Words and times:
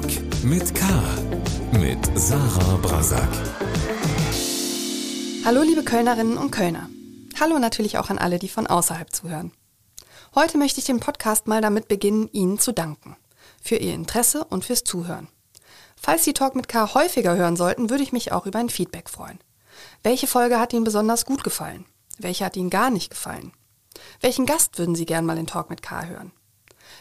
Talk 0.00 0.44
mit 0.44 0.74
K. 0.74 0.86
Mit 1.78 2.18
Sarah 2.18 2.76
Brasak. 2.76 3.28
Hallo 5.44 5.62
liebe 5.62 5.82
Kölnerinnen 5.82 6.38
und 6.38 6.50
Kölner. 6.50 6.88
Hallo 7.38 7.58
natürlich 7.58 7.98
auch 7.98 8.08
an 8.08 8.16
alle, 8.16 8.38
die 8.38 8.48
von 8.48 8.66
außerhalb 8.66 9.12
zuhören. 9.14 9.52
Heute 10.34 10.56
möchte 10.56 10.80
ich 10.80 10.86
den 10.86 11.00
Podcast 11.00 11.48
mal 11.48 11.60
damit 11.60 11.88
beginnen, 11.88 12.30
Ihnen 12.32 12.58
zu 12.58 12.72
danken. 12.72 13.16
Für 13.62 13.76
Ihr 13.76 13.92
Interesse 13.92 14.44
und 14.44 14.64
fürs 14.64 14.84
Zuhören. 14.84 15.28
Falls 16.00 16.24
Sie 16.24 16.32
Talk 16.32 16.54
mit 16.54 16.68
K 16.68 16.94
häufiger 16.94 17.36
hören 17.36 17.56
sollten, 17.56 17.90
würde 17.90 18.02
ich 18.02 18.12
mich 18.12 18.32
auch 18.32 18.46
über 18.46 18.58
ein 18.58 18.70
Feedback 18.70 19.10
freuen. 19.10 19.38
Welche 20.02 20.26
Folge 20.26 20.58
hat 20.58 20.72
Ihnen 20.72 20.84
besonders 20.84 21.26
gut 21.26 21.44
gefallen? 21.44 21.84
Welche 22.16 22.46
hat 22.46 22.56
Ihnen 22.56 22.70
gar 22.70 22.90
nicht 22.90 23.10
gefallen? 23.10 23.52
Welchen 24.22 24.46
Gast 24.46 24.78
würden 24.78 24.94
Sie 24.94 25.04
gern 25.04 25.26
mal 25.26 25.36
in 25.36 25.46
Talk 25.46 25.68
mit 25.68 25.82
K 25.82 26.06
hören? 26.06 26.32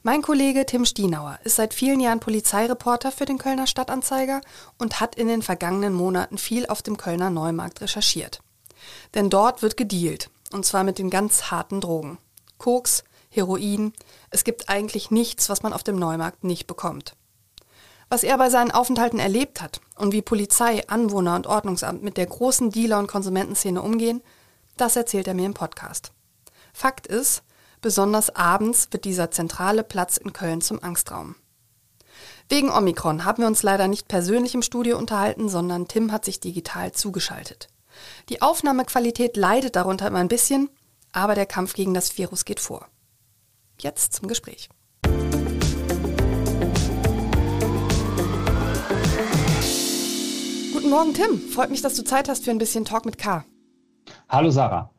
Mein 0.03 0.21
Kollege 0.21 0.65
Tim 0.65 0.85
Stienauer 0.85 1.39
ist 1.43 1.55
seit 1.55 1.73
vielen 1.73 1.99
Jahren 1.99 2.19
Polizeireporter 2.19 3.11
für 3.11 3.25
den 3.25 3.37
Kölner 3.37 3.67
Stadtanzeiger 3.67 4.41
und 4.77 4.99
hat 4.99 5.15
in 5.15 5.27
den 5.27 5.41
vergangenen 5.41 5.93
Monaten 5.93 6.37
viel 6.37 6.65
auf 6.65 6.81
dem 6.81 6.97
Kölner 6.97 7.29
Neumarkt 7.29 7.81
recherchiert. 7.81 8.41
Denn 9.13 9.29
dort 9.29 9.61
wird 9.61 9.77
gedealt, 9.77 10.29
und 10.51 10.65
zwar 10.65 10.83
mit 10.83 10.97
den 10.97 11.09
ganz 11.09 11.51
harten 11.51 11.81
Drogen. 11.81 12.17
Koks, 12.57 13.03
Heroin, 13.29 13.93
es 14.29 14.43
gibt 14.43 14.69
eigentlich 14.69 15.11
nichts, 15.11 15.49
was 15.49 15.63
man 15.63 15.71
auf 15.71 15.83
dem 15.83 15.97
Neumarkt 15.97 16.43
nicht 16.43 16.67
bekommt. 16.67 17.15
Was 18.11 18.23
er 18.23 18.37
bei 18.37 18.49
seinen 18.49 18.71
Aufenthalten 18.71 19.19
erlebt 19.19 19.61
hat 19.61 19.79
und 19.95 20.11
wie 20.11 20.21
Polizei, 20.21 20.85
Anwohner 20.89 21.33
und 21.33 21.47
Ordnungsamt 21.47 22.03
mit 22.03 22.17
der 22.17 22.25
großen 22.25 22.69
Dealer- 22.69 22.99
und 22.99 23.07
Konsumentenszene 23.07 23.81
umgehen, 23.81 24.21
das 24.75 24.97
erzählt 24.97 25.29
er 25.29 25.33
mir 25.33 25.45
im 25.45 25.53
Podcast. 25.53 26.11
Fakt 26.73 27.07
ist, 27.07 27.41
besonders 27.79 28.35
abends 28.35 28.89
wird 28.91 29.05
dieser 29.05 29.31
zentrale 29.31 29.85
Platz 29.85 30.17
in 30.17 30.33
Köln 30.33 30.59
zum 30.59 30.83
Angstraum. 30.83 31.35
Wegen 32.49 32.69
Omikron 32.69 33.23
haben 33.23 33.43
wir 33.43 33.47
uns 33.47 33.63
leider 33.63 33.87
nicht 33.87 34.09
persönlich 34.09 34.55
im 34.55 34.61
Studio 34.61 34.97
unterhalten, 34.97 35.47
sondern 35.47 35.87
Tim 35.87 36.11
hat 36.11 36.25
sich 36.25 36.41
digital 36.41 36.91
zugeschaltet. 36.91 37.69
Die 38.27 38.41
Aufnahmequalität 38.41 39.37
leidet 39.37 39.77
darunter 39.77 40.07
immer 40.07 40.19
ein 40.19 40.27
bisschen, 40.27 40.69
aber 41.13 41.33
der 41.33 41.45
Kampf 41.45 41.75
gegen 41.75 41.93
das 41.93 42.17
Virus 42.17 42.43
geht 42.43 42.59
vor. 42.59 42.89
Jetzt 43.79 44.15
zum 44.15 44.27
Gespräch. 44.27 44.67
Morgen, 50.91 51.13
Tim. 51.13 51.39
Freut 51.39 51.69
mich, 51.69 51.81
dass 51.81 51.95
du 51.95 52.03
Zeit 52.03 52.27
hast 52.27 52.43
für 52.43 52.51
ein 52.51 52.57
bisschen 52.57 52.83
Talk 52.83 53.05
mit 53.05 53.17
K. 53.17 53.45
Hallo, 54.27 54.49
Sarah. 54.49 54.91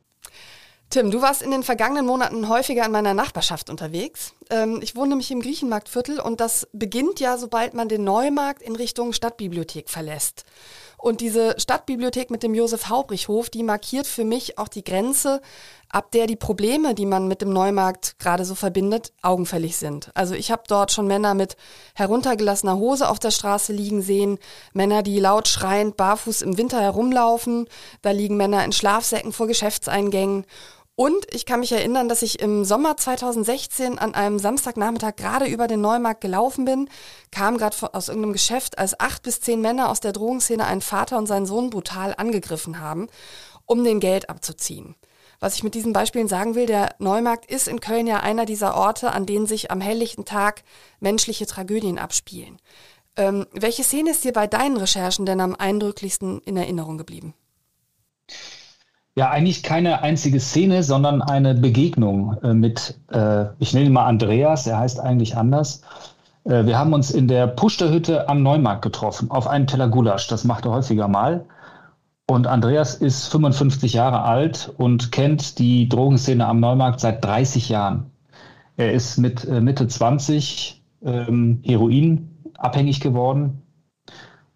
Tim, 0.88 1.10
du 1.10 1.20
warst 1.20 1.42
in 1.42 1.50
den 1.50 1.62
vergangenen 1.62 2.06
Monaten 2.06 2.48
häufiger 2.48 2.86
in 2.86 2.92
meiner 2.92 3.12
Nachbarschaft 3.12 3.68
unterwegs. 3.68 4.32
Ähm, 4.48 4.80
ich 4.82 4.96
wohne 4.96 5.10
nämlich 5.10 5.30
im 5.30 5.42
Griechenmarktviertel 5.42 6.18
und 6.18 6.40
das 6.40 6.66
beginnt 6.72 7.20
ja, 7.20 7.36
sobald 7.36 7.74
man 7.74 7.90
den 7.90 8.04
Neumarkt 8.04 8.62
in 8.62 8.74
Richtung 8.74 9.12
Stadtbibliothek 9.12 9.90
verlässt. 9.90 10.46
Und 11.02 11.20
diese 11.20 11.56
Stadtbibliothek 11.58 12.30
mit 12.30 12.44
dem 12.44 12.54
Josef-Haubrich-Hof, 12.54 13.50
die 13.50 13.64
markiert 13.64 14.06
für 14.06 14.22
mich 14.24 14.56
auch 14.56 14.68
die 14.68 14.84
Grenze, 14.84 15.40
ab 15.88 16.12
der 16.12 16.28
die 16.28 16.36
Probleme, 16.36 16.94
die 16.94 17.06
man 17.06 17.26
mit 17.26 17.42
dem 17.42 17.52
Neumarkt 17.52 18.20
gerade 18.20 18.44
so 18.44 18.54
verbindet, 18.54 19.12
augenfällig 19.20 19.76
sind. 19.76 20.12
Also 20.14 20.36
ich 20.36 20.52
habe 20.52 20.62
dort 20.68 20.92
schon 20.92 21.08
Männer 21.08 21.34
mit 21.34 21.56
heruntergelassener 21.96 22.76
Hose 22.76 23.08
auf 23.08 23.18
der 23.18 23.32
Straße 23.32 23.72
liegen 23.72 24.00
sehen, 24.00 24.38
Männer, 24.74 25.02
die 25.02 25.18
laut 25.18 25.48
schreiend 25.48 25.96
barfuß 25.96 26.40
im 26.42 26.56
Winter 26.56 26.80
herumlaufen, 26.80 27.68
da 28.02 28.12
liegen 28.12 28.36
Männer 28.36 28.64
in 28.64 28.70
Schlafsäcken 28.70 29.32
vor 29.32 29.48
Geschäftseingängen. 29.48 30.46
Und 30.94 31.26
ich 31.32 31.46
kann 31.46 31.60
mich 31.60 31.72
erinnern, 31.72 32.08
dass 32.08 32.20
ich 32.20 32.40
im 32.40 32.64
Sommer 32.64 32.96
2016 32.96 33.98
an 33.98 34.14
einem 34.14 34.38
Samstagnachmittag 34.38 35.16
gerade 35.16 35.46
über 35.46 35.66
den 35.66 35.80
Neumarkt 35.80 36.20
gelaufen 36.20 36.66
bin, 36.66 36.90
kam 37.30 37.56
gerade 37.56 37.76
aus 37.94 38.08
irgendeinem 38.08 38.34
Geschäft, 38.34 38.76
als 38.76 39.00
acht 39.00 39.22
bis 39.22 39.40
zehn 39.40 39.62
Männer 39.62 39.88
aus 39.88 40.00
der 40.00 40.12
Drogenszene 40.12 40.66
einen 40.66 40.82
Vater 40.82 41.16
und 41.16 41.26
seinen 41.26 41.46
Sohn 41.46 41.70
brutal 41.70 42.14
angegriffen 42.16 42.78
haben, 42.78 43.08
um 43.64 43.84
den 43.84 44.00
Geld 44.00 44.28
abzuziehen. 44.28 44.94
Was 45.40 45.56
ich 45.56 45.64
mit 45.64 45.74
diesen 45.74 45.94
Beispielen 45.94 46.28
sagen 46.28 46.54
will, 46.54 46.66
der 46.66 46.94
Neumarkt 46.98 47.50
ist 47.50 47.68
in 47.68 47.80
Köln 47.80 48.06
ja 48.06 48.20
einer 48.20 48.44
dieser 48.44 48.76
Orte, 48.76 49.12
an 49.12 49.26
denen 49.26 49.46
sich 49.46 49.70
am 49.70 49.80
helllichten 49.80 50.24
Tag 50.24 50.62
menschliche 51.00 51.46
Tragödien 51.46 51.98
abspielen. 51.98 52.58
Ähm, 53.16 53.46
welche 53.52 53.82
Szene 53.82 54.10
ist 54.10 54.24
dir 54.24 54.32
bei 54.32 54.46
deinen 54.46 54.76
Recherchen 54.76 55.26
denn 55.26 55.40
am 55.40 55.56
eindrücklichsten 55.56 56.40
in 56.42 56.56
Erinnerung 56.56 56.96
geblieben? 56.96 57.34
Ja, 59.14 59.30
eigentlich 59.30 59.62
keine 59.62 60.02
einzige 60.02 60.40
Szene, 60.40 60.82
sondern 60.82 61.20
eine 61.20 61.54
Begegnung 61.54 62.38
äh, 62.42 62.54
mit, 62.54 62.98
äh, 63.10 63.46
ich 63.58 63.74
nenne 63.74 63.86
ihn 63.86 63.92
mal 63.92 64.06
Andreas, 64.06 64.66
er 64.66 64.78
heißt 64.78 65.00
eigentlich 65.00 65.36
anders. 65.36 65.82
Äh, 66.44 66.64
wir 66.64 66.78
haben 66.78 66.94
uns 66.94 67.10
in 67.10 67.28
der 67.28 67.46
Pusterhütte 67.46 68.28
am 68.30 68.42
Neumarkt 68.42 68.82
getroffen, 68.82 69.30
auf 69.30 69.46
einen 69.46 69.66
Teller 69.66 69.88
Gulasch. 69.88 70.28
Das 70.28 70.44
macht 70.44 70.64
er 70.64 70.72
häufiger 70.72 71.08
mal. 71.08 71.44
Und 72.26 72.46
Andreas 72.46 72.94
ist 72.94 73.26
55 73.28 73.92
Jahre 73.92 74.22
alt 74.22 74.72
und 74.78 75.12
kennt 75.12 75.58
die 75.58 75.88
Drogenszene 75.88 76.46
am 76.46 76.60
Neumarkt 76.60 77.00
seit 77.00 77.22
30 77.22 77.68
Jahren. 77.68 78.10
Er 78.78 78.92
ist 78.92 79.18
mit 79.18 79.44
äh, 79.44 79.60
Mitte 79.60 79.88
20 79.88 80.82
ähm, 81.04 81.60
Heroin 81.64 82.30
abhängig 82.56 83.00
geworden, 83.00 83.61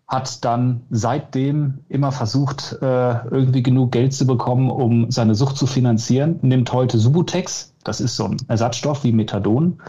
hat 0.08 0.44
dann 0.44 0.82
seitdem 0.90 1.78
immer 1.88 2.12
versucht, 2.12 2.78
äh, 2.80 3.26
irgendwie 3.28 3.62
genug 3.62 3.90
Geld 3.92 4.14
zu 4.14 4.26
bekommen, 4.26 4.70
um 4.70 5.10
seine 5.10 5.34
Sucht 5.34 5.56
zu 5.56 5.66
finanzieren, 5.66 6.38
nimmt 6.42 6.72
heute 6.72 6.98
Subutex, 6.98 7.74
das 7.82 8.00
ist 8.00 8.16
so 8.16 8.24
ein 8.26 8.36
Ersatzstoff 8.46 9.02
wie 9.02 9.12
Methadon, 9.12 9.80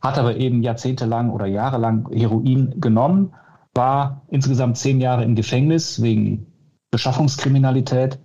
hat 0.00 0.18
aber 0.18 0.36
eben 0.36 0.62
jahrzehntelang 0.62 1.30
oder 1.30 1.46
jahrelang 1.46 2.08
Heroin 2.12 2.80
genommen, 2.80 3.32
war 3.74 4.22
insgesamt 4.28 4.76
zehn 4.76 5.00
Jahre 5.00 5.24
im 5.24 5.36
Gefängnis 5.36 6.02
wegen 6.02 6.46
Beschaffungskriminalität 6.90 8.18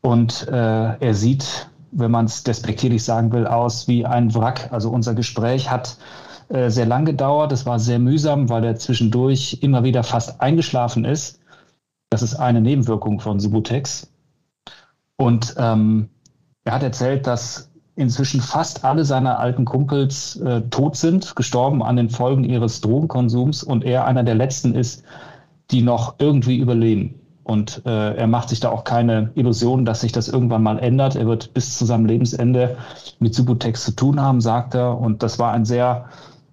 und 0.00 0.46
äh, 0.48 0.96
er 0.98 1.14
sieht, 1.14 1.68
wenn 1.90 2.10
man 2.10 2.24
es 2.24 2.42
despektierlich 2.42 3.04
sagen 3.04 3.32
will, 3.32 3.46
aus 3.46 3.86
wie 3.86 4.06
ein 4.06 4.34
Wrack. 4.34 4.72
Also 4.72 4.90
unser 4.90 5.14
Gespräch 5.14 5.70
hat 5.70 5.96
äh, 6.52 6.68
sehr 6.68 6.84
lang 6.84 7.06
gedauert. 7.06 7.50
Es 7.52 7.64
war 7.64 7.78
sehr 7.78 7.98
mühsam, 7.98 8.50
weil 8.50 8.62
er 8.64 8.76
zwischendurch 8.76 9.58
immer 9.62 9.84
wieder 9.84 10.02
fast 10.02 10.40
eingeschlafen 10.42 11.06
ist. 11.06 11.40
Das 12.10 12.20
ist 12.20 12.34
eine 12.34 12.60
Nebenwirkung 12.60 13.20
von 13.20 13.40
Subutex. 13.40 14.12
Und 15.16 15.54
ähm, 15.56 16.10
er 16.64 16.74
hat 16.74 16.82
erzählt, 16.82 17.26
dass 17.26 17.70
inzwischen 17.96 18.42
fast 18.42 18.84
alle 18.84 19.06
seiner 19.06 19.38
alten 19.38 19.64
Kumpels 19.64 20.36
äh, 20.36 20.60
tot 20.68 20.96
sind, 20.96 21.36
gestorben 21.36 21.82
an 21.82 21.96
den 21.96 22.10
Folgen 22.10 22.44
ihres 22.44 22.82
Drogenkonsums 22.82 23.62
und 23.62 23.82
er 23.84 24.04
einer 24.04 24.22
der 24.22 24.34
letzten 24.34 24.74
ist, 24.74 25.04
die 25.70 25.80
noch 25.80 26.16
irgendwie 26.18 26.58
überleben. 26.58 27.18
Und 27.44 27.82
äh, 27.86 28.14
er 28.14 28.26
macht 28.26 28.50
sich 28.50 28.60
da 28.60 28.68
auch 28.68 28.84
keine 28.84 29.30
Illusionen, 29.34 29.86
dass 29.86 30.02
sich 30.02 30.12
das 30.12 30.28
irgendwann 30.28 30.62
mal 30.62 30.78
ändert. 30.78 31.16
Er 31.16 31.26
wird 31.26 31.54
bis 31.54 31.78
zu 31.78 31.86
seinem 31.86 32.04
Lebensende 32.04 32.76
mit 33.20 33.34
Subutex 33.34 33.84
zu 33.84 33.92
tun 33.92 34.20
haben, 34.20 34.42
sagt 34.42 34.74
er. 34.74 34.98
Und 34.98 35.22
das 35.22 35.38
war 35.38 35.52
ein 35.52 35.64
sehr 35.64 36.10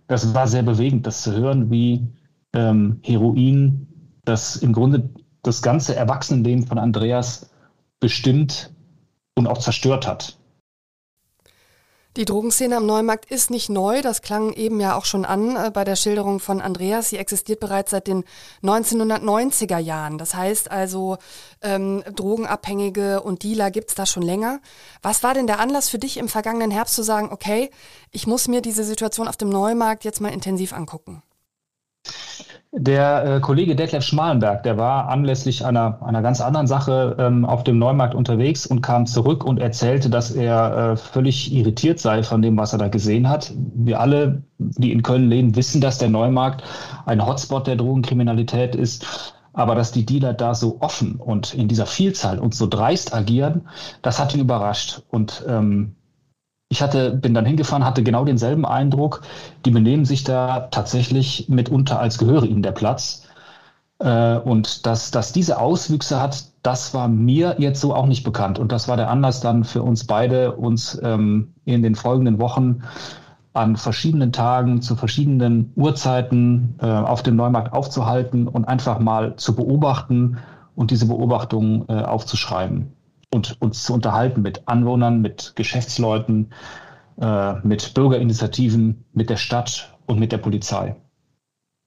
das 0.10 0.34
war 0.34 0.48
sehr 0.48 0.64
bewegend, 0.64 1.06
das 1.06 1.22
zu 1.22 1.34
hören, 1.34 1.70
wie 1.70 2.08
ähm, 2.54 3.00
Heroin 3.04 3.88
das 4.26 4.56
im 4.56 4.74
Grunde 4.74 5.08
das 5.44 5.62
ganze 5.62 5.96
Erwachsenenleben 5.96 6.66
von 6.66 6.80
Andreas 6.80 7.52
bestimmt 8.00 8.72
und 9.36 9.46
auch 9.46 9.60
zerstört 9.60 10.08
hat. 10.08 10.39
Die 12.18 12.26
Drogenszene 12.26 12.76
am 12.76 12.88
Neumarkt 12.88 13.30
ist 13.30 13.52
nicht 13.52 13.70
neu, 13.70 14.02
das 14.02 14.24
klang 14.24 14.52
eben 14.54 14.80
ja 14.80 14.96
auch 14.96 15.06
schon 15.06 15.26
an 15.26 15.56
äh, 15.56 15.70
bei 15.72 15.84
der 15.84 15.96
Schilderung 15.96 16.40
von 16.40 16.60
Andreas. 16.60 17.10
Sie 17.10 17.18
existiert 17.18 17.60
bereits 17.60 17.92
seit 17.92 18.08
den 18.08 18.24
1990er 18.64 19.78
Jahren. 19.78 20.18
Das 20.18 20.34
heißt 20.34 20.72
also, 20.72 21.18
ähm, 21.62 22.04
Drogenabhängige 22.16 23.22
und 23.22 23.44
Dealer 23.44 23.70
gibt's 23.70 23.94
da 23.94 24.08
schon 24.08 24.24
länger. 24.24 24.60
Was 25.04 25.22
war 25.22 25.36
denn 25.36 25.46
der 25.46 25.60
Anlass 25.60 25.88
für 25.90 26.00
dich 26.00 26.18
im 26.18 26.30
vergangenen 26.30 26.72
Herbst 26.72 26.96
zu 26.96 27.04
sagen, 27.04 27.30
okay, 27.32 27.70
ich 28.12 28.26
muss 28.26 28.48
mir 28.48 28.62
diese 28.62 28.84
Situation 28.84 29.28
auf 29.28 29.38
dem 29.38 29.50
Neumarkt 29.50 30.04
jetzt 30.04 30.20
mal 30.20 30.34
intensiv 30.34 30.74
angucken? 30.74 31.22
Der 32.72 33.26
äh, 33.26 33.40
Kollege 33.40 33.76
Detlef 33.76 34.04
Schmalenberg, 34.04 34.62
der 34.62 34.78
war 34.78 35.10
anlässlich 35.10 35.66
einer, 35.66 36.04
einer 36.04 36.22
ganz 36.22 36.40
anderen 36.40 36.68
Sache 36.68 37.16
ähm, 37.18 37.44
auf 37.44 37.64
dem 37.64 37.80
Neumarkt 37.80 38.14
unterwegs 38.14 38.68
und 38.68 38.82
kam 38.82 39.08
zurück 39.08 39.44
und 39.44 39.60
erzählte, 39.60 40.12
dass 40.12 40.30
er 40.30 40.92
äh, 40.92 40.96
völlig 40.96 41.52
irritiert 41.52 41.98
sei 41.98 42.22
von 42.22 42.44
dem, 42.44 42.58
was 42.58 42.74
er 42.74 42.78
da 42.78 42.88
gesehen 42.88 43.28
hat. 43.28 43.52
Wir 43.56 44.00
alle, 44.00 44.44
die 44.60 44.92
in 44.92 45.02
Köln 45.02 45.30
leben, 45.30 45.56
wissen, 45.56 45.82
dass 45.82 45.98
der 45.98 46.10
Neumarkt 46.10 46.64
ein 47.08 47.26
Hotspot 47.26 47.66
der 47.66 47.76
Drogenkriminalität 47.76 48.76
ist. 48.76 49.34
Aber 49.52 49.74
dass 49.74 49.92
die 49.92 50.06
Dealer 50.06 50.34
da 50.34 50.54
so 50.54 50.78
offen 50.80 51.16
und 51.16 51.56
in 51.56 51.68
dieser 51.68 51.88
Vielzahl 51.88 52.38
und 52.38 52.54
so 52.54 52.68
dreist 52.68 53.16
agieren, 53.16 53.68
das 54.04 54.20
hat 54.20 54.36
ihn 54.36 54.42
überrascht. 54.42 55.02
Und 55.10 55.44
ähm, 55.48 55.96
ich 56.70 56.82
hatte, 56.84 57.12
bin 57.12 57.34
dann 57.34 57.46
hingefahren, 57.46 57.84
hatte 57.84 58.04
genau 58.04 58.26
denselben 58.26 58.66
Eindruck. 58.66 59.22
Die 59.66 59.72
benehmen 59.72 60.06
sich 60.06 60.24
da 60.24 60.68
tatsächlich 60.72 61.50
mitunter, 61.50 62.00
als 62.00 62.20
gehöre 62.20 62.44
ihnen 62.44 62.62
der 62.62 62.72
Platz. 62.72 63.24
Äh, 64.00 64.38
und 64.38 64.86
dass, 64.86 65.10
dass 65.10 65.34
diese 65.34 65.60
Auswüchse 65.60 66.22
hat, 66.22 66.46
das 66.62 66.94
war 66.94 67.08
mir 67.08 67.56
jetzt 67.58 67.82
so 67.82 67.96
auch 67.96 68.06
nicht 68.06 68.24
bekannt. 68.24 68.60
Und 68.60 68.72
das 68.72 68.88
war 68.88 68.98
der 68.98 69.10
Anlass 69.10 69.42
dann 69.42 69.64
für 69.64 69.82
uns 69.82 70.06
beide, 70.06 70.54
uns 70.54 71.00
ähm, 71.04 71.54
in 71.66 71.82
den 71.82 71.96
folgenden 71.96 72.40
Wochen 72.40 72.84
an 73.54 73.76
verschiedenen 73.76 74.32
Tagen 74.32 74.84
zu 74.84 74.96
verschiedenen 74.96 75.74
Uhrzeiten 75.76 76.76
äh, 76.80 76.86
auf 76.86 77.24
dem 77.24 77.36
Neumarkt 77.36 77.74
aufzuhalten 77.74 78.48
und 78.48 78.66
einfach 78.66 79.00
mal 79.00 79.36
zu 79.38 79.56
beobachten 79.56 80.38
und 80.76 80.92
diese 80.92 81.08
Beobachtungen 81.08 81.86
äh, 81.90 81.94
aufzuschreiben 82.04 82.94
und 83.34 83.62
uns 83.62 83.84
zu 83.84 83.94
unterhalten 83.94 84.42
mit 84.42 84.68
Anwohnern, 84.68 85.22
mit 85.22 85.54
Geschäftsleuten, 85.56 86.54
äh, 87.22 87.54
mit 87.64 87.94
Bürgerinitiativen, 87.94 89.06
mit 89.14 89.30
der 89.30 89.38
Stadt 89.38 89.98
und 90.06 90.20
mit 90.20 90.32
der 90.32 90.38
Polizei. 90.38 90.96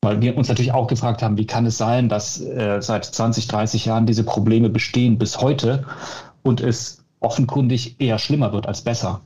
Weil 0.02 0.20
wir 0.20 0.36
uns 0.36 0.48
natürlich 0.48 0.72
auch 0.72 0.88
gefragt 0.88 1.22
haben, 1.22 1.36
wie 1.36 1.46
kann 1.46 1.66
es 1.66 1.78
sein, 1.78 2.08
dass 2.08 2.40
äh, 2.40 2.80
seit 2.80 3.04
20, 3.04 3.46
30 3.48 3.84
Jahren 3.84 4.06
diese 4.06 4.24
Probleme 4.24 4.68
bestehen 4.68 5.18
bis 5.18 5.40
heute 5.40 5.86
und 6.42 6.60
es 6.60 7.04
offenkundig 7.20 8.00
eher 8.00 8.18
schlimmer 8.18 8.52
wird 8.52 8.66
als 8.66 8.82
besser. 8.82 9.22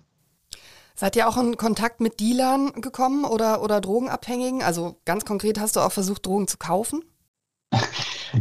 Seid 0.95 1.17
ihr 1.17 1.29
auch 1.29 1.37
in 1.37 1.57
Kontakt 1.57 2.01
mit 2.01 2.21
Dealern 2.21 2.73
gekommen 2.81 3.25
oder, 3.25 3.63
oder 3.63 3.81
Drogenabhängigen? 3.81 4.63
Also 4.63 4.97
ganz 5.05 5.25
konkret 5.25 5.61
hast 5.61 5.77
du 5.77 5.81
auch 5.81 5.93
versucht, 5.93 6.25
Drogen 6.25 6.49
zu 6.49 6.57
kaufen? 6.57 7.03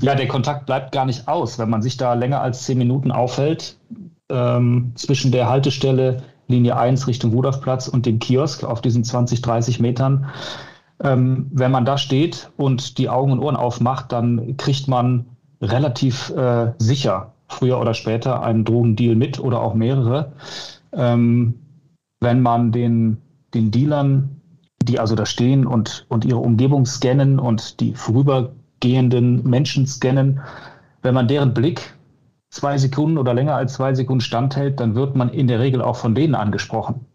Ja, 0.01 0.15
der 0.15 0.27
Kontakt 0.27 0.65
bleibt 0.65 0.91
gar 0.91 1.05
nicht 1.05 1.27
aus. 1.27 1.57
Wenn 1.59 1.69
man 1.69 1.81
sich 1.81 1.97
da 1.97 2.13
länger 2.13 2.41
als 2.41 2.63
zehn 2.63 2.77
Minuten 2.77 3.11
aufhält, 3.11 3.77
ähm, 4.29 4.91
zwischen 4.95 5.31
der 5.31 5.49
Haltestelle 5.49 6.23
Linie 6.47 6.77
1 6.77 7.07
Richtung 7.07 7.31
Rudolfplatz 7.31 7.87
und 7.87 8.05
dem 8.05 8.19
Kiosk 8.19 8.63
auf 8.63 8.81
diesen 8.81 9.03
20, 9.03 9.41
30 9.41 9.79
Metern, 9.79 10.25
ähm, 11.03 11.47
wenn 11.51 11.71
man 11.71 11.85
da 11.85 11.97
steht 11.97 12.51
und 12.57 12.97
die 12.97 13.09
Augen 13.09 13.31
und 13.31 13.39
Ohren 13.39 13.55
aufmacht, 13.55 14.11
dann 14.11 14.57
kriegt 14.57 14.87
man 14.87 15.25
relativ 15.61 16.29
äh, 16.31 16.73
sicher 16.77 17.33
früher 17.47 17.79
oder 17.79 17.93
später 17.93 18.43
einen 18.43 18.65
Drogendeal 18.65 19.15
mit 19.15 19.39
oder 19.39 19.61
auch 19.61 19.73
mehrere. 19.73 20.33
Ähm, 20.93 21.55
wenn 22.21 22.41
man 22.41 22.71
den, 22.71 23.17
den 23.53 23.71
Dealern, 23.71 24.41
die 24.81 24.99
also 24.99 25.15
da 25.15 25.25
stehen 25.25 25.65
und, 25.65 26.05
und 26.09 26.25
ihre 26.25 26.39
Umgebung 26.39 26.85
scannen 26.85 27.39
und 27.39 27.79
die 27.79 27.93
vorübergehenden 28.85 29.43
Menschen 29.43 29.87
scannen, 29.87 30.41
wenn 31.01 31.13
man 31.13 31.27
deren 31.27 31.53
Blick 31.53 31.93
zwei 32.49 32.77
Sekunden 32.77 33.17
oder 33.17 33.33
länger 33.33 33.55
als 33.55 33.73
zwei 33.73 33.93
Sekunden 33.93 34.21
standhält, 34.21 34.79
dann 34.79 34.95
wird 34.95 35.15
man 35.15 35.29
in 35.29 35.47
der 35.47 35.59
Regel 35.59 35.81
auch 35.81 35.95
von 35.95 36.15
denen 36.15 36.35
angesprochen. 36.35 37.05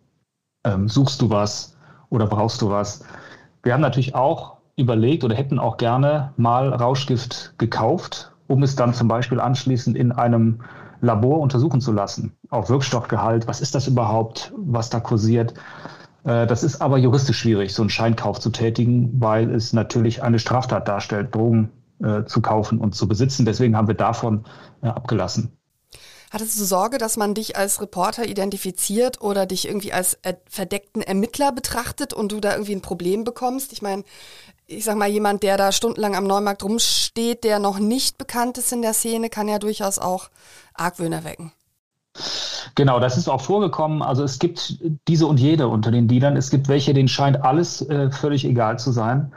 Ähm, 0.65 0.89
suchst 0.89 1.23
du 1.23 1.31
was 1.31 1.77
oder 2.11 2.27
brauchst 2.27 2.61
du 2.61 2.71
was? 2.71 3.05
Wir 3.63 3.73
haben 3.73 3.81
natürlich 3.81 4.15
auch 4.15 4.59
überlegt 4.77 5.25
oder 5.25 5.35
hätten 5.35 5.59
auch 5.59 5.77
gerne 5.77 6.33
mal 6.37 6.73
Rauschgift 6.73 7.55
gekauft, 7.59 8.33
um 8.49 8.63
es 8.63 8.77
dann 8.77 8.93
zum 8.93 9.09
Beispiel 9.09 9.41
anschließend 9.41 9.97
in 9.97 10.13
einem 10.13 10.63
Labor 11.01 11.41
untersuchen 11.41 11.81
zu 11.81 11.93
lassen. 11.93 12.37
Auf 12.51 12.69
Wirkstoffgehalt, 12.69 13.47
was 13.47 13.61
ist 13.61 13.75
das 13.75 13.87
überhaupt, 13.87 14.53
was 14.57 14.91
da 14.91 15.01
kursiert. 15.01 15.55
Äh, 16.25 16.47
das 16.47 16.63
ist 16.63 16.81
aber 16.81 16.99
juristisch 16.99 17.39
schwierig, 17.39 17.75
so 17.75 17.83
einen 17.83 17.91
Scheinkauf 17.91 18.41
zu 18.41 18.51
tätigen, 18.51 19.21
weil 19.21 19.55
es 19.55 19.73
natürlich 19.73 20.23
eine 20.23 20.39
Straftat 20.39 20.89
darstellt, 20.89 21.35
Drogen 21.35 21.71
äh, 22.03 22.25
zu 22.25 22.41
kaufen 22.41 22.79
und 22.79 22.95
zu 22.95 23.09
besitzen. 23.09 23.45
Deswegen 23.45 23.77
haben 23.77 23.89
wir 23.89 23.95
davon 23.95 24.45
äh, 24.83 24.89
abgelassen. 24.89 25.57
Hattest 26.31 26.61
du 26.61 26.65
Sorge, 26.65 26.99
dass 26.99 27.17
man 27.17 27.35
dich 27.35 27.57
als 27.57 27.81
Reporter 27.83 28.25
identifiziert 28.25 29.21
oder 29.21 29.47
dich 29.47 29.67
irgendwie 29.67 29.93
als 29.93 30.17
verdeckten 30.49 31.03
Ermittler 31.03 31.51
betrachtet 31.51 32.13
und 32.13 32.31
du 32.31 32.39
da 32.39 32.53
irgendwie 32.53 32.77
ein 32.77 32.83
Problem 32.83 33.25
bekommst? 33.25 33.73
Ich 33.73 33.83
meine, 33.83 34.05
ich 34.69 34.85
sag 34.85 34.97
mal, 34.97 35.09
jemand, 35.09 35.43
der 35.43 35.57
da 35.57 35.73
stundenlang 35.73 36.15
am 36.15 36.29
Neumarkt 36.29 36.63
rumsteht, 36.63 37.43
der 37.43 37.59
noch 37.59 37.81
nicht 37.81 38.17
bekannt 38.17 38.59
ist 38.59 38.73
in 38.73 38.83
der 38.83 38.95
Szene, 38.95 39.29
kann 39.29 39.49
ja 39.49 39.59
durchaus 39.59 39.99
auch 39.99 40.31
Argwöhner 40.73 41.25
wecken. 41.25 41.51
Genau, 42.75 43.01
das 43.01 43.17
ist 43.17 43.29
auch 43.29 43.41
vorgekommen. 43.41 44.03
Also 44.03 44.25
es 44.25 44.39
gibt 44.39 44.79
diese 45.09 45.27
und 45.27 45.41
jede 45.41 45.69
unter 45.69 45.91
den 45.91 46.09
Dealern. 46.09 46.37
Es 46.37 46.51
gibt 46.51 46.69
welche, 46.69 46.93
denen 46.95 47.09
scheint 47.09 47.43
alles 47.45 47.83
äh, 47.89 48.11
völlig 48.11 48.45
egal 48.45 48.79
zu 48.79 48.93
sein. 48.93 49.33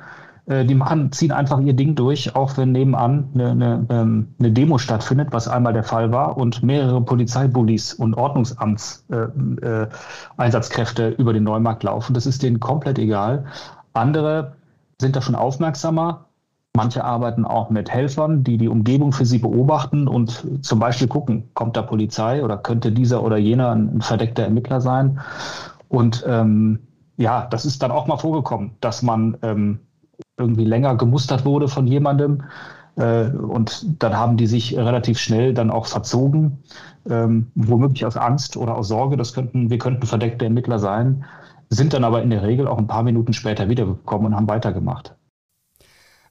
Äh, 0.45 0.65
die 0.65 0.75
machen, 0.75 1.11
ziehen 1.11 1.31
einfach 1.31 1.59
ihr 1.61 1.73
Ding 1.73 1.95
durch, 1.95 2.35
auch 2.35 2.55
wenn 2.57 2.73
nebenan 2.73 3.29
eine, 3.33 3.51
eine, 3.51 3.85
ähm, 3.89 4.35
eine 4.39 4.51
Demo 4.51 4.77
stattfindet, 4.77 5.29
was 5.31 5.47
einmal 5.47 5.73
der 5.73 5.83
Fall 5.83 6.11
war, 6.11 6.37
und 6.37 6.61
mehrere 6.63 7.01
Polizeibullis 7.01 7.93
und 7.93 8.13
Ordnungsamtseinsatzkräfte 8.15 11.03
äh, 11.03 11.11
äh, 11.11 11.15
über 11.15 11.33
den 11.33 11.43
Neumarkt 11.43 11.83
laufen. 11.83 12.13
Das 12.13 12.25
ist 12.25 12.43
denen 12.43 12.59
komplett 12.59 12.99
egal. 12.99 13.45
Andere 13.93 14.55
sind 14.99 15.15
da 15.15 15.21
schon 15.21 15.35
aufmerksamer. 15.35 16.25
Manche 16.75 17.03
arbeiten 17.03 17.45
auch 17.45 17.69
mit 17.69 17.91
Helfern, 17.91 18.43
die 18.43 18.57
die 18.57 18.67
Umgebung 18.67 19.11
für 19.11 19.25
sie 19.25 19.37
beobachten 19.37 20.07
und 20.07 20.65
zum 20.65 20.79
Beispiel 20.79 21.07
gucken, 21.07 21.51
kommt 21.53 21.77
da 21.77 21.83
Polizei 21.83 22.43
oder 22.43 22.57
könnte 22.57 22.91
dieser 22.91 23.21
oder 23.21 23.37
jener 23.37 23.73
ein 23.75 24.01
verdeckter 24.01 24.43
Ermittler 24.43 24.81
sein. 24.81 25.19
Und 25.87 26.25
ähm, 26.27 26.79
ja, 27.17 27.45
das 27.45 27.65
ist 27.65 27.83
dann 27.83 27.91
auch 27.91 28.07
mal 28.07 28.17
vorgekommen, 28.17 28.71
dass 28.81 29.03
man 29.03 29.37
ähm, 29.43 29.79
irgendwie 30.37 30.65
länger 30.65 30.95
gemustert 30.95 31.45
wurde 31.45 31.67
von 31.67 31.85
jemandem. 31.85 32.41
Äh, 32.95 33.27
und 33.27 34.01
dann 34.01 34.17
haben 34.17 34.37
die 34.37 34.47
sich 34.47 34.75
relativ 34.75 35.19
schnell 35.19 35.53
dann 35.53 35.69
auch 35.69 35.85
verzogen, 35.85 36.63
ähm, 37.07 37.51
womöglich 37.53 38.05
aus 38.05 38.17
Angst 38.17 38.57
oder 38.57 38.75
aus 38.75 38.87
Sorge, 38.87 39.15
das 39.15 39.33
könnten, 39.33 39.69
wir 39.69 39.77
könnten 39.77 40.07
verdeckte 40.07 40.45
Ermittler 40.45 40.79
sein, 40.79 41.25
sind 41.69 41.93
dann 41.93 42.03
aber 42.03 42.23
in 42.23 42.31
der 42.31 42.41
Regel 42.41 42.67
auch 42.67 42.79
ein 42.79 42.87
paar 42.87 43.03
Minuten 43.03 43.33
später 43.33 43.69
wiedergekommen 43.69 44.27
und 44.27 44.35
haben 44.35 44.47
weitergemacht. 44.47 45.15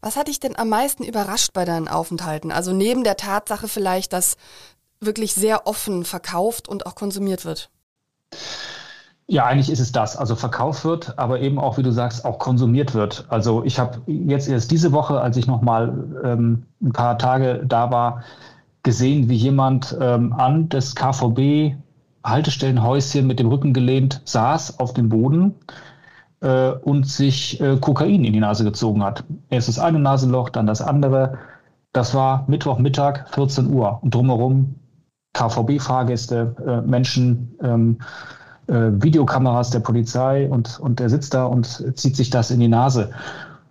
Was 0.02 0.16
hat 0.16 0.26
dich 0.26 0.40
denn 0.40 0.58
am 0.58 0.68
meisten 0.68 1.04
überrascht 1.04 1.52
bei 1.52 1.64
deinen 1.64 1.86
Aufenthalten? 1.86 2.50
Also 2.50 2.72
neben 2.72 3.04
der 3.04 3.16
Tatsache 3.16 3.68
vielleicht, 3.68 4.12
dass 4.12 4.36
wirklich 5.00 5.32
sehr 5.32 5.66
offen 5.68 6.04
verkauft 6.04 6.68
und 6.68 6.86
auch 6.86 6.96
konsumiert 6.96 7.44
wird? 7.44 7.70
Ja, 9.28 9.46
eigentlich 9.46 9.70
ist 9.70 9.78
es 9.78 9.92
das. 9.92 10.16
Also 10.16 10.34
verkauft 10.34 10.84
wird, 10.84 11.18
aber 11.18 11.40
eben 11.40 11.60
auch, 11.60 11.78
wie 11.78 11.84
du 11.84 11.92
sagst, 11.92 12.24
auch 12.24 12.40
konsumiert 12.40 12.94
wird. 12.94 13.26
Also 13.28 13.62
ich 13.64 13.78
habe 13.78 14.02
jetzt 14.06 14.48
erst 14.48 14.72
diese 14.72 14.90
Woche, 14.90 15.20
als 15.20 15.36
ich 15.36 15.46
noch 15.46 15.62
mal 15.62 16.20
ähm, 16.24 16.66
ein 16.82 16.92
paar 16.92 17.16
Tage 17.16 17.62
da 17.64 17.92
war, 17.92 18.24
gesehen, 18.82 19.28
wie 19.28 19.36
jemand 19.36 19.96
ähm, 20.00 20.32
an 20.32 20.68
das 20.68 20.96
KVB 20.96 21.76
Haltestellenhäuschen 22.24 23.26
mit 23.26 23.38
dem 23.38 23.48
Rücken 23.48 23.72
gelehnt 23.72 24.20
saß 24.24 24.80
auf 24.80 24.92
dem 24.94 25.08
Boden 25.08 25.54
äh, 26.42 26.72
und 26.72 27.06
sich 27.06 27.60
äh, 27.60 27.76
Kokain 27.78 28.24
in 28.24 28.32
die 28.32 28.40
Nase 28.40 28.64
gezogen 28.64 29.02
hat. 29.02 29.24
Erst 29.50 29.68
das 29.68 29.78
eine 29.78 29.98
Nasenloch, 29.98 30.50
dann 30.50 30.66
das 30.66 30.82
andere. 30.82 31.38
Das 31.92 32.14
war 32.14 32.44
Mittwochmittag, 32.48 33.28
14 33.32 33.72
Uhr. 33.72 33.98
Und 34.02 34.14
drumherum 34.14 34.74
KVB-Fahrgäste, 35.34 36.54
äh, 36.66 36.88
Menschen, 36.88 37.56
ähm, 37.62 37.98
äh, 38.66 38.90
Videokameras 39.02 39.70
der 39.70 39.80
Polizei 39.80 40.48
und, 40.48 40.78
und 40.78 41.00
der 41.00 41.08
sitzt 41.08 41.34
da 41.34 41.44
und 41.44 41.66
zieht 41.96 42.16
sich 42.16 42.30
das 42.30 42.50
in 42.50 42.60
die 42.60 42.68
Nase. 42.68 43.10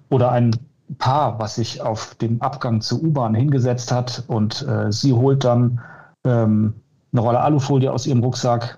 Oder 0.10 0.32
ein 0.32 0.56
Paar, 0.98 1.40
was 1.40 1.56
sich 1.56 1.82
auf 1.82 2.16
dem 2.16 2.42
Abgang 2.42 2.82
zur 2.82 3.02
U-Bahn 3.02 3.34
hingesetzt 3.34 3.92
hat 3.92 4.24
und 4.28 4.68
äh, 4.68 4.92
sie 4.92 5.14
holt 5.14 5.44
dann 5.44 5.80
ähm, 6.26 6.74
eine 7.14 7.22
Rolle 7.22 7.40
Alufolie 7.40 7.92
aus 7.92 8.06
ihrem 8.06 8.24
Rucksack, 8.24 8.78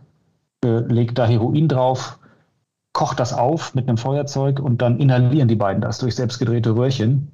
äh, 0.63 0.79
legt 0.79 1.17
da 1.17 1.25
Heroin 1.25 1.67
drauf, 1.67 2.19
kocht 2.93 3.19
das 3.19 3.33
auf 3.33 3.73
mit 3.73 3.87
einem 3.87 3.97
Feuerzeug 3.97 4.59
und 4.59 4.81
dann 4.81 4.99
inhalieren 4.99 5.47
die 5.47 5.55
beiden 5.55 5.81
das 5.81 5.97
durch 5.97 6.15
selbstgedrehte 6.15 6.75
Röhrchen 6.75 7.31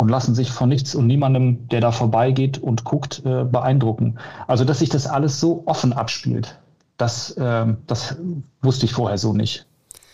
und 0.00 0.08
lassen 0.08 0.34
sich 0.34 0.50
von 0.50 0.68
nichts 0.68 0.94
und 0.94 1.06
niemandem, 1.06 1.68
der 1.68 1.80
da 1.80 1.92
vorbeigeht 1.92 2.58
und 2.58 2.84
guckt, 2.84 3.22
äh, 3.24 3.44
beeindrucken. 3.44 4.18
Also, 4.46 4.64
dass 4.64 4.78
sich 4.78 4.88
das 4.88 5.06
alles 5.06 5.40
so 5.40 5.64
offen 5.66 5.92
abspielt, 5.92 6.58
das, 6.96 7.32
äh, 7.32 7.66
das 7.86 8.16
wusste 8.62 8.86
ich 8.86 8.92
vorher 8.92 9.18
so 9.18 9.32
nicht. 9.32 9.66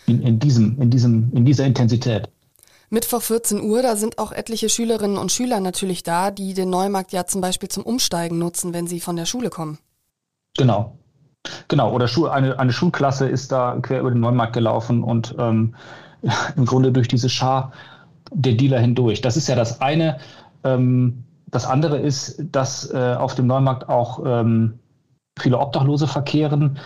In, 0.07 0.21
in, 0.21 0.39
diesem, 0.39 0.81
in, 0.81 0.89
diesem, 0.89 1.31
in 1.33 1.45
dieser 1.45 1.65
Intensität. 1.65 2.29
Mittwoch 2.89 3.21
14 3.21 3.61
Uhr, 3.61 3.81
da 3.81 3.97
sind 3.97 4.17
auch 4.17 4.31
etliche 4.31 4.69
Schülerinnen 4.69 5.17
und 5.17 5.31
Schüler 5.31 5.59
natürlich 5.59 6.03
da, 6.03 6.31
die 6.31 6.53
den 6.53 6.69
Neumarkt 6.69 7.11
ja 7.11 7.25
zum 7.25 7.41
Beispiel 7.41 7.67
zum 7.67 7.83
Umsteigen 7.83 8.39
nutzen, 8.39 8.73
wenn 8.73 8.87
sie 8.87 9.01
von 9.01 9.17
der 9.17 9.25
Schule 9.25 9.49
kommen. 9.49 9.79
Genau. 10.57 10.97
Genau, 11.67 11.91
oder 11.91 12.07
Schul 12.07 12.29
eine, 12.29 12.59
eine 12.59 12.71
Schulklasse 12.71 13.27
ist 13.27 13.51
da 13.51 13.77
quer 13.81 14.01
über 14.01 14.11
den 14.11 14.19
Neumarkt 14.19 14.53
gelaufen 14.53 15.03
und 15.03 15.35
ähm, 15.39 15.75
im 16.55 16.65
Grunde 16.65 16.91
durch 16.91 17.07
diese 17.07 17.29
Schar 17.29 17.71
der 18.31 18.53
Dealer 18.53 18.79
hindurch. 18.79 19.21
Das 19.21 19.37
ist 19.37 19.47
ja 19.47 19.55
das 19.55 19.81
eine. 19.81 20.17
Ähm, 20.63 21.23
das 21.49 21.65
andere 21.65 21.97
ist, 21.97 22.43
dass 22.51 22.91
äh, 22.91 23.15
auf 23.17 23.35
dem 23.35 23.47
Neumarkt 23.47 23.87
auch 23.87 24.21
ähm, 24.25 24.79
viele 25.39 25.59
Obdachlose 25.59 26.07
verkehren. 26.07 26.77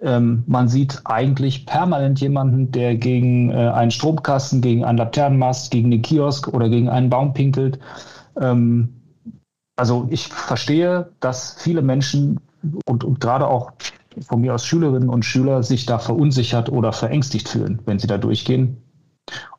Ähm, 0.00 0.42
man 0.46 0.68
sieht 0.68 1.00
eigentlich 1.04 1.66
permanent 1.66 2.20
jemanden, 2.20 2.72
der 2.72 2.96
gegen 2.96 3.50
äh, 3.50 3.68
einen 3.68 3.92
Stromkasten, 3.92 4.60
gegen 4.60 4.84
einen 4.84 4.98
Laternenmast, 4.98 5.70
gegen 5.70 5.92
den 5.92 6.02
Kiosk 6.02 6.48
oder 6.48 6.68
gegen 6.68 6.88
einen 6.88 7.10
Baum 7.10 7.32
pinkelt. 7.34 7.78
Ähm, 8.40 9.02
also 9.76 10.08
ich 10.10 10.28
verstehe, 10.28 11.12
dass 11.20 11.56
viele 11.58 11.82
Menschen 11.82 12.40
und, 12.86 13.04
und 13.04 13.20
gerade 13.20 13.46
auch 13.46 13.72
von 14.20 14.40
mir 14.40 14.54
aus 14.54 14.66
Schülerinnen 14.66 15.08
und 15.08 15.24
Schüler 15.24 15.62
sich 15.62 15.86
da 15.86 15.98
verunsichert 15.98 16.70
oder 16.70 16.92
verängstigt 16.92 17.48
fühlen, 17.48 17.80
wenn 17.86 17.98
sie 17.98 18.06
da 18.06 18.18
durchgehen. 18.18 18.82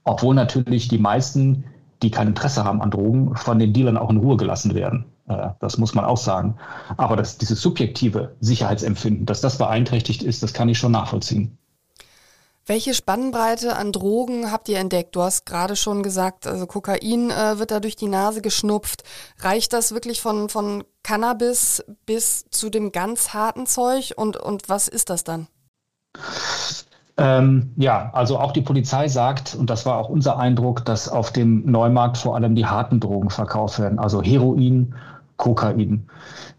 Obwohl 0.03 0.35
natürlich 0.35 0.87
die 0.87 0.97
meisten, 0.97 1.65
die 2.01 2.11
kein 2.11 2.27
Interesse 2.27 2.63
haben 2.63 2.81
an 2.81 2.91
Drogen, 2.91 3.35
von 3.35 3.59
den 3.59 3.73
Dealern 3.73 3.97
auch 3.97 4.09
in 4.09 4.17
Ruhe 4.17 4.37
gelassen 4.37 4.75
werden. 4.75 5.05
Äh, 5.27 5.49
das 5.59 5.77
muss 5.77 5.95
man 5.95 6.05
auch 6.05 6.17
sagen. 6.17 6.55
Aber 6.97 7.15
dass 7.15 7.37
dieses 7.37 7.61
subjektive 7.61 8.35
Sicherheitsempfinden, 8.41 9.25
dass 9.25 9.41
das 9.41 9.57
beeinträchtigt 9.57 10.23
ist, 10.23 10.43
das 10.43 10.53
kann 10.53 10.69
ich 10.69 10.77
schon 10.77 10.91
nachvollziehen. 10.91 11.57
Welche 12.65 12.93
Spannbreite 12.93 13.75
an 13.75 13.91
Drogen 13.91 14.49
habt 14.49 14.69
ihr 14.69 14.79
entdeckt? 14.79 15.17
Du 15.17 15.21
hast 15.21 15.45
gerade 15.45 15.75
schon 15.75 16.01
gesagt, 16.01 16.47
also 16.47 16.65
Kokain 16.65 17.29
äh, 17.29 17.59
wird 17.59 17.71
da 17.71 17.81
durch 17.81 17.97
die 17.97 18.07
Nase 18.07 18.41
geschnupft. 18.41 19.03
Reicht 19.39 19.73
das 19.73 19.93
wirklich 19.93 20.21
von, 20.21 20.47
von 20.47 20.85
Cannabis 21.03 21.83
bis 22.05 22.45
zu 22.51 22.69
dem 22.69 22.93
ganz 22.93 23.33
harten 23.33 23.65
Zeug? 23.65 24.13
Und, 24.15 24.37
und 24.37 24.69
was 24.69 24.87
ist 24.87 25.09
das 25.09 25.25
dann? 25.25 25.47
Ähm, 27.17 27.73
ja, 27.75 28.09
also 28.13 28.39
auch 28.39 28.53
die 28.53 28.61
Polizei 28.61 29.09
sagt, 29.09 29.55
und 29.55 29.69
das 29.69 29.85
war 29.85 29.97
auch 29.97 30.07
unser 30.07 30.39
Eindruck, 30.39 30.85
dass 30.85 31.09
auf 31.09 31.33
dem 31.33 31.69
Neumarkt 31.69 32.17
vor 32.17 32.35
allem 32.35 32.55
die 32.55 32.65
harten 32.65 33.01
Drogen 33.01 33.29
verkauft 33.29 33.77
werden, 33.79 33.99
also 33.99 34.21
Heroin, 34.21 34.95
Kokain. 35.35 36.07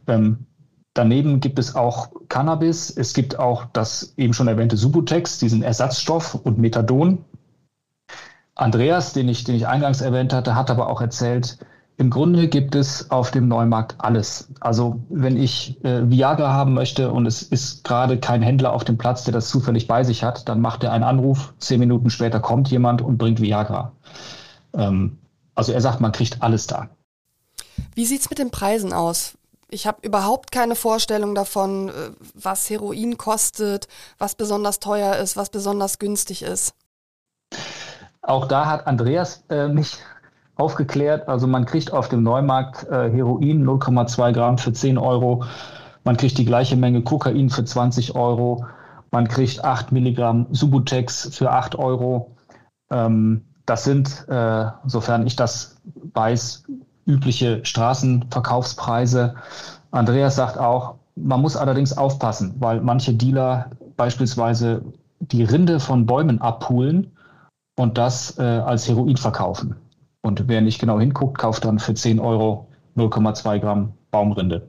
Ähm, 0.06 0.46
daneben 0.94 1.40
gibt 1.40 1.58
es 1.58 1.74
auch 1.74 2.08
Cannabis, 2.28 2.90
es 2.90 3.12
gibt 3.12 3.38
auch 3.38 3.66
das 3.72 4.14
eben 4.16 4.32
schon 4.32 4.48
erwähnte 4.48 4.76
Subutex, 4.76 5.38
diesen 5.38 5.62
Ersatzstoff 5.62 6.34
und 6.34 6.58
Methadon. 6.58 7.24
Andreas, 8.54 9.12
den 9.12 9.28
ich, 9.28 9.44
den 9.44 9.56
ich 9.56 9.66
eingangs 9.66 10.00
erwähnt 10.00 10.32
hatte, 10.32 10.54
hat 10.54 10.70
aber 10.70 10.88
auch 10.88 11.00
erzählt, 11.00 11.58
im 11.96 12.10
Grunde 12.10 12.48
gibt 12.48 12.74
es 12.74 13.10
auf 13.10 13.30
dem 13.30 13.46
Neumarkt 13.46 13.94
alles. 13.98 14.48
Also 14.60 15.00
wenn 15.10 15.36
ich 15.36 15.82
äh, 15.84 16.08
Viagra 16.10 16.52
haben 16.52 16.74
möchte 16.74 17.12
und 17.12 17.26
es 17.26 17.42
ist 17.42 17.84
gerade 17.84 18.18
kein 18.18 18.42
Händler 18.42 18.72
auf 18.72 18.82
dem 18.82 18.98
Platz, 18.98 19.24
der 19.24 19.32
das 19.32 19.48
zufällig 19.48 19.86
bei 19.86 20.02
sich 20.02 20.24
hat, 20.24 20.48
dann 20.48 20.60
macht 20.60 20.82
er 20.82 20.92
einen 20.92 21.04
Anruf, 21.04 21.54
zehn 21.58 21.78
Minuten 21.78 22.10
später 22.10 22.40
kommt 22.40 22.68
jemand 22.68 23.00
und 23.00 23.16
bringt 23.16 23.40
Viagra. 23.40 23.92
Ähm, 24.72 25.18
also 25.54 25.72
er 25.72 25.80
sagt, 25.80 26.00
man 26.00 26.10
kriegt 26.10 26.42
alles 26.42 26.66
da. 26.66 26.88
Wie 27.94 28.04
sieht 28.04 28.22
es 28.22 28.30
mit 28.30 28.40
den 28.40 28.50
Preisen 28.50 28.92
aus? 28.92 29.34
Ich 29.74 29.88
habe 29.88 29.98
überhaupt 30.02 30.52
keine 30.52 30.76
Vorstellung 30.76 31.34
davon, 31.34 31.88
äh, 31.88 31.92
was 32.34 32.70
Heroin 32.70 33.18
kostet, 33.18 33.88
was 34.18 34.36
besonders 34.36 34.78
teuer 34.78 35.16
ist, 35.16 35.36
was 35.36 35.50
besonders 35.50 35.98
günstig 35.98 36.42
ist. 36.42 36.76
Auch 38.22 38.46
da 38.46 38.66
hat 38.66 38.86
Andreas 38.86 39.42
äh, 39.50 39.66
mich 39.66 39.98
aufgeklärt. 40.54 41.28
Also 41.28 41.48
man 41.48 41.66
kriegt 41.66 41.92
auf 41.92 42.08
dem 42.08 42.22
Neumarkt 42.22 42.84
äh, 42.84 43.10
Heroin 43.10 43.66
0,2 43.66 44.32
Gramm 44.32 44.58
für 44.58 44.72
10 44.72 44.96
Euro. 44.96 45.44
Man 46.04 46.16
kriegt 46.16 46.38
die 46.38 46.44
gleiche 46.44 46.76
Menge 46.76 47.02
Kokain 47.02 47.50
für 47.50 47.64
20 47.64 48.14
Euro. 48.14 48.64
Man 49.10 49.26
kriegt 49.26 49.64
8 49.64 49.90
Milligramm 49.90 50.46
Subutex 50.52 51.30
für 51.32 51.50
8 51.50 51.74
Euro. 51.74 52.36
Ähm, 52.92 53.44
das 53.66 53.82
sind, 53.82 54.28
äh, 54.28 54.66
sofern 54.86 55.26
ich 55.26 55.34
das 55.34 55.80
weiß, 56.12 56.62
übliche 57.06 57.64
Straßenverkaufspreise. 57.64 59.34
Andreas 59.90 60.36
sagt 60.36 60.58
auch, 60.58 60.96
man 61.16 61.40
muss 61.40 61.56
allerdings 61.56 61.96
aufpassen, 61.96 62.54
weil 62.58 62.80
manche 62.80 63.14
Dealer 63.14 63.70
beispielsweise 63.96 64.82
die 65.20 65.44
Rinde 65.44 65.80
von 65.80 66.06
Bäumen 66.06 66.40
abpulen 66.40 67.12
und 67.76 67.98
das 67.98 68.38
äh, 68.38 68.42
als 68.42 68.88
Heroin 68.88 69.16
verkaufen. 69.16 69.76
Und 70.22 70.48
wer 70.48 70.60
nicht 70.60 70.80
genau 70.80 70.98
hinguckt, 70.98 71.38
kauft 71.38 71.64
dann 71.64 71.78
für 71.78 71.94
10 71.94 72.18
Euro 72.18 72.68
0,2 72.96 73.58
Gramm 73.58 73.92
Baumrinde. 74.10 74.66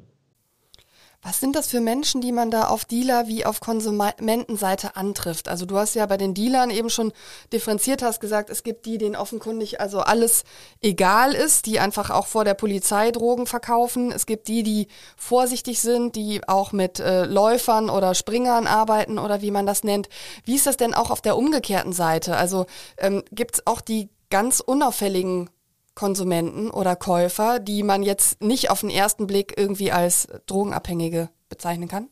Was 1.26 1.40
sind 1.40 1.56
das 1.56 1.66
für 1.66 1.82
Menschen, 1.82 2.22
die 2.22 2.32
man 2.32 2.52
da 2.52 2.68
auf 2.68 2.86
Dealer 2.86 3.28
wie 3.28 3.48
auf 3.48 3.60
Konsumentenseite 3.60 4.96
antrifft? 4.96 5.50
Also 5.50 5.66
du 5.66 5.76
hast 5.76 5.96
ja 5.96 6.06
bei 6.06 6.18
den 6.18 6.36
Dealern 6.36 6.70
eben 6.70 6.92
schon 6.92 7.14
differenziert, 7.52 8.04
hast 8.04 8.20
gesagt, 8.20 8.52
es 8.52 8.62
gibt 8.62 8.86
die, 8.86 9.00
denen 9.00 9.16
offenkundig 9.16 9.82
also 9.82 10.02
alles 10.02 10.44
egal 10.82 11.34
ist, 11.34 11.66
die 11.66 11.80
einfach 11.80 12.12
auch 12.12 12.28
vor 12.28 12.46
der 12.46 12.54
Polizei 12.54 13.10
Drogen 13.10 13.48
verkaufen. 13.48 14.12
Es 14.12 14.28
gibt 14.28 14.48
die, 14.48 14.62
die 14.62 14.88
vorsichtig 15.18 15.82
sind, 15.82 16.16
die 16.16 16.48
auch 16.48 16.74
mit 16.74 17.00
äh, 17.00 17.26
Läufern 17.26 17.90
oder 17.90 18.14
Springern 18.14 18.68
arbeiten 18.68 19.18
oder 19.18 19.42
wie 19.42 19.50
man 19.50 19.66
das 19.66 19.84
nennt. 19.84 20.10
Wie 20.44 20.54
ist 20.54 20.68
das 20.68 20.78
denn 20.78 20.94
auch 20.94 21.10
auf 21.10 21.22
der 21.22 21.38
umgekehrten 21.38 21.92
Seite? 21.92 22.38
Also 22.38 22.68
ähm, 22.98 23.24
gibt 23.32 23.56
es 23.56 23.66
auch 23.66 23.82
die 23.82 24.10
ganz 24.30 24.60
unauffälligen 24.60 25.50
Konsumenten 25.96 26.70
oder 26.70 26.96
Käufer, 26.96 27.60
die 27.60 27.84
man 27.84 28.04
jetzt 28.04 28.44
nicht 28.44 28.70
auf 28.70 28.82
den 28.82 28.90
ersten 28.90 29.28
Blick 29.28 29.54
irgendwie 29.58 29.92
als 29.92 30.28
Drogenabhängige 30.46 31.30
bezeichnen 31.50 31.88
kann? 31.88 32.10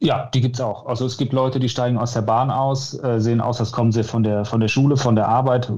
Ja, 0.00 0.28
die 0.34 0.40
gibt 0.40 0.56
es 0.56 0.60
auch. 0.60 0.86
Also 0.86 1.06
es 1.06 1.16
gibt 1.16 1.32
Leute, 1.32 1.60
die 1.60 1.68
steigen 1.68 1.98
aus 1.98 2.12
der 2.12 2.22
Bahn 2.22 2.50
aus, 2.50 2.98
äh, 3.02 3.20
sehen 3.20 3.40
aus, 3.40 3.60
als 3.60 3.72
kommen 3.72 3.92
sie 3.92 4.04
von 4.04 4.22
der, 4.22 4.44
von 4.44 4.60
der 4.60 4.68
Schule, 4.68 4.96
von 4.96 5.16
der 5.16 5.28
Arbeit, 5.28 5.72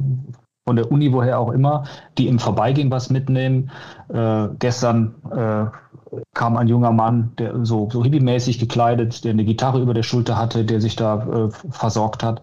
von 0.66 0.76
der 0.76 0.90
Uni, 0.90 1.12
woher 1.12 1.38
auch 1.38 1.52
immer, 1.52 1.84
die 2.18 2.26
im 2.26 2.38
Vorbeigehen 2.38 2.90
was 2.90 3.08
mitnehmen. 3.08 3.70
Äh, 4.08 4.48
gestern 4.58 5.14
äh, 5.30 5.66
kam 6.34 6.56
ein 6.56 6.68
junger 6.68 6.92
Mann, 6.92 7.32
der 7.38 7.64
so, 7.64 7.88
so 7.90 8.02
hippie-mäßig 8.02 8.58
gekleidet, 8.58 9.24
der 9.24 9.32
eine 9.32 9.44
Gitarre 9.44 9.80
über 9.80 9.94
der 9.94 10.02
Schulter 10.02 10.36
hatte, 10.36 10.64
der 10.64 10.80
sich 10.80 10.96
da 10.96 11.26
äh, 11.26 11.50
versorgt 11.70 12.22
hat. 12.22 12.42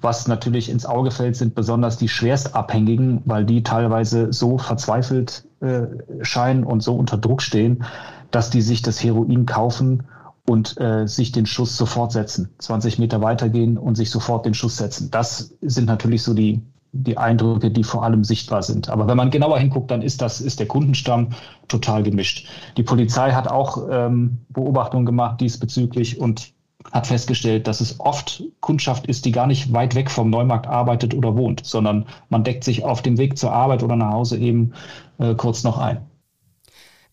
Was 0.00 0.28
natürlich 0.28 0.70
ins 0.70 0.86
Auge 0.86 1.10
fällt, 1.10 1.36
sind 1.36 1.54
besonders 1.54 1.96
die 1.96 2.08
Schwerstabhängigen, 2.08 3.22
weil 3.24 3.44
die 3.44 3.62
teilweise 3.62 4.32
so 4.32 4.58
verzweifelt 4.58 5.44
äh, 5.60 5.86
scheinen 6.22 6.64
und 6.64 6.82
so 6.82 6.94
unter 6.94 7.18
Druck 7.18 7.42
stehen, 7.42 7.84
dass 8.30 8.50
die 8.50 8.62
sich 8.62 8.82
das 8.82 9.02
Heroin 9.02 9.46
kaufen 9.46 10.04
und 10.46 10.80
äh, 10.80 11.06
sich 11.06 11.32
den 11.32 11.46
Schuss 11.46 11.76
sofort 11.76 12.12
setzen. 12.12 12.50
20 12.58 12.98
Meter 12.98 13.20
weitergehen 13.20 13.78
und 13.78 13.96
sich 13.96 14.10
sofort 14.10 14.46
den 14.46 14.54
Schuss 14.54 14.76
setzen. 14.76 15.10
Das 15.10 15.54
sind 15.60 15.86
natürlich 15.86 16.22
so 16.22 16.34
die, 16.34 16.62
die 17.02 17.18
Eindrücke, 17.18 17.70
die 17.70 17.84
vor 17.84 18.02
allem 18.02 18.24
sichtbar 18.24 18.62
sind. 18.62 18.88
Aber 18.88 19.06
wenn 19.06 19.16
man 19.16 19.30
genauer 19.30 19.58
hinguckt, 19.58 19.90
dann 19.90 20.02
ist 20.02 20.22
das, 20.22 20.40
ist 20.40 20.60
der 20.60 20.66
Kundenstamm 20.66 21.28
total 21.68 22.02
gemischt. 22.02 22.48
Die 22.76 22.82
Polizei 22.82 23.32
hat 23.32 23.48
auch 23.48 23.88
ähm, 23.90 24.38
Beobachtungen 24.48 25.06
gemacht 25.06 25.40
diesbezüglich 25.40 26.20
und 26.20 26.52
hat 26.92 27.06
festgestellt, 27.06 27.66
dass 27.66 27.80
es 27.80 27.98
oft 28.00 28.42
Kundschaft 28.60 29.06
ist, 29.06 29.24
die 29.24 29.32
gar 29.32 29.46
nicht 29.46 29.72
weit 29.72 29.94
weg 29.94 30.10
vom 30.10 30.30
Neumarkt 30.30 30.66
arbeitet 30.66 31.14
oder 31.14 31.36
wohnt, 31.36 31.64
sondern 31.64 32.06
man 32.28 32.44
deckt 32.44 32.64
sich 32.64 32.84
auf 32.84 33.02
dem 33.02 33.18
Weg 33.18 33.38
zur 33.38 33.52
Arbeit 33.52 33.82
oder 33.82 33.96
nach 33.96 34.12
Hause 34.12 34.38
eben 34.38 34.72
äh, 35.18 35.34
kurz 35.34 35.64
noch 35.64 35.78
ein. 35.78 35.98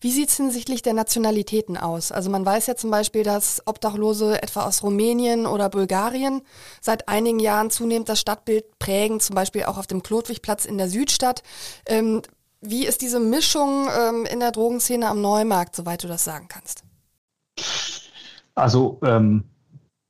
Wie 0.04 0.10
sieht 0.10 0.28
es 0.28 0.36
hinsichtlich 0.36 0.82
der 0.82 0.92
Nationalitäten 0.92 1.78
aus? 1.78 2.12
Also 2.12 2.28
man 2.28 2.44
weiß 2.44 2.66
ja 2.66 2.76
zum 2.76 2.90
Beispiel, 2.90 3.22
dass 3.22 3.62
Obdachlose 3.64 4.42
etwa 4.42 4.66
aus 4.66 4.82
Rumänien 4.82 5.46
oder 5.46 5.70
Bulgarien 5.70 6.42
seit 6.82 7.08
einigen 7.08 7.38
Jahren 7.38 7.70
zunehmend 7.70 8.10
das 8.10 8.20
Stadtbild 8.20 8.78
prägen, 8.78 9.18
zum 9.20 9.34
Beispiel 9.34 9.64
auch 9.64 9.78
auf 9.78 9.86
dem 9.86 10.02
Klotwigplatz 10.02 10.66
in 10.66 10.76
der 10.76 10.90
Südstadt. 10.90 11.42
Ähm, 11.86 12.20
wie 12.60 12.84
ist 12.84 13.00
diese 13.00 13.18
Mischung 13.18 13.88
ähm, 13.98 14.26
in 14.26 14.40
der 14.40 14.52
Drogenszene 14.52 15.08
am 15.08 15.22
Neumarkt, 15.22 15.74
soweit 15.74 16.04
du 16.04 16.08
das 16.08 16.22
sagen 16.22 16.48
kannst? 16.50 16.84
Also 18.54 19.00
ähm, 19.06 19.44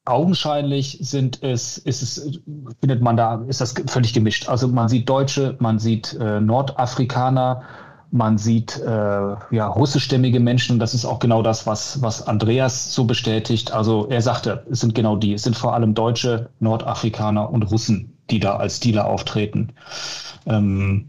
augenscheinlich 0.06 0.98
sind 1.02 1.40
es, 1.44 1.78
ist 1.78 2.02
es, 2.02 2.40
findet 2.80 3.00
man 3.00 3.16
da, 3.16 3.44
ist 3.46 3.60
das 3.60 3.74
völlig 3.86 4.12
gemischt. 4.12 4.48
Also 4.48 4.66
man 4.66 4.88
sieht 4.88 5.08
Deutsche, 5.08 5.56
man 5.60 5.78
sieht 5.78 6.14
äh, 6.14 6.40
Nordafrikaner, 6.40 7.62
man 8.14 8.38
sieht 8.38 8.80
äh, 8.80 8.86
ja, 9.50 9.66
russischstämmige 9.66 10.38
Menschen. 10.38 10.78
Das 10.78 10.94
ist 10.94 11.04
auch 11.04 11.18
genau 11.18 11.42
das, 11.42 11.66
was, 11.66 12.00
was 12.00 12.24
Andreas 12.28 12.94
so 12.94 13.06
bestätigt. 13.06 13.72
Also 13.72 14.06
er 14.08 14.22
sagte, 14.22 14.64
es 14.70 14.80
sind 14.80 14.94
genau 14.94 15.16
die. 15.16 15.34
Es 15.34 15.42
sind 15.42 15.56
vor 15.56 15.74
allem 15.74 15.94
Deutsche, 15.94 16.48
Nordafrikaner 16.60 17.50
und 17.50 17.64
Russen, 17.64 18.16
die 18.30 18.38
da 18.38 18.56
als 18.56 18.78
Dealer 18.78 19.06
auftreten. 19.06 19.72
Ähm, 20.46 21.08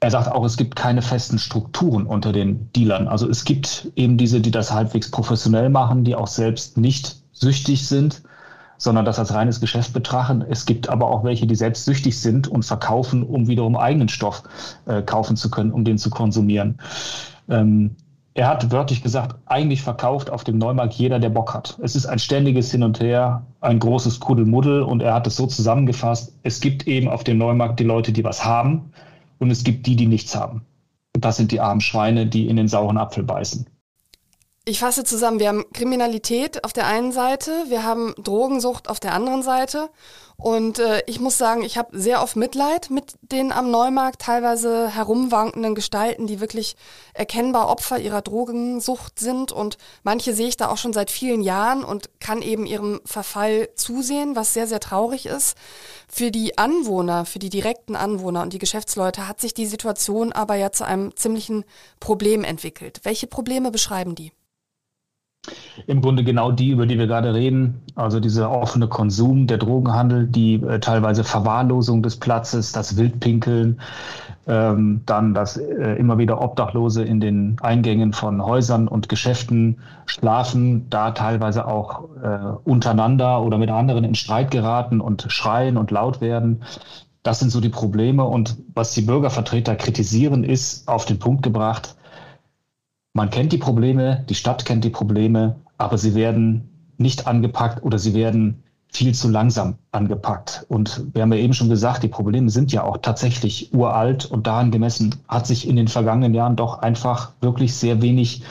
er 0.00 0.10
sagt 0.10 0.32
auch, 0.32 0.44
es 0.46 0.56
gibt 0.56 0.76
keine 0.76 1.02
festen 1.02 1.38
Strukturen 1.38 2.06
unter 2.06 2.32
den 2.32 2.72
Dealern. 2.72 3.06
Also 3.06 3.28
es 3.28 3.44
gibt 3.44 3.92
eben 3.94 4.16
diese, 4.16 4.40
die 4.40 4.50
das 4.50 4.72
halbwegs 4.72 5.10
professionell 5.10 5.68
machen, 5.68 6.04
die 6.04 6.14
auch 6.14 6.26
selbst 6.26 6.78
nicht 6.78 7.16
süchtig 7.32 7.86
sind 7.86 8.22
sondern 8.78 9.04
das 9.04 9.18
als 9.18 9.34
reines 9.34 9.60
Geschäft 9.60 9.92
betrachten. 9.92 10.44
Es 10.48 10.66
gibt 10.66 10.88
aber 10.88 11.08
auch 11.08 11.24
welche, 11.24 11.46
die 11.46 11.54
selbst 11.54 11.84
süchtig 11.84 12.20
sind 12.20 12.48
und 12.48 12.64
verkaufen, 12.64 13.22
um 13.22 13.48
wiederum 13.48 13.76
eigenen 13.76 14.08
Stoff 14.08 14.42
äh, 14.86 15.02
kaufen 15.02 15.36
zu 15.36 15.50
können, 15.50 15.72
um 15.72 15.84
den 15.84 15.98
zu 15.98 16.10
konsumieren. 16.10 16.78
Ähm, 17.48 17.96
er 18.34 18.48
hat 18.48 18.70
wörtlich 18.70 19.02
gesagt, 19.02 19.36
eigentlich 19.46 19.80
verkauft 19.80 20.28
auf 20.28 20.44
dem 20.44 20.58
Neumarkt 20.58 20.92
jeder, 20.92 21.18
der 21.18 21.30
Bock 21.30 21.54
hat. 21.54 21.78
Es 21.82 21.96
ist 21.96 22.04
ein 22.04 22.18
ständiges 22.18 22.70
Hin 22.70 22.82
und 22.82 23.00
Her, 23.00 23.46
ein 23.62 23.78
großes 23.78 24.20
Kuddelmuddel 24.20 24.82
und 24.82 25.02
er 25.02 25.14
hat 25.14 25.26
es 25.26 25.36
so 25.36 25.46
zusammengefasst, 25.46 26.34
es 26.42 26.60
gibt 26.60 26.86
eben 26.86 27.08
auf 27.08 27.24
dem 27.24 27.38
Neumarkt 27.38 27.80
die 27.80 27.84
Leute, 27.84 28.12
die 28.12 28.24
was 28.24 28.44
haben 28.44 28.90
und 29.38 29.50
es 29.50 29.64
gibt 29.64 29.86
die, 29.86 29.96
die 29.96 30.06
nichts 30.06 30.36
haben. 30.36 30.66
Und 31.14 31.24
das 31.24 31.38
sind 31.38 31.50
die 31.50 31.60
armen 31.60 31.80
Schweine, 31.80 32.26
die 32.26 32.46
in 32.46 32.56
den 32.56 32.68
sauren 32.68 32.98
Apfel 32.98 33.24
beißen. 33.24 33.66
Ich 34.68 34.80
fasse 34.80 35.04
zusammen, 35.04 35.38
wir 35.38 35.46
haben 35.46 35.64
Kriminalität 35.72 36.64
auf 36.64 36.72
der 36.72 36.88
einen 36.88 37.12
Seite, 37.12 37.52
wir 37.68 37.84
haben 37.84 38.16
Drogensucht 38.18 38.88
auf 38.88 38.98
der 38.98 39.14
anderen 39.14 39.44
Seite 39.44 39.90
Und 40.38 40.80
äh, 40.80 41.02
ich 41.06 41.18
muss 41.18 41.38
sagen, 41.38 41.62
ich 41.62 41.78
habe 41.78 41.98
sehr 41.98 42.22
oft 42.22 42.36
Mitleid 42.36 42.90
mit 42.90 43.14
den 43.22 43.52
am 43.52 43.70
Neumarkt 43.70 44.20
teilweise 44.20 44.88
herumwankenden 44.88 45.74
Gestalten, 45.74 46.26
die 46.26 46.40
wirklich 46.40 46.76
erkennbar 47.14 47.68
Opfer 47.68 47.98
ihrer 47.98 48.20
Drogensucht 48.20 49.18
sind. 49.18 49.50
Und 49.50 49.78
manche 50.02 50.34
sehe 50.34 50.48
ich 50.48 50.56
da 50.58 50.68
auch 50.68 50.76
schon 50.76 50.92
seit 50.92 51.10
vielen 51.10 51.40
Jahren 51.40 51.84
und 51.84 52.20
kann 52.20 52.42
eben 52.42 52.66
ihrem 52.66 53.00
Verfall 53.04 53.70
zusehen, 53.76 54.36
was 54.36 54.52
sehr, 54.52 54.66
sehr 54.66 54.80
traurig 54.80 55.26
ist. 55.26 55.56
Für 56.08 56.30
die 56.30 56.58
Anwohner, 56.58 57.24
für 57.24 57.38
die 57.38 57.50
direkten 57.50 57.96
Anwohner 57.96 58.42
und 58.42 58.52
die 58.52 58.58
Geschäftsleute 58.58 59.26
hat 59.26 59.40
sich 59.40 59.54
die 59.54 59.66
Situation 59.66 60.32
aber 60.32 60.56
ja 60.56 60.70
zu 60.70 60.84
einem 60.84 61.16
ziemlichen 61.16 61.64
Problem 61.98 62.44
entwickelt. 62.44 63.00
Welche 63.04 63.26
Probleme 63.26 63.70
beschreiben 63.70 64.14
die? 64.14 64.32
Im 65.86 66.00
Grunde 66.00 66.24
genau 66.24 66.52
die, 66.52 66.70
über 66.70 66.86
die 66.86 66.98
wir 66.98 67.06
gerade 67.06 67.34
reden. 67.34 67.82
Also 67.94 68.20
dieser 68.20 68.50
offene 68.50 68.88
Konsum, 68.88 69.46
der 69.46 69.58
Drogenhandel, 69.58 70.26
die 70.26 70.54
äh, 70.54 70.80
teilweise 70.80 71.24
Verwahrlosung 71.24 72.02
des 72.02 72.16
Platzes, 72.16 72.72
das 72.72 72.96
Wildpinkeln, 72.96 73.80
ähm, 74.46 75.02
dann 75.06 75.34
dass 75.34 75.56
äh, 75.56 75.94
immer 75.94 76.18
wieder 76.18 76.40
Obdachlose 76.40 77.02
in 77.02 77.20
den 77.20 77.56
Eingängen 77.60 78.12
von 78.12 78.44
Häusern 78.44 78.86
und 78.88 79.08
Geschäften 79.08 79.78
schlafen, 80.06 80.88
da 80.88 81.10
teilweise 81.10 81.66
auch 81.66 82.04
äh, 82.22 82.38
untereinander 82.64 83.42
oder 83.42 83.58
mit 83.58 83.70
anderen 83.70 84.04
in 84.04 84.14
Streit 84.14 84.50
geraten 84.50 85.00
und 85.00 85.26
schreien 85.28 85.76
und 85.76 85.90
laut 85.90 86.20
werden. 86.20 86.62
Das 87.24 87.40
sind 87.40 87.50
so 87.50 87.60
die 87.60 87.70
Probleme. 87.70 88.24
Und 88.24 88.56
was 88.72 88.92
die 88.92 89.02
Bürgervertreter 89.02 89.74
kritisieren, 89.74 90.44
ist 90.44 90.86
auf 90.86 91.06
den 91.06 91.18
Punkt 91.18 91.42
gebracht, 91.42 91.95
man 93.16 93.30
kennt 93.30 93.50
die 93.50 93.58
Probleme, 93.58 94.24
die 94.28 94.34
Stadt 94.34 94.66
kennt 94.66 94.84
die 94.84 94.90
Probleme, 94.90 95.56
aber 95.78 95.96
sie 95.96 96.14
werden 96.14 96.68
nicht 96.98 97.26
angepackt 97.26 97.82
oder 97.82 97.98
sie 97.98 98.12
werden 98.12 98.62
viel 98.88 99.14
zu 99.14 99.30
langsam 99.30 99.78
angepackt. 99.90 100.66
Und 100.68 101.02
wir 101.14 101.22
haben 101.22 101.32
ja 101.32 101.38
eben 101.38 101.54
schon 101.54 101.70
gesagt, 101.70 102.02
die 102.02 102.08
Probleme 102.08 102.50
sind 102.50 102.72
ja 102.72 102.84
auch 102.84 102.98
tatsächlich 102.98 103.72
uralt 103.72 104.26
und 104.26 104.46
daran 104.46 104.70
gemessen 104.70 105.14
hat 105.28 105.46
sich 105.46 105.66
in 105.66 105.76
den 105.76 105.88
vergangenen 105.88 106.34
Jahren 106.34 106.56
doch 106.56 106.80
einfach 106.80 107.32
wirklich 107.40 107.74
sehr 107.74 108.02
wenig 108.02 108.42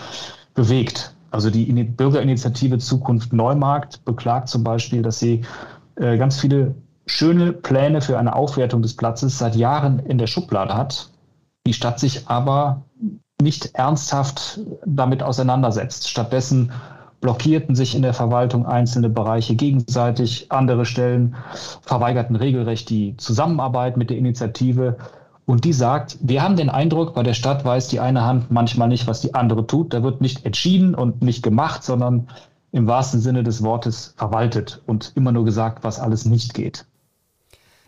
bewegt. 0.55 1.15
Also 1.29 1.51
die 1.51 1.71
Bürgerinitiative 1.83 2.79
Zukunft 2.79 3.33
Neumarkt 3.33 4.03
beklagt 4.03 4.49
zum 4.49 4.63
Beispiel, 4.63 5.03
dass 5.03 5.19
sie 5.19 5.41
äh, 5.95 6.17
ganz 6.17 6.39
viele 6.39 6.73
schöne 7.05 7.53
Pläne 7.53 8.01
für 8.01 8.17
eine 8.17 8.35
Aufwertung 8.35 8.81
des 8.81 8.95
Platzes 8.95 9.37
seit 9.37 9.55
Jahren 9.55 9.99
in 9.99 10.17
der 10.17 10.27
Schublade 10.27 10.73
hat, 10.73 11.11
die 11.67 11.73
Stadt 11.73 11.99
sich 11.99 12.27
aber 12.27 12.84
nicht 13.41 13.75
ernsthaft 13.75 14.59
damit 14.85 15.23
auseinandersetzt. 15.23 16.09
Stattdessen 16.09 16.71
blockierten 17.21 17.75
sich 17.75 17.95
in 17.95 18.01
der 18.01 18.13
Verwaltung 18.13 18.65
einzelne 18.65 19.09
Bereiche 19.09 19.55
gegenseitig, 19.55 20.51
andere 20.51 20.85
Stellen 20.85 21.35
verweigerten 21.81 22.35
regelrecht 22.35 22.89
die 22.89 23.17
Zusammenarbeit 23.17 23.97
mit 23.97 24.09
der 24.09 24.17
Initiative. 24.17 24.97
Und 25.45 25.63
die 25.63 25.73
sagt, 25.73 26.17
wir 26.21 26.41
haben 26.41 26.55
den 26.55 26.69
Eindruck, 26.69 27.13
bei 27.13 27.23
der 27.23 27.33
Stadt 27.33 27.65
weiß 27.65 27.87
die 27.87 27.99
eine 27.99 28.23
Hand 28.23 28.51
manchmal 28.51 28.87
nicht, 28.87 29.07
was 29.07 29.21
die 29.21 29.33
andere 29.35 29.67
tut. 29.67 29.93
Da 29.93 30.01
wird 30.03 30.21
nicht 30.21 30.45
entschieden 30.45 30.95
und 30.95 31.21
nicht 31.21 31.43
gemacht, 31.43 31.83
sondern 31.83 32.27
im 32.71 32.87
wahrsten 32.87 33.21
Sinne 33.21 33.43
des 33.43 33.63
Wortes 33.63 34.13
verwaltet 34.17 34.81
und 34.85 35.13
immer 35.15 35.31
nur 35.31 35.45
gesagt, 35.45 35.83
was 35.83 35.99
alles 35.99 36.25
nicht 36.25 36.53
geht. 36.53 36.85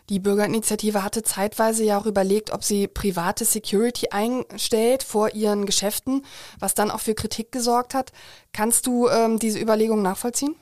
Die 0.08 0.20
Bürgerinitiative 0.20 1.02
hatte 1.04 1.22
zeitweise 1.22 1.84
ja 1.84 1.98
auch 1.98 2.06
überlegt, 2.06 2.50
ob 2.52 2.64
sie 2.64 2.88
private 2.88 3.44
Security 3.44 4.08
einstellt 4.10 5.02
vor 5.02 5.34
ihren 5.34 5.66
Geschäften, 5.66 6.22
was 6.58 6.74
dann 6.74 6.90
auch 6.90 7.00
für 7.00 7.14
Kritik 7.14 7.52
gesorgt 7.52 7.94
hat. 7.94 8.12
Kannst 8.52 8.86
du 8.86 9.08
ähm, 9.08 9.38
diese 9.38 9.60
Überlegung 9.60 10.00
nachvollziehen? 10.00 10.54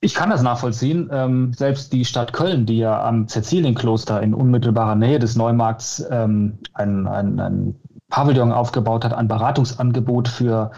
Ich 0.00 0.14
kann 0.14 0.30
das 0.30 0.42
nachvollziehen. 0.42 1.08
Ähm, 1.10 1.54
selbst 1.54 1.92
die 1.92 2.04
Stadt 2.04 2.32
Köln, 2.32 2.66
die 2.66 2.78
ja 2.78 3.02
am 3.04 3.26
Cäcilienkloster 3.26 4.22
in 4.22 4.34
unmittelbarer 4.34 4.94
Nähe 4.94 5.18
des 5.18 5.34
Neumarkts 5.34 6.04
ähm, 6.10 6.58
ein, 6.74 7.06
ein, 7.08 7.40
ein 7.40 7.74
Pavillon 8.10 8.52
aufgebaut 8.52 9.04
hat, 9.04 9.14
ein 9.14 9.28
Beratungsangebot 9.28 10.28
für, 10.28 10.70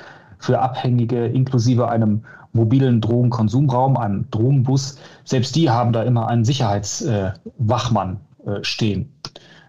für 0.46 0.60
Abhängige 0.60 1.26
inklusive 1.26 1.88
einem 1.88 2.24
mobilen 2.52 3.00
Drogenkonsumraum, 3.00 3.96
einem 3.96 4.30
Drogenbus, 4.30 4.96
selbst 5.24 5.56
die 5.56 5.68
haben 5.68 5.92
da 5.92 6.04
immer 6.04 6.28
einen 6.28 6.44
Sicherheitswachmann 6.44 8.20
äh, 8.46 8.62
stehen. 8.62 9.12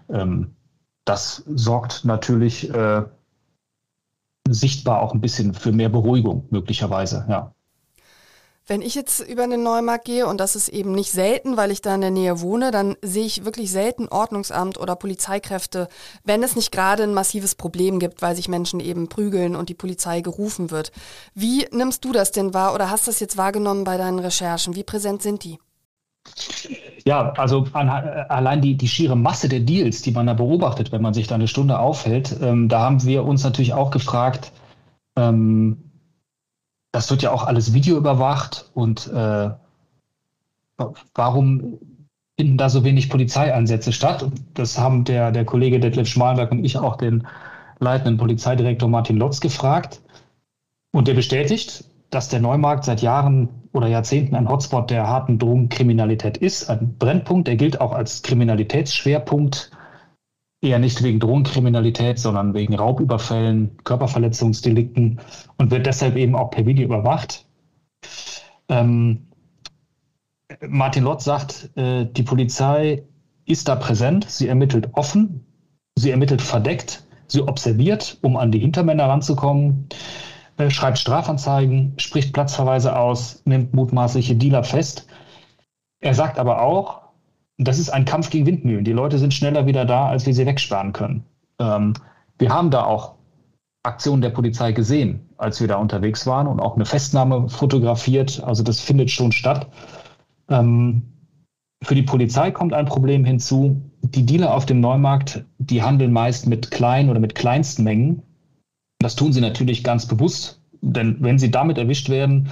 Ähm, 0.07 0.55
das 1.03 1.43
sorgt 1.47 2.05
natürlich 2.05 2.71
äh, 2.71 3.03
sichtbar 4.47 5.01
auch 5.01 5.13
ein 5.13 5.21
bisschen 5.21 5.55
für 5.55 5.71
mehr 5.71 5.89
Beruhigung 5.89 6.45
möglicherweise, 6.51 7.25
ja. 7.27 7.53
Wenn 8.69 8.81
ich 8.81 8.95
jetzt 8.95 9.21
über 9.21 9.47
den 9.47 9.63
Neumarkt 9.63 10.03
gehe, 10.03 10.27
und 10.27 10.41
das 10.41 10.57
ist 10.57 10.67
eben 10.67 10.91
nicht 10.91 11.11
selten, 11.11 11.55
weil 11.55 11.71
ich 11.71 11.81
da 11.81 11.95
in 11.95 12.01
der 12.01 12.11
Nähe 12.11 12.41
wohne, 12.41 12.71
dann 12.71 12.97
sehe 13.01 13.25
ich 13.25 13.45
wirklich 13.45 13.71
selten 13.71 14.09
Ordnungsamt 14.09 14.77
oder 14.77 14.97
Polizeikräfte, 14.97 15.87
wenn 16.25 16.43
es 16.43 16.57
nicht 16.57 16.73
gerade 16.73 17.03
ein 17.03 17.13
massives 17.13 17.55
Problem 17.55 17.97
gibt, 17.97 18.21
weil 18.21 18.35
sich 18.35 18.49
Menschen 18.49 18.81
eben 18.81 19.07
prügeln 19.07 19.55
und 19.55 19.69
die 19.69 19.73
Polizei 19.73 20.19
gerufen 20.19 20.69
wird. 20.69 20.91
Wie 21.33 21.65
nimmst 21.71 22.03
du 22.03 22.11
das 22.11 22.33
denn 22.33 22.53
wahr 22.53 22.73
oder 22.73 22.89
hast 22.89 23.07
das 23.07 23.21
jetzt 23.21 23.37
wahrgenommen 23.37 23.85
bei 23.85 23.95
deinen 23.95 24.19
Recherchen? 24.19 24.75
Wie 24.75 24.83
präsent 24.83 25.21
sind 25.21 25.45
die? 25.45 25.59
Ja, 27.05 27.31
also 27.37 27.67
an, 27.71 27.87
allein 27.87 28.61
die, 28.61 28.75
die 28.75 28.89
schiere 28.89 29.15
Masse 29.15 29.47
der 29.47 29.61
Deals, 29.61 30.01
die 30.01 30.11
man 30.11 30.27
da 30.27 30.33
beobachtet, 30.33 30.91
wenn 30.91 31.01
man 31.01 31.13
sich 31.13 31.27
da 31.27 31.35
eine 31.35 31.47
Stunde 31.47 31.79
aufhält, 31.79 32.35
ähm, 32.41 32.67
da 32.67 32.81
haben 32.81 33.01
wir 33.05 33.23
uns 33.23 33.45
natürlich 33.45 33.73
auch 33.73 33.91
gefragt, 33.91 34.51
ähm, 35.15 35.86
das 36.97 37.11
wird 37.11 37.21
ja 37.21 37.31
auch 37.31 37.43
alles 37.43 37.75
videoüberwacht 37.75 38.71
und 38.73 39.05
äh, 39.13 39.49
warum 41.13 41.77
finden 42.39 42.57
da 42.57 42.69
so 42.69 42.83
wenig 42.83 43.11
Polizeieinsätze 43.11 43.93
statt? 43.93 44.25
Das 44.55 44.79
haben 44.79 45.03
der, 45.03 45.31
der 45.31 45.45
Kollege 45.45 45.79
Detlef 45.79 46.07
Schmalenberg 46.07 46.51
und 46.51 46.65
ich 46.65 46.75
auch 46.75 46.95
den 46.95 47.27
leitenden 47.79 48.17
Polizeidirektor 48.17 48.89
Martin 48.89 49.17
Lotz 49.17 49.41
gefragt. 49.41 50.01
Und 50.91 51.07
der 51.07 51.13
bestätigt, 51.13 51.83
dass 52.09 52.29
der 52.29 52.39
Neumarkt 52.39 52.85
seit 52.85 53.03
Jahren 53.03 53.49
oder 53.73 53.85
Jahrzehnten 53.85 54.33
ein 54.33 54.49
Hotspot 54.49 54.89
der 54.89 55.05
harten 55.05 55.37
Drogenkriminalität 55.37 56.37
ist, 56.37 56.67
ein 56.67 56.97
Brennpunkt. 56.97 57.47
Der 57.47 57.57
gilt 57.57 57.79
auch 57.79 57.91
als 57.91 58.23
Kriminalitätsschwerpunkt 58.23 59.69
eher 60.61 60.79
nicht 60.79 61.03
wegen 61.03 61.19
Drogenkriminalität, 61.19 62.19
sondern 62.19 62.53
wegen 62.53 62.75
Raubüberfällen, 62.75 63.77
Körperverletzungsdelikten 63.83 65.19
und 65.57 65.71
wird 65.71 65.85
deshalb 65.85 66.15
eben 66.15 66.35
auch 66.35 66.49
per 66.49 66.65
Video 66.65 66.85
überwacht. 66.85 67.45
Ähm, 68.69 69.27
Martin 70.67 71.03
Lotz 71.03 71.23
sagt, 71.23 71.69
äh, 71.75 72.05
die 72.05 72.23
Polizei 72.23 73.03
ist 73.45 73.67
da 73.67 73.75
präsent, 73.75 74.29
sie 74.29 74.47
ermittelt 74.47 74.89
offen, 74.93 75.45
sie 75.95 76.11
ermittelt 76.11 76.41
verdeckt, 76.41 77.05
sie 77.27 77.41
observiert, 77.41 78.17
um 78.21 78.37
an 78.37 78.51
die 78.51 78.59
Hintermänner 78.59 79.07
ranzukommen, 79.07 79.87
äh, 80.57 80.69
schreibt 80.69 80.97
Strafanzeigen, 80.97 81.93
spricht 81.97 82.33
Platzverweise 82.33 82.97
aus, 82.97 83.41
nimmt 83.45 83.73
mutmaßliche 83.73 84.35
Dealer 84.35 84.63
fest. 84.63 85.07
Er 85.99 86.13
sagt 86.13 86.39
aber 86.39 86.61
auch, 86.61 87.06
das 87.57 87.79
ist 87.79 87.89
ein 87.89 88.05
Kampf 88.05 88.29
gegen 88.29 88.45
Windmühlen. 88.45 88.85
Die 88.85 88.91
Leute 88.93 89.17
sind 89.17 89.33
schneller 89.33 89.65
wieder 89.65 89.85
da, 89.85 90.07
als 90.07 90.25
wir 90.25 90.33
sie 90.33 90.45
wegsperren 90.45 90.93
können. 90.93 91.23
Ähm, 91.59 91.93
wir 92.37 92.53
haben 92.53 92.69
da 92.69 92.83
auch 92.83 93.15
Aktionen 93.83 94.21
der 94.21 94.29
Polizei 94.29 94.73
gesehen, 94.73 95.29
als 95.37 95.59
wir 95.59 95.67
da 95.67 95.77
unterwegs 95.77 96.27
waren 96.27 96.47
und 96.47 96.59
auch 96.59 96.75
eine 96.75 96.85
Festnahme 96.85 97.49
fotografiert. 97.49 98.43
Also 98.43 98.63
das 98.63 98.79
findet 98.79 99.09
schon 99.09 99.31
statt. 99.31 99.67
Ähm, 100.49 101.03
für 101.83 101.95
die 101.95 102.03
Polizei 102.03 102.51
kommt 102.51 102.73
ein 102.73 102.85
Problem 102.85 103.25
hinzu. 103.25 103.81
Die 104.01 104.25
Dealer 104.25 104.53
auf 104.53 104.65
dem 104.65 104.79
Neumarkt, 104.79 105.45
die 105.57 105.81
handeln 105.81 106.11
meist 106.11 106.47
mit 106.47 106.69
kleinen 106.69 107.09
oder 107.09 107.19
mit 107.19 107.33
kleinsten 107.33 107.83
Mengen. 107.83 108.23
Das 108.99 109.15
tun 109.15 109.33
sie 109.33 109.41
natürlich 109.41 109.83
ganz 109.83 110.05
bewusst, 110.05 110.61
denn 110.81 111.17
wenn 111.19 111.39
sie 111.39 111.51
damit 111.51 111.77
erwischt 111.77 112.09
werden, 112.09 112.49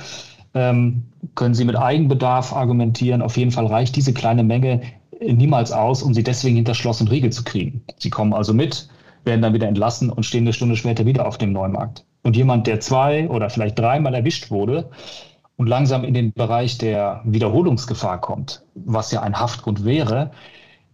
ähm, 0.55 1.03
können 1.35 1.53
Sie 1.53 1.65
mit 1.65 1.77
Eigenbedarf 1.77 2.53
argumentieren. 2.53 3.21
Auf 3.21 3.37
jeden 3.37 3.51
Fall 3.51 3.67
reicht 3.67 3.95
diese 3.95 4.13
kleine 4.13 4.43
Menge 4.43 4.81
niemals 5.21 5.71
aus, 5.71 6.03
um 6.03 6.13
sie 6.13 6.23
deswegen 6.23 6.55
hinter 6.55 6.73
Schloss 6.73 7.01
und 7.01 7.11
Riegel 7.11 7.31
zu 7.31 7.43
kriegen. 7.43 7.83
Sie 7.97 8.09
kommen 8.09 8.33
also 8.33 8.53
mit, 8.53 8.87
werden 9.23 9.41
dann 9.41 9.53
wieder 9.53 9.67
entlassen 9.67 10.09
und 10.09 10.25
stehen 10.25 10.43
eine 10.43 10.53
Stunde 10.53 10.75
später 10.75 11.05
wieder 11.05 11.27
auf 11.27 11.37
dem 11.37 11.51
Neumarkt. 11.51 12.05
Und 12.23 12.35
jemand, 12.35 12.67
der 12.67 12.79
zwei 12.79 13.29
oder 13.29 13.49
vielleicht 13.49 13.77
dreimal 13.77 14.13
erwischt 14.15 14.51
wurde 14.51 14.89
und 15.57 15.67
langsam 15.67 16.03
in 16.03 16.13
den 16.13 16.33
Bereich 16.33 16.77
der 16.77 17.21
Wiederholungsgefahr 17.23 18.19
kommt, 18.19 18.63
was 18.73 19.11
ja 19.11 19.21
ein 19.21 19.39
Haftgrund 19.39 19.85
wäre, 19.85 20.31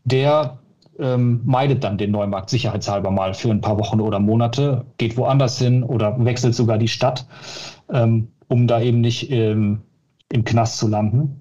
der 0.04 0.60
ähm, 1.00 1.41
meidet 1.45 1.84
dann 1.84 1.97
den 1.97 2.12
Neumarkt 2.12 2.50
sicherheitshalber 2.50 3.12
mal 3.12 3.34
für 3.34 3.50
ein 3.50 3.62
paar 3.62 3.80
Wochen 3.80 4.02
oder 4.02 4.19
Monate, 4.19 4.86
geht 4.97 5.17
woanders 5.17 5.58
hin 5.58 5.84
oder 5.84 6.24
wechselt 6.24 6.54
sogar 6.54 6.78
die 6.78 6.89
Stadt. 6.89 7.26
Ähm, 7.91 8.28
um 8.52 8.68
da 8.68 8.82
eben 8.82 9.00
nicht 9.00 9.32
ähm, 9.32 9.82
im 10.30 10.44
Knast 10.44 10.78
zu 10.78 10.90
landen. 10.90 11.40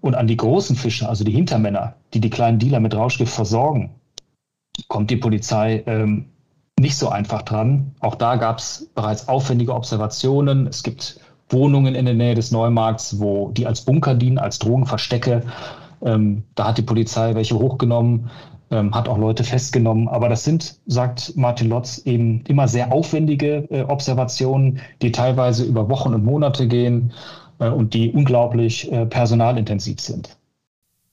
Und 0.00 0.14
an 0.14 0.26
die 0.26 0.38
großen 0.38 0.74
Fische, 0.74 1.06
also 1.06 1.22
die 1.22 1.32
Hintermänner, 1.32 1.94
die 2.14 2.20
die 2.20 2.30
kleinen 2.30 2.58
Dealer 2.58 2.80
mit 2.80 2.94
Rauschgift 2.94 3.32
versorgen, 3.32 3.94
kommt 4.88 5.10
die 5.10 5.16
Polizei 5.16 5.82
ähm, 5.86 6.30
nicht 6.80 6.96
so 6.96 7.10
einfach 7.10 7.42
dran. 7.42 7.94
Auch 8.00 8.14
da 8.14 8.36
gab 8.36 8.58
es 8.58 8.90
bereits 8.94 9.28
aufwendige 9.28 9.74
Observationen. 9.74 10.66
Es 10.66 10.82
gibt 10.82 11.20
Wohnungen 11.50 11.94
in 11.94 12.06
der 12.06 12.14
Nähe 12.14 12.34
des 12.34 12.50
Neumarkts, 12.50 13.20
wo 13.20 13.50
die 13.50 13.66
als 13.66 13.82
Bunker 13.82 14.14
dienen, 14.14 14.38
als 14.38 14.58
Drogenverstecke. 14.58 15.42
Ähm, 16.02 16.44
da 16.54 16.68
hat 16.68 16.78
die 16.78 16.82
Polizei 16.82 17.34
welche 17.34 17.58
hochgenommen, 17.58 18.30
ähm, 18.70 18.94
hat 18.94 19.08
auch 19.08 19.18
Leute 19.18 19.44
festgenommen. 19.44 20.08
Aber 20.08 20.28
das 20.28 20.44
sind, 20.44 20.78
sagt 20.86 21.36
Martin 21.36 21.68
Lotz, 21.68 21.98
eben 22.04 22.42
immer 22.48 22.68
sehr 22.68 22.92
aufwendige 22.92 23.66
äh, 23.70 23.82
Observationen, 23.82 24.80
die 25.02 25.12
teilweise 25.12 25.64
über 25.64 25.88
Wochen 25.88 26.14
und 26.14 26.24
Monate 26.24 26.66
gehen 26.66 27.12
äh, 27.58 27.68
und 27.68 27.94
die 27.94 28.10
unglaublich 28.10 28.90
äh, 28.90 29.06
personalintensiv 29.06 30.00
sind. 30.00 30.36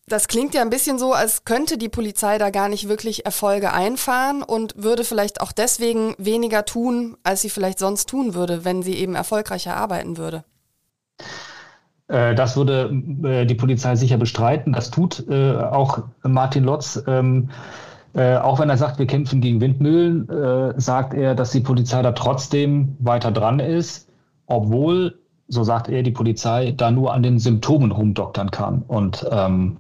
Das 0.08 0.28
klingt 0.28 0.54
ja 0.54 0.62
ein 0.62 0.70
bisschen 0.70 1.00
so, 1.00 1.14
als 1.14 1.46
könnte 1.46 1.78
die 1.78 1.88
Polizei 1.88 2.38
da 2.38 2.50
gar 2.50 2.68
nicht 2.68 2.90
wirklich 2.90 3.26
Erfolge 3.26 3.72
einfahren 3.72 4.44
und 4.44 4.74
würde 4.76 5.06
vielleicht 5.06 5.40
auch 5.40 5.54
deswegen 5.54 6.14
weniger 6.18 6.66
tun, 6.66 7.16
als 7.24 7.42
sie 7.42 7.50
vielleicht 7.50 7.80
sonst 7.80 8.10
tun 8.10 8.34
würde, 8.34 8.66
wenn 8.66 8.84
sie 8.84 8.96
eben 8.96 9.16
erfolgreicher 9.16 9.78
arbeiten 9.78 10.18
würde. 10.18 10.44
Äh, 12.08 12.36
das 12.36 12.56
würde 12.56 12.90
äh, 13.24 13.46
die 13.46 13.56
Polizei 13.56 13.96
sicher 13.96 14.18
bestreiten. 14.18 14.74
Das 14.74 14.92
tut 14.92 15.26
äh, 15.30 15.56
auch 15.58 16.04
Martin 16.24 16.64
Lotz. 16.64 17.02
Ähm, 17.08 17.50
auch 18.16 18.60
wenn 18.60 18.70
er 18.70 18.78
sagt, 18.78 19.00
wir 19.00 19.08
kämpfen 19.08 19.42
gegen 19.42 19.60
Windmühlen, 19.60 20.76
sagt 20.80 21.16
er, 21.16 21.34
dass 21.34 21.50
die 21.50 21.62
Polizei 21.62 22.04
da 22.04 22.12
trotzdem 22.12 22.96
weiter 23.00 23.32
dran 23.32 23.60
ist, 23.60 24.08
obwohl, 24.46 25.18
so 25.48 25.64
sagt 25.64 25.90
er, 25.90 26.04
die 26.04 26.12
Polizei 26.12 26.74
da 26.78 26.92
nur 26.92 27.12
an 27.12 27.24
den 27.24 27.40
Symptomen 27.40 27.90
rumdoktern 27.90 28.52
kann. 28.52 28.84
Und 28.84 29.26
ähm, 29.32 29.78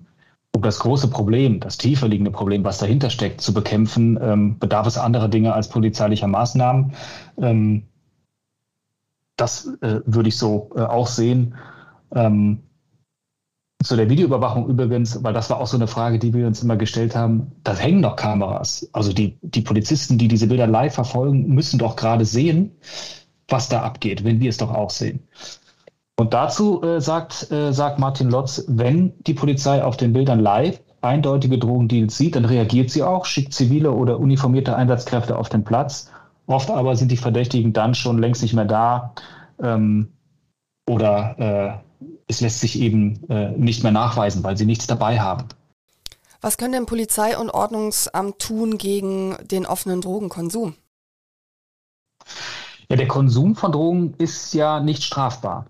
um 0.55 0.63
das 0.63 0.79
große 0.79 1.12
Problem, 1.12 1.59
das 1.59 1.77
tiefer 1.77 2.07
liegende 2.07 2.31
Problem, 2.31 2.63
was 2.63 2.79
dahinter 2.79 3.12
steckt, 3.12 3.39
zu 3.39 3.53
bekämpfen, 3.53 4.17
ähm, 4.19 4.57
bedarf 4.57 4.88
es 4.88 4.97
anderer 4.97 5.27
Dinge 5.27 5.53
als 5.53 5.69
polizeilicher 5.69 6.25
Maßnahmen. 6.25 6.93
Das 9.36 9.69
würde 9.79 10.29
ich 10.29 10.38
so 10.39 10.71
auch 10.75 11.05
sehen. 11.05 11.53
Ähm, 12.13 12.63
zu 13.84 13.97
der 13.97 14.10
Videoüberwachung 14.10 14.67
übrigens, 14.67 15.23
weil 15.23 15.34
das 15.34 15.49
war 15.49 15.60
auch 15.60 15.67
so 15.67 15.78
eine 15.78 15.88
Frage, 15.88 16.17
die 16.17 16.34
wir 16.34 16.47
uns 16.47 16.63
immer 16.63 16.78
gestellt 16.78 17.15
haben, 17.15 17.52
da 17.63 17.76
hängen 17.76 18.02
doch 18.02 18.15
Kameras. 18.15 18.89
Also 18.93 19.12
die, 19.12 19.38
die 19.41 19.62
Polizisten, 19.62 20.17
die 20.17 20.30
diese 20.30 20.47
Bilder 20.47 20.67
live 20.67 20.93
verfolgen, 20.93 21.54
müssen 21.54 21.80
doch 21.80 21.95
gerade 21.95 22.26
sehen, 22.26 22.71
was 23.49 23.69
da 23.69 23.82
abgeht, 23.82 24.23
wenn 24.23 24.39
wir 24.39 24.49
es 24.49 24.58
doch 24.58 24.73
auch 24.73 24.89
sehen. 24.89 25.28
Und 26.15 26.34
dazu 26.34 26.82
äh, 26.84 27.02
sagt, 27.02 27.52
äh, 27.52 27.73
sagt 27.73 27.99
Martin 27.99 28.30
Lotz, 28.30 28.63
wenn 28.67 29.13
die 29.26 29.34
Polizei 29.34 29.84
auf 29.84 29.97
den 29.97 30.13
Bildern 30.13 30.39
live 30.39 30.80
eindeutige 31.02 31.58
Drogendeals 31.58 32.17
sieht, 32.17 32.36
dann 32.36 32.45
reagiert 32.45 32.89
sie 32.89 33.04
auch, 33.04 33.26
schickt 33.26 33.54
zivile 33.54 33.91
oder 33.91 34.19
uniformierte 34.19 34.76
Einsatzkräfte 34.76 35.38
auf 35.38 35.49
den 35.49 35.63
Platz. 35.63 36.10
Oft 36.45 36.69
aber 36.69 36.95
sind 36.95 37.12
die 37.12 37.17
Verdächtigen 37.17 37.73
dann 37.73 37.95
schon 37.95 38.19
längst 38.19 38.41
nicht 38.41 38.54
mehr 38.54 38.65
da 38.65 39.13
ähm, 39.62 40.13
oder 40.88 41.82
äh, 42.02 42.06
es 42.28 42.41
lässt 42.41 42.60
sich 42.60 42.80
eben 42.80 43.24
äh, 43.30 43.52
nicht 43.52 43.84
mehr 43.84 43.91
nachweisen, 43.91 44.43
weil 44.43 44.58
sie 44.58 44.65
nichts 44.65 44.88
dabei 44.88 45.19
haben. 45.19 45.48
Was 46.41 46.58
können 46.58 46.74
denn 46.74 46.86
Polizei 46.86 47.38
und 47.38 47.50
Ordnungsamt 47.50 48.39
tun 48.39 48.78
gegen 48.78 49.38
den 49.50 49.65
offenen 49.65 50.02
Drogenkonsum? 50.02 50.76
Ja, 52.89 52.98
der 52.98 53.08
Konsum 53.08 53.56
von 53.56 53.72
Drogen 53.72 54.13
ist 54.17 54.54
ja 54.54 54.82
nicht 54.82 55.04
strafbar. 55.04 55.67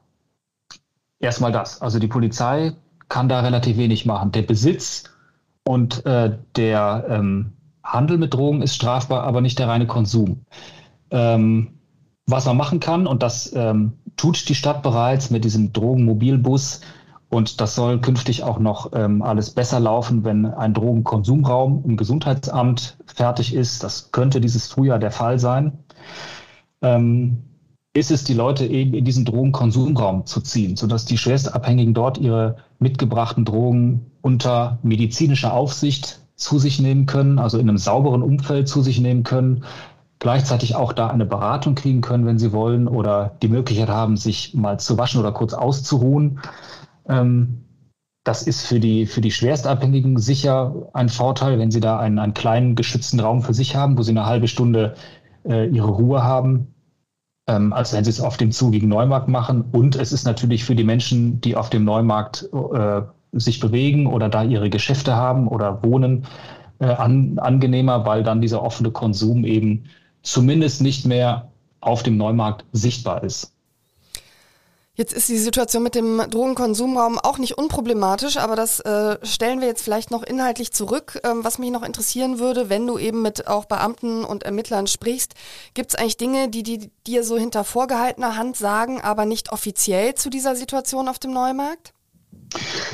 Erstmal 1.19 1.52
das. 1.52 1.82
Also 1.82 1.99
die 1.99 2.08
Polizei 2.08 2.73
kann 3.08 3.30
da 3.30 3.41
relativ 3.41 3.78
wenig 3.78 4.06
machen. 4.06 4.32
Der 4.32 4.41
Besitz 4.41 5.04
und 5.63 6.06
äh, 6.06 6.38
der 6.56 7.06
ähm, 7.08 7.54
Handel 7.84 8.17
mit 8.17 8.34
Drogen 8.34 8.62
ist 8.62 8.76
strafbar, 8.76 9.23
aber 9.23 9.41
nicht 9.41 9.60
der 9.60 9.67
reine 9.67 9.88
Konsum. 9.88 10.45
Ähm, 11.12 11.80
was 12.26 12.45
man 12.45 12.58
machen 12.58 12.80
kann, 12.80 13.06
und 13.06 13.21
das 13.21 13.54
ähm, 13.54 13.93
tut 14.15 14.47
die 14.49 14.56
Stadt 14.56 14.84
bereits 14.84 15.30
mit 15.30 15.43
diesem 15.43 15.73
Drogenmobilbus, 15.73 16.82
und 17.34 17.62
das 17.62 17.73
soll 17.73 17.99
künftig 17.99 18.43
auch 18.43 18.60
noch 18.60 18.91
ähm, 18.93 19.23
alles 19.23 19.49
besser 19.49 19.80
laufen, 19.80 20.23
wenn 20.23 20.45
ein 20.45 20.76
Drogenkonsumraum 20.76 21.84
im 21.84 21.97
Gesundheitsamt 21.97 22.95
fertig 23.08 23.56
ist. 23.56 23.84
Das 23.84 24.12
könnte 24.12 24.39
dieses 24.39 24.67
Frühjahr 24.67 24.99
der 24.99 25.10
Fall 25.10 25.39
sein. 25.39 25.80
Ähm, 26.84 27.39
ist 27.95 28.12
es, 28.12 28.23
die 28.23 28.36
Leute 28.36 28.67
eben 28.67 28.93
in 28.93 29.04
diesen 29.04 29.26
Drogenkonsumraum 29.26 30.28
zu 30.28 30.41
ziehen, 30.41 30.76
sodass 30.76 31.06
die 31.06 31.17
Schwerstabhängigen 31.17 31.95
dort 31.95 32.19
ihre 32.19 32.58
mitgebrachten 32.78 33.45
Drogen 33.45 34.12
unter 34.21 34.78
medizinischer 34.84 35.54
Aufsicht 35.54 36.21
zu 36.36 36.60
sich 36.60 36.80
nehmen 36.80 37.08
können, 37.08 37.39
also 37.39 37.58
in 37.58 37.67
einem 37.67 37.78
sauberen 37.80 38.21
Umfeld 38.21 38.67
zu 38.67 38.84
sich 38.84 38.99
nehmen 38.99 39.23
können, 39.23 39.63
gleichzeitig 40.23 40.75
auch 40.75 40.93
da 40.93 41.07
eine 41.07 41.25
Beratung 41.25 41.75
kriegen 41.75 42.01
können, 42.01 42.25
wenn 42.25 42.39
sie 42.39 42.51
wollen, 42.51 42.88
oder 42.88 43.38
die 43.43 43.47
Möglichkeit 43.47 43.89
haben, 43.89 44.17
sich 44.17 44.55
mal 44.55 44.79
zu 44.79 44.97
waschen 44.97 45.19
oder 45.19 45.31
kurz 45.31 45.53
auszuruhen. 45.53 46.39
Ähm, 47.07 47.65
das 48.23 48.41
ist 48.41 48.65
für 48.65 48.79
die, 48.79 49.05
für 49.05 49.21
die 49.21 49.31
Schwerstabhängigen 49.31 50.17
sicher 50.17 50.89
ein 50.93 51.09
Vorteil, 51.09 51.59
wenn 51.59 51.69
sie 51.69 51.81
da 51.81 51.99
einen, 51.99 52.17
einen 52.17 52.33
kleinen 52.33 52.75
geschützten 52.75 53.19
Raum 53.19 53.43
für 53.43 53.53
sich 53.53 53.75
haben, 53.75 53.97
wo 53.97 54.01
sie 54.01 54.12
eine 54.12 54.25
halbe 54.25 54.47
Stunde 54.47 54.95
äh, 55.45 55.67
ihre 55.67 55.89
Ruhe 55.89 56.23
haben 56.23 56.73
ähm, 57.47 57.73
als 57.73 57.93
wenn 57.93 58.03
sie 58.03 58.09
es 58.09 58.21
auf 58.21 58.38
dem 58.38 58.51
zugigen 58.51 58.89
Neumarkt 58.89 59.27
machen. 59.27 59.65
Und 59.71 59.95
es 59.95 60.12
ist 60.12 60.25
natürlich 60.25 60.63
für 60.63 60.75
die 60.75 60.83
Menschen, 60.83 61.41
die 61.41 61.55
auf 61.55 61.69
dem 61.69 61.83
Neumarkt 61.83 62.49
äh, 62.53 63.01
sich 63.33 63.59
bewegen 63.59 64.07
oder 64.07 64.29
da 64.29 64.43
ihre 64.43 64.69
Geschäfte 64.69 65.15
haben 65.15 65.47
oder 65.47 65.83
wohnen, 65.83 66.25
äh, 66.79 66.86
an, 66.86 67.39
angenehmer, 67.39 68.05
weil 68.05 68.23
dann 68.23 68.41
dieser 68.41 68.62
offene 68.62 68.91
Konsum 68.91 69.45
eben 69.45 69.86
zumindest 70.23 70.81
nicht 70.81 71.05
mehr 71.05 71.51
auf 71.81 72.01
dem 72.01 72.17
Neumarkt 72.17 72.65
sichtbar 72.71 73.23
ist. 73.23 73.53
Jetzt 74.95 75.12
ist 75.12 75.27
die 75.27 75.39
Situation 75.39 75.81
mit 75.81 75.95
dem 75.95 76.21
Drogenkonsumraum 76.29 77.17
auch 77.17 77.39
nicht 77.39 77.57
unproblematisch, 77.57 78.38
aber 78.38 78.55
das 78.55 78.79
äh, 78.81 79.17
stellen 79.23 79.59
wir 79.59 79.67
jetzt 79.67 79.81
vielleicht 79.81 80.12
noch 80.12 80.21
inhaltlich 80.21 80.71
zurück. 80.71 81.19
Ähm, 81.23 81.43
was 81.43 81.57
mich 81.57 81.71
noch 81.71 81.81
interessieren 81.81 82.38
würde, 82.38 82.69
wenn 82.69 82.86
du 82.86 82.99
eben 82.99 83.23
mit 83.23 83.47
auch 83.47 83.65
Beamten 83.65 84.23
und 84.23 84.43
Ermittlern 84.43 84.86
sprichst, 84.86 85.33
gibt 85.73 85.89
es 85.89 85.95
eigentlich 85.95 86.17
Dinge, 86.17 86.47
die, 86.47 86.62
die 86.62 86.91
dir 87.07 87.23
so 87.23 87.38
hinter 87.39 87.63
vorgehaltener 87.63 88.38
Hand 88.38 88.55
sagen, 88.55 89.01
aber 89.01 89.25
nicht 89.25 89.51
offiziell 89.51 90.13
zu 90.13 90.29
dieser 90.29 90.55
Situation 90.55 91.07
auf 91.07 91.17
dem 91.17 91.33
Neumarkt? 91.33 91.93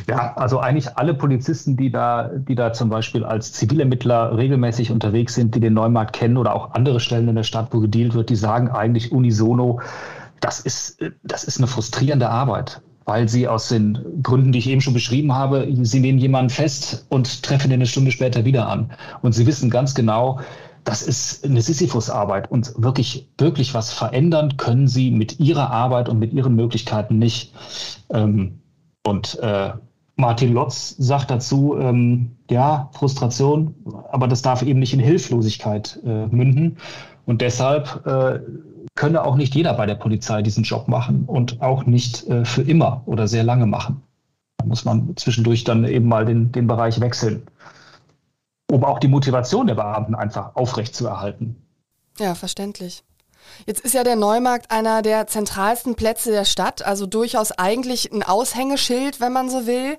Ja, 0.07 0.33
also 0.35 0.59
eigentlich 0.59 0.97
alle 0.97 1.13
Polizisten, 1.13 1.77
die 1.77 1.91
da, 1.91 2.29
die 2.33 2.55
da 2.55 2.73
zum 2.73 2.89
Beispiel 2.89 3.23
als 3.23 3.53
Zivilermittler 3.53 4.37
regelmäßig 4.37 4.91
unterwegs 4.91 5.35
sind, 5.35 5.55
die 5.55 5.59
den 5.59 5.73
Neumarkt 5.73 6.13
kennen 6.13 6.37
oder 6.37 6.55
auch 6.55 6.73
andere 6.73 6.99
Stellen 6.99 7.27
in 7.27 7.35
der 7.35 7.43
Stadt, 7.43 7.69
wo 7.71 7.79
gedealt 7.79 8.13
wird, 8.13 8.29
die 8.29 8.35
sagen 8.35 8.69
eigentlich 8.69 9.11
unisono, 9.11 9.81
das 10.39 10.59
ist, 10.61 10.99
das 11.23 11.43
ist 11.43 11.57
eine 11.57 11.67
frustrierende 11.67 12.29
Arbeit, 12.29 12.81
weil 13.05 13.27
sie 13.27 13.47
aus 13.47 13.67
den 13.67 13.99
Gründen, 14.23 14.51
die 14.51 14.59
ich 14.59 14.69
eben 14.69 14.81
schon 14.81 14.93
beschrieben 14.93 15.33
habe, 15.33 15.67
sie 15.81 15.99
nehmen 15.99 16.17
jemanden 16.17 16.49
fest 16.49 17.05
und 17.09 17.43
treffen 17.43 17.69
ihn 17.71 17.75
eine 17.75 17.85
Stunde 17.85 18.11
später 18.11 18.45
wieder 18.45 18.69
an. 18.69 18.91
Und 19.21 19.33
sie 19.33 19.45
wissen 19.45 19.69
ganz 19.69 19.93
genau, 19.93 20.39
das 20.85 21.01
ist 21.01 21.45
eine 21.45 21.61
Sisyphus-Arbeit 21.61 22.49
und 22.49 22.73
wirklich, 22.77 23.27
wirklich 23.37 23.73
was 23.73 23.91
verändern 23.91 24.57
können 24.57 24.87
sie 24.87 25.11
mit 25.11 25.39
ihrer 25.39 25.69
Arbeit 25.69 26.09
und 26.09 26.19
mit 26.19 26.33
ihren 26.33 26.55
Möglichkeiten 26.55 27.19
nicht. 27.19 27.53
Ähm, 28.11 28.59
und 29.05 29.39
äh, 29.39 29.73
Martin 30.19 30.53
Lotz 30.53 30.95
sagt 30.97 31.31
dazu, 31.31 31.77
ähm, 31.79 32.35
ja, 32.49 32.89
Frustration, 32.93 33.73
aber 34.11 34.27
das 34.27 34.41
darf 34.41 34.61
eben 34.61 34.79
nicht 34.79 34.93
in 34.93 34.99
Hilflosigkeit 34.99 35.97
äh, 36.05 36.27
münden. 36.27 36.77
Und 37.25 37.41
deshalb 37.41 38.05
äh, 38.05 38.39
könne 38.95 39.23
auch 39.23 39.35
nicht 39.35 39.55
jeder 39.55 39.73
bei 39.75 39.85
der 39.85 39.95
Polizei 39.95 40.41
diesen 40.41 40.63
Job 40.63 40.89
machen 40.89 41.23
und 41.25 41.61
auch 41.61 41.85
nicht 41.85 42.27
äh, 42.27 42.43
für 42.43 42.63
immer 42.63 43.01
oder 43.05 43.29
sehr 43.29 43.43
lange 43.43 43.65
machen. 43.65 44.01
Da 44.57 44.65
muss 44.65 44.83
man 44.83 45.15
zwischendurch 45.15 45.63
dann 45.63 45.85
eben 45.85 46.07
mal 46.07 46.25
den, 46.25 46.51
den 46.51 46.67
Bereich 46.67 46.99
wechseln, 46.99 47.43
um 48.69 48.83
auch 48.83 48.99
die 48.99 49.07
Motivation 49.07 49.67
der 49.67 49.75
Beamten 49.75 50.15
einfach 50.15 50.55
aufrechtzuerhalten. 50.55 51.55
Ja, 52.17 52.35
verständlich. 52.35 53.03
Jetzt 53.65 53.81
ist 53.81 53.93
ja 53.93 54.03
der 54.03 54.15
Neumarkt 54.15 54.71
einer 54.71 55.01
der 55.01 55.27
zentralsten 55.27 55.95
Plätze 55.95 56.31
der 56.31 56.45
Stadt, 56.45 56.81
also 56.81 57.05
durchaus 57.05 57.51
eigentlich 57.51 58.11
ein 58.11 58.23
Aushängeschild, 58.23 59.19
wenn 59.19 59.33
man 59.33 59.49
so 59.49 59.65
will. 59.67 59.97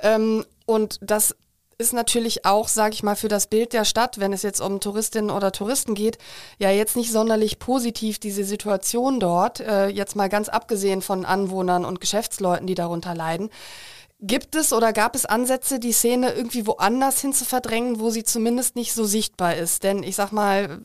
Ähm, 0.00 0.44
und 0.66 0.98
das 1.02 1.34
ist 1.78 1.92
natürlich 1.92 2.44
auch, 2.44 2.68
sage 2.68 2.94
ich 2.94 3.02
mal, 3.02 3.16
für 3.16 3.28
das 3.28 3.48
Bild 3.48 3.72
der 3.72 3.84
Stadt, 3.84 4.20
wenn 4.20 4.32
es 4.32 4.42
jetzt 4.42 4.60
um 4.60 4.80
Touristinnen 4.80 5.30
oder 5.30 5.52
Touristen 5.52 5.94
geht, 5.94 6.18
ja 6.58 6.70
jetzt 6.70 6.96
nicht 6.96 7.10
sonderlich 7.10 7.58
positiv 7.58 8.18
diese 8.18 8.44
Situation 8.44 9.20
dort, 9.20 9.60
äh, 9.60 9.88
jetzt 9.88 10.16
mal 10.16 10.28
ganz 10.28 10.48
abgesehen 10.48 11.02
von 11.02 11.24
Anwohnern 11.24 11.84
und 11.84 12.00
Geschäftsleuten, 12.00 12.66
die 12.66 12.74
darunter 12.74 13.14
leiden. 13.14 13.50
Gibt 14.20 14.54
es 14.54 14.72
oder 14.72 14.92
gab 14.92 15.16
es 15.16 15.26
Ansätze, 15.26 15.80
die 15.80 15.92
Szene 15.92 16.32
irgendwie 16.32 16.66
woanders 16.68 17.20
hin 17.20 17.32
zu 17.32 17.44
verdrängen, 17.44 17.98
wo 17.98 18.10
sie 18.10 18.22
zumindest 18.22 18.76
nicht 18.76 18.92
so 18.92 19.04
sichtbar 19.04 19.56
ist? 19.56 19.82
Denn 19.82 20.04
ich 20.04 20.14
sag 20.14 20.30
mal, 20.30 20.80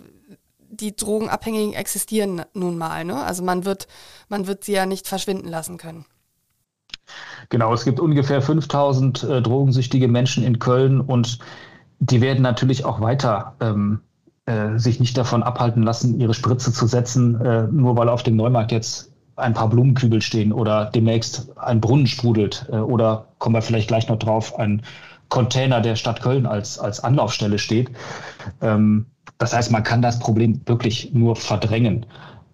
die 0.77 0.95
Drogenabhängigen 0.95 1.73
existieren 1.73 2.43
nun 2.53 2.77
mal, 2.77 3.05
ne? 3.05 3.23
Also 3.23 3.43
man 3.43 3.65
wird, 3.65 3.87
man 4.29 4.47
wird 4.47 4.63
sie 4.63 4.73
ja 4.73 4.85
nicht 4.85 5.07
verschwinden 5.07 5.47
lassen 5.47 5.77
können. 5.77 6.05
Genau, 7.49 7.73
es 7.73 7.85
gibt 7.85 7.99
ungefähr 7.99 8.41
5000 8.41 9.23
äh, 9.23 9.41
drogensüchtige 9.41 10.07
Menschen 10.07 10.43
in 10.43 10.59
Köln 10.59 10.99
und 10.99 11.39
die 11.99 12.21
werden 12.21 12.41
natürlich 12.41 12.85
auch 12.85 13.01
weiter 13.01 13.55
ähm, 13.59 14.01
äh, 14.45 14.77
sich 14.77 14.99
nicht 14.99 15.17
davon 15.17 15.43
abhalten 15.43 15.83
lassen, 15.83 16.19
ihre 16.19 16.33
Spritze 16.33 16.71
zu 16.71 16.87
setzen, 16.87 17.39
äh, 17.41 17.67
nur 17.67 17.95
weil 17.95 18.09
auf 18.09 18.23
dem 18.23 18.35
Neumarkt 18.35 18.71
jetzt 18.71 19.11
ein 19.35 19.53
paar 19.53 19.69
Blumenkübel 19.69 20.21
stehen 20.21 20.51
oder 20.51 20.85
demnächst 20.85 21.57
ein 21.57 21.79
Brunnen 21.79 22.07
sprudelt 22.07 22.65
äh, 22.71 22.77
oder 22.77 23.27
kommen 23.37 23.55
wir 23.55 23.61
vielleicht 23.61 23.87
gleich 23.87 24.07
noch 24.09 24.19
drauf, 24.19 24.57
ein 24.57 24.81
Container 25.29 25.81
der 25.81 25.95
Stadt 25.95 26.21
Köln 26.21 26.45
als, 26.45 26.79
als 26.79 27.03
Anlaufstelle 27.03 27.59
steht. 27.59 27.91
Ähm, 28.61 29.07
das 29.37 29.53
heißt, 29.53 29.71
man 29.71 29.83
kann 29.83 30.01
das 30.01 30.19
Problem 30.19 30.61
wirklich 30.65 31.13
nur 31.13 31.35
verdrängen. 31.35 32.05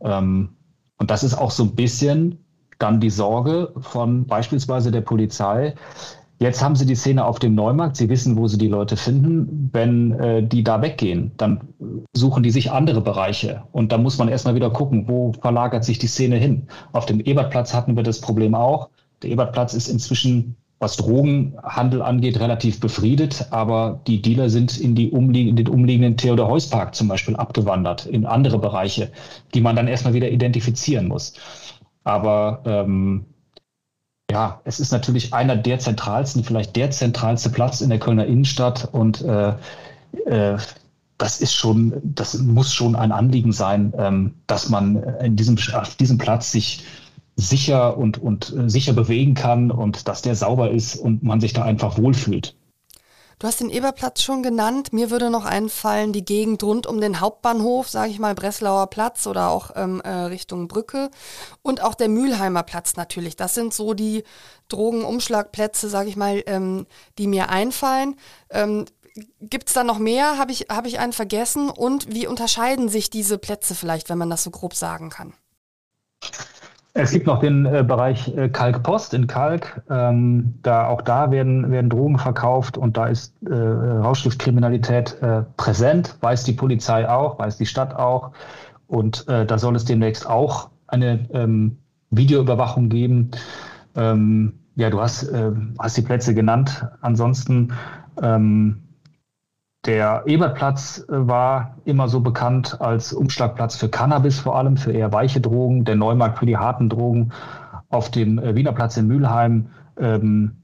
Ähm, 0.02 0.50
und 0.98 1.10
das 1.10 1.24
ist 1.24 1.34
auch 1.34 1.52
so 1.52 1.63
ein 1.63 1.76
bisschen 1.76 2.39
dann 2.80 3.00
die 3.00 3.10
Sorge 3.10 3.74
von 3.80 4.26
beispielsweise 4.26 4.91
der 4.91 5.02
Polizei. 5.02 5.76
Jetzt 6.39 6.62
haben 6.62 6.76
sie 6.76 6.86
die 6.86 6.96
Szene 6.96 7.24
auf 7.24 7.39
dem 7.39 7.56
Neumarkt, 7.56 7.96
sie 7.96 8.10
wissen, 8.10 8.36
wo 8.36 8.48
sie 8.48 8.58
die 8.58 8.67
Leute 8.67 8.98
finden. 8.98 9.69
Wenn 9.72 10.12
äh, 10.19 10.43
die 10.46 10.63
da 10.63 10.82
weggehen, 10.82 11.32
dann 11.38 11.62
suchen 12.13 12.43
die 12.43 12.52
sich 12.52 12.72
andere 12.72 13.00
Bereiche. 13.02 13.63
Und 13.72 13.91
da 13.91 13.98
muss 13.98 14.17
man 14.17 14.28
erstmal 14.28 14.56
wieder 14.56 14.69
gucken, 14.69 15.08
wo 15.08 15.32
verlagert 15.34 15.86
sich 15.86 16.00
die 16.00 16.08
Szene 16.08 16.36
hin. 16.36 16.67
Auf 16.91 17.06
dem 17.06 17.22
Ebertplatz 17.22 17.74
hatten 17.74 17.96
wir 17.96 18.04
das 18.04 18.19
Problem 18.19 18.56
auch. 18.56 18.89
Der 19.22 19.30
Ebertplatz 19.30 19.74
ist 19.74 19.88
inzwischen 19.88 20.58
was 20.84 20.98
Drogenhandel 20.98 22.02
angeht, 22.02 22.39
relativ 22.39 22.82
befriedet, 22.82 23.48
aber 23.52 24.02
die 24.06 24.22
Dealer 24.22 24.50
sind 24.50 24.78
in, 24.78 24.96
die 24.96 25.10
umlieg 25.12 25.48
in 25.48 25.56
den 25.56 25.69
umliegenden 25.69 26.17
Theodor-Heuss-Park 26.17 26.93
zum 26.93 27.08
Beispiel 27.08 27.38
abgewandert, 27.38 28.06
in 28.06 28.26
andere 28.26 28.60
Bereiche, 28.60 29.10
die 29.54 29.62
man 29.62 29.78
dann 29.78 29.88
erstmal 29.88 30.13
wieder 30.13 30.30
identifizieren 30.30 31.08
muss. 31.08 31.34
Aber 32.04 32.62
ähm, 32.65 33.26
ja, 34.30 34.60
es 34.65 34.82
ist 34.82 34.91
natürlich 34.91 35.34
einer 35.34 35.56
der 35.56 35.80
zentralsten, 35.80 36.43
vielleicht 36.43 36.76
der 36.76 36.91
zentralste 36.91 37.50
Platz 37.50 37.80
in 37.80 37.89
der 37.89 38.00
Kölner 38.00 38.26
Innenstadt 38.26 38.89
und 38.91 39.22
äh, 39.22 39.54
äh, 40.26 40.58
das 41.17 41.39
ist 41.39 41.54
schon, 41.54 41.93
das 42.04 42.38
muss 42.39 42.74
schon 42.74 42.98
ein 42.98 43.13
Anliegen 43.13 43.54
sein, 43.54 43.93
ähm, 43.98 44.34
dass 44.48 44.67
man 44.67 45.02
in 45.22 45.38
diesem, 45.38 45.58
auf 45.74 45.96
diesem 45.96 46.17
Platz 46.17 46.52
sich 46.52 46.84
sicher 47.36 47.98
und, 47.98 48.17
und 48.22 48.54
äh, 48.56 48.69
sicher 48.69 48.93
bewegen 48.93 49.34
kann 49.34 49.72
und 49.72 50.08
dass 50.08 50.22
der 50.22 50.36
sauber 50.36 50.72
ist 50.72 50.96
und 50.96 51.24
man 51.24 51.41
sich 51.41 51.54
da 51.54 51.63
einfach 51.63 51.98
wohlfühlt. 51.98 52.56
Du 53.39 53.48
hast 53.48 53.60
den 53.60 53.69
Eberplatz 53.69 54.22
schon 54.22 54.41
genannt. 54.41 54.93
Mir 54.93 55.10
würde 55.10 55.30
noch 55.30 55.43
einfallen, 55.43 56.13
die 56.13 56.24
Gegend 56.24 56.63
rund 56.63 56.88
um 56.88 57.02
den 57.02 57.19
Hauptbahnhof, 57.19 57.89
sage 57.89 58.12
ich 58.12 58.19
mal, 58.19 58.36
Breslauer 58.36 58.88
Platz 58.88 59.28
oder 59.28 59.50
auch 59.50 59.72
ähm, 59.76 60.00
äh, 60.02 60.10
Richtung 60.10 60.67
Brücke. 60.67 61.10
Und 61.62 61.82
auch 61.82 61.96
der 61.96 62.08
Mülheimer 62.08 62.63
Platz 62.63 62.96
natürlich. 62.96 63.36
Das 63.36 63.54
sind 63.54 63.74
so 63.74 63.93
die 63.93 64.24
Drogenumschlagplätze, 64.69 65.89
sage 65.89 66.10
ich 66.10 66.15
mal, 66.15 66.41
ähm, 66.46 66.86
die 67.17 67.28
mir 67.28 67.50
einfallen. 67.50 68.15
Ähm, 68.50 68.86
Gibt 69.41 69.67
es 69.67 69.74
da 69.74 69.84
noch 69.84 70.00
mehr? 70.00 70.38
Habe 70.38 70.52
ich, 70.52 70.67
hab 70.69 70.86
ich 70.86 71.00
einen 71.00 71.13
vergessen? 71.13 71.69
Und 71.69 72.13
wie 72.13 72.28
unterscheiden 72.28 72.88
sich 72.88 73.10
diese 73.10 73.38
Plätze 73.38 73.76
vielleicht, 73.76 74.10
wenn 74.10 74.17
man 74.17 74.30
das 74.30 74.43
so 74.43 74.52
grob 74.52 74.74
sagen 74.74 75.10
kann? 75.10 75.34
Es 76.95 77.10
gibt 77.10 77.25
noch 77.25 77.39
den 77.39 77.65
äh, 77.65 77.84
Bereich 77.84 78.36
äh, 78.38 78.49
Kalkpost 78.49 79.15
in 79.15 79.25
Kalk. 79.25 79.82
Ähm, 79.89 80.60
da 80.62 80.88
auch 80.88 81.01
da 81.01 81.32
werden, 81.32 81.71
werden 81.71 81.89
Drogen 81.89 82.19
verkauft 82.19 82.77
und 82.77 82.97
da 82.97 83.08
ist 83.08 83.34
äh, 83.47 83.53
Rauschgiftkriminalität 83.53 85.19
äh, 85.21 85.41
präsent, 85.58 86.15
weiß 86.21 86.43
die 86.43 86.53
Polizei 86.53 87.10
auch, 87.10 87.39
weiß 87.39 87.58
die 87.58 87.65
Stadt 87.65 87.95
auch. 87.95 88.32
Und 88.86 89.27
äh, 89.27 89.45
da 89.45 89.58
soll 89.58 89.75
es 89.75 89.86
demnächst 89.86 90.29
auch 90.29 90.69
eine 90.86 91.27
ähm, 91.34 91.79
Videoüberwachung 92.12 92.89
geben. 92.89 93.32
Ähm, 93.95 94.60
ja, 94.75 94.91
du 94.91 95.01
hast, 95.01 95.23
äh, 95.23 95.51
hast 95.79 95.97
die 95.97 96.03
Plätze 96.03 96.36
genannt. 96.36 96.86
Ansonsten 97.01 97.73
ähm, 98.21 98.83
der 99.86 100.24
Ebertplatz 100.26 101.06
äh, 101.10 101.28
war 101.28 101.78
immer 101.86 102.08
so 102.08 102.22
bekannt 102.22 102.80
als 102.80 103.13
Umschlagplatz 103.13 103.76
für 103.76 103.89
Cannabis, 103.89 104.39
vor 104.39 104.58
allem 104.58 104.78
für 104.78 104.91
eher 104.91 105.12
weiche 105.12 105.41
Drogen, 105.41 105.84
der 105.84 105.96
Neumarkt 105.96 106.39
für 106.39 106.46
die 106.46 106.58
harten 106.58 106.89
Drogen. 106.89 107.32
Auf 107.89 108.10
dem 108.10 108.39
äh, 108.39 108.56
Wiener 108.56 108.72
Platz 108.72 108.98
in 108.98 109.08
Mülheim 109.08 109.67
ähm, 109.98 110.63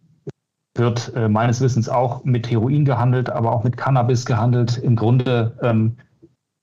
wird 0.75 1.13
äh, 1.15 1.27
meines 1.27 1.59
Wissens 1.61 1.89
auch 1.89 2.23
mit 2.23 2.49
Heroin 2.49 2.85
gehandelt, 2.85 3.29
aber 3.29 3.51
auch 3.51 3.63
mit 3.63 3.75
Cannabis 3.75 4.25
gehandelt. 4.25 4.77
Im 4.77 4.95
Grunde 4.95 5.57
ähm, 5.61 5.97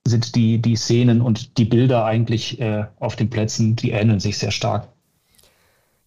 sind 0.07 0.35
die, 0.35 0.61
die 0.62 0.77
Szenen 0.77 1.21
und 1.21 1.59
die 1.59 1.64
Bilder 1.64 2.05
eigentlich 2.05 2.61
äh, 2.61 2.87
auf 2.99 3.16
den 3.16 3.29
Plätzen, 3.29 3.77
die 3.77 3.90
ähneln 3.90 4.21
sich 4.21 4.38
sehr 4.38 4.51
stark. 4.51 4.88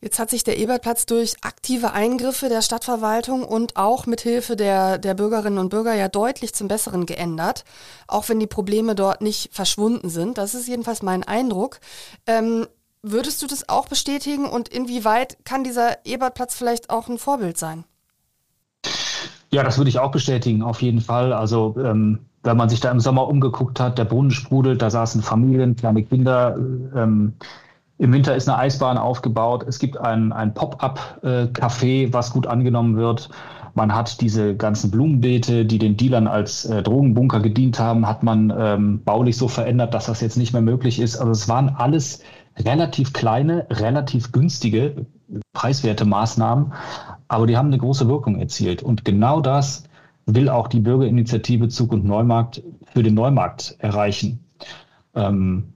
Jetzt 0.02 0.18
hat 0.18 0.30
sich 0.30 0.44
der 0.46 0.58
Ebertplatz 0.58 1.06
durch 1.06 1.36
aktive 1.42 1.92
Eingriffe 1.92 2.48
der 2.48 2.62
Stadtverwaltung 2.62 3.44
und 3.44 3.76
auch 3.76 4.06
mit 4.06 4.22
Hilfe 4.22 4.56
der, 4.56 4.98
der 4.98 5.14
Bürgerinnen 5.14 5.58
und 5.58 5.70
Bürger 5.70 5.94
ja 5.94 6.08
deutlich 6.08 6.54
zum 6.54 6.70
Besseren 6.70 7.06
geändert, 7.06 7.66
auch 8.08 8.30
wenn 8.30 8.40
die 8.40 8.48
Probleme 8.48 8.96
dort 8.96 9.22
nicht 9.22 9.54
verschwunden 9.54 10.10
sind. 10.10 10.38
Das 10.38 10.56
ist 10.56 10.68
jedenfalls 10.70 11.02
mein 11.04 11.24
Eindruck. 11.24 11.80
Ähm, 12.28 12.66
würdest 13.02 13.42
du 13.42 13.48
das 13.48 13.68
auch 13.68 13.88
bestätigen 13.88 14.46
und 14.46 14.70
inwieweit 14.70 15.38
kann 15.44 15.64
dieser 15.66 16.06
Ebertplatz 16.06 16.56
vielleicht 16.56 16.90
auch 16.90 17.10
ein 17.10 17.18
Vorbild 17.18 17.58
sein? 17.58 17.84
Ja, 19.52 19.64
das 19.64 19.78
würde 19.78 19.90
ich 19.90 20.00
auch 20.00 20.12
bestätigen, 20.12 20.62
auf 20.62 20.82
jeden 20.82 21.02
Fall. 21.02 21.34
Also 21.34 21.76
ähm, 21.84 22.20
wenn 22.44 22.56
man 22.56 22.70
sich 22.70 22.80
da 22.80 22.92
im 22.92 23.00
Sommer 23.02 23.28
umgeguckt 23.28 23.80
hat, 23.80 23.98
der 23.98 24.06
Brunnen 24.06 24.32
sprudelt, 24.32 24.82
da 24.82 24.90
saßen 24.90 25.22
Familien, 25.22 25.76
kleine 25.76 26.04
Kinder. 26.04 26.56
Ähm, 26.96 27.34
im 28.00 28.14
Winter 28.14 28.34
ist 28.34 28.48
eine 28.48 28.58
Eisbahn 28.58 28.98
aufgebaut. 28.98 29.66
Es 29.68 29.78
gibt 29.78 29.98
ein, 29.98 30.32
ein 30.32 30.54
Pop-up-Café, 30.54 32.14
was 32.14 32.32
gut 32.32 32.48
angenommen 32.48 32.96
wird. 32.96 33.30
Man 33.76 33.94
hat 33.94 34.22
diese 34.22 34.56
ganzen 34.56 34.90
Blumenbeete, 34.90 35.66
die 35.66 35.78
den 35.78 35.98
Dealern 35.98 36.28
als 36.28 36.66
äh, 36.66 36.82
Drogenbunker 36.82 37.42
gedient 37.42 37.78
haben, 37.78 38.08
hat 38.08 38.24
man 38.24 38.54
ähm, 38.58 39.04
baulich 39.04 39.38
so 39.38 39.50
verändert, 39.50 39.94
dass 39.94 40.06
das 40.06 40.22
jetzt 40.22 40.38
nicht 40.38 40.54
mehr 40.54 40.62
möglich 40.62 41.00
ist. 41.00 41.18
Also 41.18 41.32
es 41.32 41.50
waren 41.50 41.70
alles 41.70 42.24
relativ 42.58 43.12
kleine, 43.12 43.68
relativ 43.70 44.32
günstige, 44.32 45.06
preiswerte 45.52 46.06
Maßnahmen, 46.06 46.74
aber 47.28 47.48
die 47.48 47.58
haben 47.58 47.68
eine 47.68 47.78
große 47.78 48.08
Wirkung 48.08 48.40
erzielt. 48.40 48.82
Und 48.82 49.04
genau 49.04 49.42
das 49.42 49.84
will 50.26 50.48
auch 50.48 50.68
die 50.70 50.80
Bürgerinitiative 50.80 51.68
Zug 51.68 51.92
und 51.92 52.06
Neumarkt 52.06 52.64
für 52.94 53.04
den 53.04 53.14
Neumarkt 53.14 53.76
erreichen. 53.80 54.40
Ähm, 55.16 55.74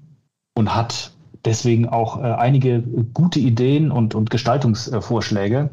und 0.55 0.75
hat 0.75 1.12
deswegen 1.45 1.89
auch 1.89 2.17
äh, 2.17 2.23
einige 2.23 2.81
gute 3.13 3.39
Ideen 3.39 3.91
und, 3.91 4.15
und 4.15 4.29
Gestaltungsvorschläge. 4.29 5.69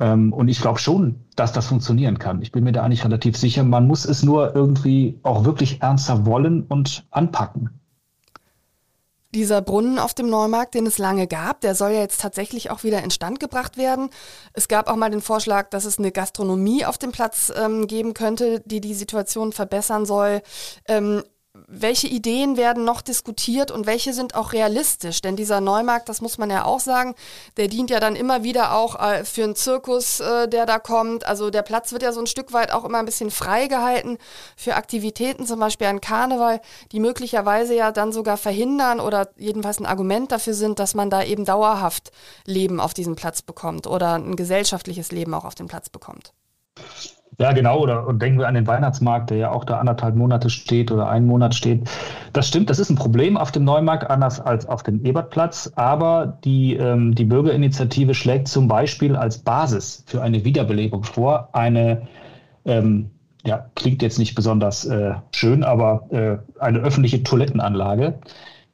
Ähm, 0.00 0.32
und 0.32 0.48
ich 0.48 0.60
glaube 0.60 0.78
schon, 0.78 1.16
dass 1.36 1.52
das 1.52 1.66
funktionieren 1.66 2.18
kann. 2.18 2.42
Ich 2.42 2.52
bin 2.52 2.64
mir 2.64 2.72
da 2.72 2.82
eigentlich 2.82 3.04
relativ 3.04 3.36
sicher. 3.36 3.64
Man 3.64 3.86
muss 3.86 4.04
es 4.04 4.22
nur 4.22 4.54
irgendwie 4.54 5.18
auch 5.22 5.44
wirklich 5.44 5.82
ernster 5.82 6.26
wollen 6.26 6.62
und 6.62 7.06
anpacken. 7.10 7.70
Dieser 9.34 9.60
Brunnen 9.60 9.98
auf 9.98 10.14
dem 10.14 10.30
Neumarkt, 10.30 10.74
den 10.74 10.86
es 10.86 10.96
lange 10.96 11.26
gab, 11.26 11.60
der 11.60 11.74
soll 11.74 11.90
ja 11.90 12.00
jetzt 12.00 12.22
tatsächlich 12.22 12.70
auch 12.70 12.82
wieder 12.82 13.02
instand 13.02 13.40
gebracht 13.40 13.76
werden. 13.76 14.08
Es 14.54 14.68
gab 14.68 14.88
auch 14.88 14.96
mal 14.96 15.10
den 15.10 15.20
Vorschlag, 15.20 15.68
dass 15.68 15.84
es 15.84 15.98
eine 15.98 16.12
Gastronomie 16.12 16.86
auf 16.86 16.96
dem 16.96 17.12
Platz 17.12 17.52
ähm, 17.54 17.86
geben 17.86 18.14
könnte, 18.14 18.62
die 18.64 18.80
die 18.80 18.94
Situation 18.94 19.52
verbessern 19.52 20.06
soll. 20.06 20.40
Ähm, 20.86 21.22
welche 21.66 22.06
Ideen 22.06 22.56
werden 22.56 22.84
noch 22.84 23.00
diskutiert 23.00 23.70
und 23.70 23.86
welche 23.86 24.12
sind 24.12 24.34
auch 24.34 24.52
realistisch? 24.52 25.20
Denn 25.20 25.36
dieser 25.36 25.60
Neumarkt, 25.60 26.08
das 26.08 26.20
muss 26.20 26.38
man 26.38 26.50
ja 26.50 26.64
auch 26.64 26.80
sagen, 26.80 27.14
der 27.56 27.68
dient 27.68 27.90
ja 27.90 28.00
dann 28.00 28.16
immer 28.16 28.42
wieder 28.42 28.74
auch 28.74 29.00
äh, 29.00 29.24
für 29.24 29.44
einen 29.44 29.56
Zirkus, 29.56 30.20
äh, 30.20 30.48
der 30.48 30.66
da 30.66 30.78
kommt. 30.78 31.26
Also 31.26 31.50
der 31.50 31.62
Platz 31.62 31.92
wird 31.92 32.02
ja 32.02 32.12
so 32.12 32.20
ein 32.20 32.26
Stück 32.26 32.52
weit 32.52 32.72
auch 32.72 32.84
immer 32.84 32.98
ein 32.98 33.04
bisschen 33.04 33.30
frei 33.30 33.66
gehalten 33.66 34.18
für 34.56 34.76
Aktivitäten, 34.76 35.46
zum 35.46 35.60
Beispiel 35.60 35.86
an 35.86 36.00
Karneval, 36.00 36.60
die 36.92 37.00
möglicherweise 37.00 37.74
ja 37.74 37.92
dann 37.92 38.12
sogar 38.12 38.36
verhindern 38.36 39.00
oder 39.00 39.28
jedenfalls 39.36 39.80
ein 39.80 39.86
Argument 39.86 40.30
dafür 40.32 40.54
sind, 40.54 40.78
dass 40.78 40.94
man 40.94 41.10
da 41.10 41.22
eben 41.22 41.44
dauerhaft 41.44 42.12
Leben 42.44 42.80
auf 42.80 42.94
diesem 42.94 43.16
Platz 43.16 43.42
bekommt 43.42 43.86
oder 43.86 44.14
ein 44.14 44.36
gesellschaftliches 44.36 45.12
Leben 45.12 45.34
auch 45.34 45.44
auf 45.44 45.54
dem 45.54 45.66
Platz 45.66 45.88
bekommt. 45.88 46.32
Ja, 47.40 47.52
genau. 47.52 47.78
Oder 47.80 48.04
und 48.06 48.20
denken 48.20 48.40
wir 48.40 48.48
an 48.48 48.54
den 48.54 48.66
Weihnachtsmarkt, 48.66 49.30
der 49.30 49.36
ja 49.36 49.50
auch 49.52 49.64
da 49.64 49.78
anderthalb 49.78 50.16
Monate 50.16 50.50
steht 50.50 50.90
oder 50.90 51.08
einen 51.08 51.26
Monat 51.26 51.54
steht. 51.54 51.88
Das 52.32 52.48
stimmt, 52.48 52.68
das 52.68 52.80
ist 52.80 52.90
ein 52.90 52.96
Problem 52.96 53.36
auf 53.36 53.52
dem 53.52 53.62
Neumarkt, 53.62 54.10
anders 54.10 54.40
als 54.40 54.66
auf 54.66 54.82
dem 54.82 55.04
Ebertplatz. 55.04 55.72
Aber 55.76 56.38
die, 56.44 56.74
ähm, 56.74 57.14
die 57.14 57.24
Bürgerinitiative 57.24 58.14
schlägt 58.14 58.48
zum 58.48 58.66
Beispiel 58.66 59.14
als 59.14 59.38
Basis 59.38 60.02
für 60.06 60.20
eine 60.20 60.44
Wiederbelebung 60.44 61.04
vor, 61.04 61.50
eine, 61.52 62.08
ähm, 62.64 63.10
ja, 63.46 63.66
klingt 63.76 64.02
jetzt 64.02 64.18
nicht 64.18 64.34
besonders 64.34 64.84
äh, 64.86 65.14
schön, 65.32 65.62
aber 65.62 66.06
äh, 66.10 66.38
eine 66.60 66.80
öffentliche 66.80 67.22
Toilettenanlage, 67.22 68.18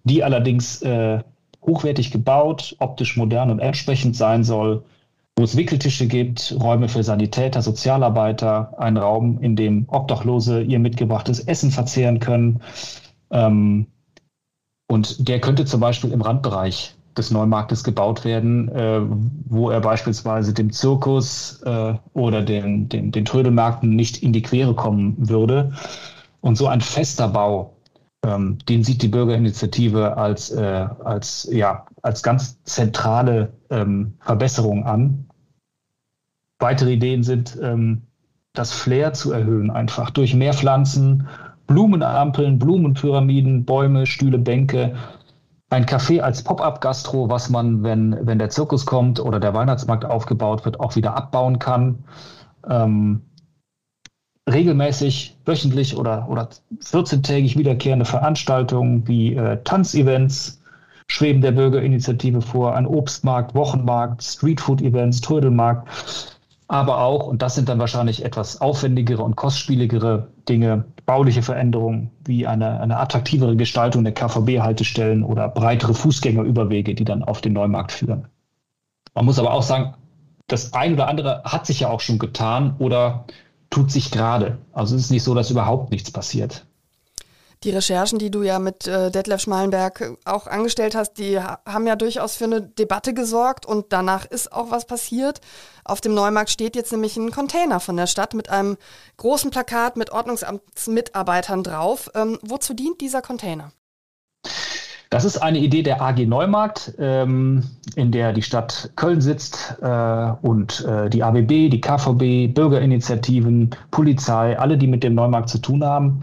die 0.05 0.24
allerdings 0.24 0.81
äh, 0.81 1.18
hochwertig 1.66 2.11
gebaut, 2.12 2.77
optisch 2.79 3.18
modern 3.18 3.50
und 3.50 3.59
entsprechend 3.59 4.16
sein 4.16 4.42
soll 4.42 4.85
wo 5.37 5.44
es 5.44 5.57
Wickeltische 5.57 6.07
gibt, 6.07 6.57
Räume 6.61 6.88
für 6.88 7.03
Sanitäter, 7.03 7.61
Sozialarbeiter, 7.62 8.75
ein 8.79 8.97
Raum, 8.97 9.40
in 9.40 9.57
dem 9.57 9.88
Obdachlose 9.88 10.62
ihr 10.62 10.79
mitgebrachtes 10.79 11.40
Essen 11.40 11.70
verzehren 11.70 12.20
können. 12.20 12.61
Ähm, 13.31 13.87
und 14.88 15.29
der 15.29 15.40
könnte 15.40 15.64
zum 15.64 15.81
Beispiel 15.81 16.12
im 16.12 16.23
Randbereich 16.23 16.94
des 17.16 17.31
Neumarktes 17.31 17.85
gebaut 17.85 18.25
werden, 18.25 18.68
äh, 18.70 19.01
wo 19.47 19.70
er 19.70 19.81
beispielsweise 19.81 20.53
dem 20.53 20.73
Zirkus 20.73 21.62
äh, 21.64 21.94
oder 22.12 22.42
den, 22.42 22.88
den, 22.88 23.12
den 23.12 23.25
Trödelmärkten 23.25 23.94
nicht 23.97 24.23
in 24.23 24.33
die 24.33 24.42
Quere 24.42 24.75
kommen 24.75 25.16
würde. 25.18 25.73
Und 26.40 26.57
so 26.57 26.66
ein 26.68 26.81
fester 26.81 27.29
Bau 27.29 27.70
Ähm, 28.25 28.59
den 28.68 28.83
sieht 28.85 29.03
die 29.03 29.09
Bürgerinitiative 29.09 30.16
als, 30.16 30.51
äh, 30.51 30.88
als, 31.05 31.49
ja, 31.53 31.87
als 32.03 32.23
ganz 32.23 32.62
zentrale 32.64 33.53
ähm, 33.75 34.15
Verbesserung 34.21 34.85
an. 34.85 35.27
Weitere 36.59 36.93
Ideen 36.93 37.23
sind, 37.23 37.59
ähm, 37.61 38.03
das 38.53 38.73
Flair 38.73 39.13
zu 39.13 39.33
erhöhen, 39.33 39.71
einfach 39.71 40.11
durch 40.11 40.35
mehr 40.35 40.55
Pflanzen, 40.55 41.27
Blumenampeln, 41.67 42.59
Blumenpyramiden, 42.59 43.65
Bäume, 43.65 44.07
Stühle, 44.07 44.39
Bänke, 44.39 44.95
ein 45.71 45.87
Café 45.87 46.21
als 46.21 46.45
Pop-up-Gastro, 46.45 47.29
was 47.29 47.51
man, 47.51 47.83
wenn, 47.83 48.17
wenn 48.27 48.39
der 48.39 48.51
Zirkus 48.51 48.87
kommt 48.87 49.19
oder 49.19 49.41
der 49.41 49.55
Weihnachtsmarkt 49.55 50.05
aufgebaut 50.05 50.65
wird, 50.65 50.79
auch 50.79 50.95
wieder 50.95 51.17
abbauen 51.17 51.59
kann. 51.59 52.05
Ähm, 52.69 53.23
regelmäßig, 54.49 55.39
wöchentlich 55.45 55.97
oder, 55.97 56.29
oder 56.29 56.49
14-tägig 56.81 57.59
wiederkehrende 57.59 58.05
Veranstaltungen 58.05 59.09
wie 59.09 59.35
äh, 59.35 59.63
Tanzevents, 59.65 60.63
Schweben 61.14 61.42
der 61.42 61.53
Bürgerinitiative 61.53 62.40
vor, 62.42 62.74
ein 62.74 62.88
Obstmarkt, 62.88 63.55
Wochenmarkt, 63.55 64.20
Streetfood-Events, 64.20 65.20
Trödelmarkt, 65.20 65.88
aber 66.66 67.03
auch, 67.03 67.29
und 67.29 67.40
das 67.40 67.55
sind 67.55 67.68
dann 67.68 67.79
wahrscheinlich 67.79 68.24
etwas 68.24 68.61
aufwendigere 68.61 69.22
und 69.22 69.37
kostspieligere 69.37 70.27
Dinge, 70.48 70.87
bauliche 71.07 71.42
Veränderungen 71.42 72.11
wie 72.24 72.48
eine, 72.48 72.81
eine 72.81 72.98
attraktivere 72.98 73.55
Gestaltung 73.55 74.03
der 74.03 74.12
KVB-Haltestellen 74.12 75.22
oder 75.22 75.48
breitere 75.48 75.94
Fußgängerüberwege, 75.94 76.96
die 76.96 77.05
dann 77.05 77.22
auf 77.22 77.40
den 77.40 77.53
Neumarkt 77.53 77.92
führen. 77.92 78.27
Man 79.14 79.24
muss 79.24 79.38
aber 79.38 79.53
auch 79.53 79.62
sagen, 79.62 79.94
das 80.48 80.72
ein 80.72 80.94
oder 80.94 81.07
andere 81.07 81.44
hat 81.44 81.64
sich 81.64 81.79
ja 81.79 81.90
auch 81.90 82.00
schon 82.00 82.18
getan 82.18 82.74
oder 82.81 83.24
tut 83.70 83.92
sich 83.92 84.11
gerade. 84.11 84.59
Also 84.72 84.96
es 84.96 85.03
ist 85.03 85.11
nicht 85.12 85.22
so, 85.22 85.33
dass 85.33 85.53
überhaupt 85.53 85.92
nichts 85.92 86.11
passiert. 86.11 86.66
Die 87.64 87.70
Recherchen, 87.70 88.18
die 88.18 88.31
du 88.31 88.42
ja 88.42 88.59
mit 88.59 88.87
äh, 88.87 89.11
Detlef 89.11 89.40
Schmalenberg 89.40 90.18
auch 90.27 90.46
angestellt 90.46 90.94
hast, 90.94 91.14
die 91.14 91.40
haben 91.40 91.87
ja 91.87 91.96
durchaus 91.96 92.37
für 92.37 92.44
eine 92.44 92.61
Debatte 92.61 93.14
gesorgt 93.14 93.64
und 93.64 93.87
danach 93.88 94.27
ist 94.27 94.53
auch 94.53 94.70
was 94.70 94.85
passiert. 94.85 95.40
Auf 95.83 96.03
dem 96.03 96.12
Neumarkt 96.12 96.50
steht 96.50 96.77
jetzt 96.77 96.92
nämlich 96.92 97.16
ein 97.16 97.31
Container 97.31 97.81
von 97.81 97.96
der 97.96 98.07
Stadt 98.07 98.35
mit 98.35 98.50
einem 98.50 98.77
großen 99.16 99.50
Plakat 99.50 99.96
mit 99.96 100.12
Ordnungsamtsmitarbeitern 100.12 101.62
drauf. 101.62 102.11
Ähm, 102.14 102.38
wozu 102.42 102.74
dient 102.74 103.00
dieser 103.00 103.22
Container? 103.22 103.72
Das 105.09 105.24
ist 105.24 105.38
eine 105.38 105.59
Idee 105.59 105.83
der 105.83 106.03
AG 106.03 106.27
Neumarkt, 106.27 106.92
ähm, 106.98 107.64
in 107.96 108.12
der 108.12 108.35
die 108.35 108.42
Stadt 108.42 108.90
Köln 108.96 109.22
sitzt 109.22 109.77
äh, 109.81 110.33
und 110.42 110.85
äh, 110.85 111.09
die 111.09 111.22
ABB, 111.22 111.70
die 111.70 111.81
KVB, 111.81 112.53
Bürgerinitiativen, 112.53 113.70
Polizei, 113.90 114.59
alle, 114.59 114.77
die 114.77 114.87
mit 114.87 115.03
dem 115.03 115.14
Neumarkt 115.14 115.48
zu 115.48 115.59
tun 115.59 115.83
haben 115.83 116.22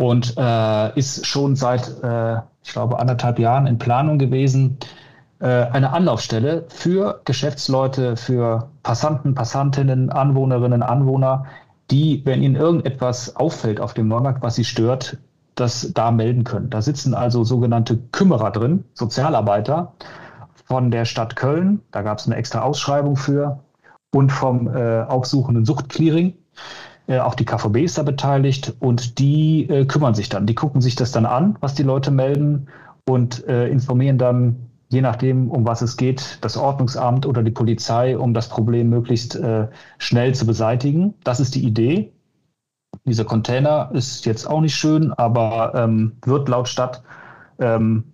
und 0.00 0.34
äh, 0.38 0.98
ist 0.98 1.26
schon 1.26 1.56
seit, 1.56 2.02
äh, 2.02 2.36
ich 2.64 2.72
glaube, 2.72 2.98
anderthalb 2.98 3.38
Jahren 3.38 3.66
in 3.66 3.76
Planung 3.76 4.18
gewesen. 4.18 4.78
Äh, 5.40 5.46
eine 5.46 5.92
Anlaufstelle 5.92 6.64
für 6.68 7.20
Geschäftsleute, 7.26 8.16
für 8.16 8.70
Passanten, 8.82 9.34
Passantinnen, 9.34 10.08
Anwohnerinnen, 10.08 10.82
Anwohner, 10.82 11.44
die, 11.90 12.22
wenn 12.24 12.42
ihnen 12.42 12.56
irgendetwas 12.56 13.36
auffällt 13.36 13.78
auf 13.78 13.92
dem 13.92 14.08
Neumarkt, 14.08 14.42
was 14.42 14.54
sie 14.54 14.64
stört, 14.64 15.18
das 15.54 15.92
da 15.92 16.10
melden 16.10 16.44
können. 16.44 16.70
Da 16.70 16.80
sitzen 16.80 17.12
also 17.12 17.44
sogenannte 17.44 17.98
Kümmerer 18.10 18.52
drin, 18.52 18.84
Sozialarbeiter 18.94 19.92
von 20.64 20.90
der 20.90 21.04
Stadt 21.04 21.36
Köln. 21.36 21.82
Da 21.90 22.00
gab 22.00 22.20
es 22.20 22.26
eine 22.26 22.36
extra 22.36 22.62
Ausschreibung 22.62 23.16
für 23.16 23.60
und 24.14 24.32
vom 24.32 24.74
äh, 24.74 25.02
aufsuchenden 25.02 25.66
Suchtclearing. 25.66 26.32
Äh, 27.10 27.18
auch 27.18 27.34
die 27.34 27.44
KVB 27.44 27.78
ist 27.78 27.98
da 27.98 28.04
beteiligt 28.04 28.76
und 28.78 29.18
die 29.18 29.68
äh, 29.68 29.84
kümmern 29.84 30.14
sich 30.14 30.28
dann. 30.28 30.46
Die 30.46 30.54
gucken 30.54 30.80
sich 30.80 30.94
das 30.94 31.10
dann 31.10 31.26
an, 31.26 31.56
was 31.60 31.74
die 31.74 31.82
Leute 31.82 32.12
melden 32.12 32.68
und 33.08 33.46
äh, 33.48 33.66
informieren 33.66 34.16
dann, 34.16 34.70
je 34.90 35.00
nachdem, 35.00 35.50
um 35.50 35.66
was 35.66 35.82
es 35.82 35.96
geht, 35.96 36.38
das 36.40 36.56
Ordnungsamt 36.56 37.26
oder 37.26 37.42
die 37.42 37.50
Polizei, 37.50 38.16
um 38.16 38.32
das 38.32 38.48
Problem 38.48 38.90
möglichst 38.90 39.34
äh, 39.34 39.66
schnell 39.98 40.36
zu 40.36 40.46
beseitigen. 40.46 41.14
Das 41.24 41.40
ist 41.40 41.56
die 41.56 41.64
Idee. 41.64 42.12
Dieser 43.04 43.24
Container 43.24 43.90
ist 43.92 44.24
jetzt 44.24 44.48
auch 44.48 44.60
nicht 44.60 44.76
schön, 44.76 45.12
aber 45.12 45.72
ähm, 45.74 46.12
wird 46.24 46.48
laut 46.48 46.68
Stadt 46.68 47.02
ähm, 47.58 48.04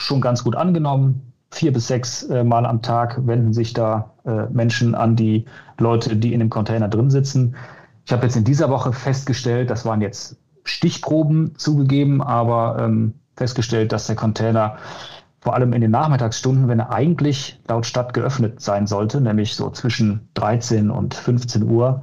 schon 0.00 0.20
ganz 0.20 0.42
gut 0.42 0.56
angenommen. 0.56 1.32
Vier 1.52 1.72
bis 1.72 1.86
sechs 1.86 2.24
äh, 2.24 2.42
Mal 2.42 2.66
am 2.66 2.82
Tag 2.82 3.24
wenden 3.28 3.52
sich 3.52 3.74
da 3.74 4.12
äh, 4.24 4.46
Menschen 4.50 4.96
an 4.96 5.14
die 5.14 5.44
Leute, 5.78 6.16
die 6.16 6.32
in 6.32 6.40
dem 6.40 6.50
Container 6.50 6.88
drin 6.88 7.10
sitzen. 7.10 7.54
Ich 8.10 8.12
habe 8.12 8.26
jetzt 8.26 8.34
in 8.34 8.42
dieser 8.42 8.70
Woche 8.70 8.92
festgestellt, 8.92 9.70
das 9.70 9.84
waren 9.84 10.00
jetzt 10.00 10.36
Stichproben 10.64 11.54
zugegeben, 11.56 12.20
aber 12.20 12.78
ähm, 12.80 13.14
festgestellt, 13.36 13.92
dass 13.92 14.08
der 14.08 14.16
Container 14.16 14.78
vor 15.40 15.54
allem 15.54 15.72
in 15.74 15.80
den 15.80 15.92
Nachmittagsstunden, 15.92 16.66
wenn 16.66 16.80
er 16.80 16.90
eigentlich 16.90 17.60
laut 17.68 17.86
Stadt 17.86 18.12
geöffnet 18.12 18.60
sein 18.60 18.88
sollte, 18.88 19.20
nämlich 19.20 19.54
so 19.54 19.70
zwischen 19.70 20.28
13 20.34 20.90
und 20.90 21.14
15 21.14 21.62
Uhr, 21.62 22.02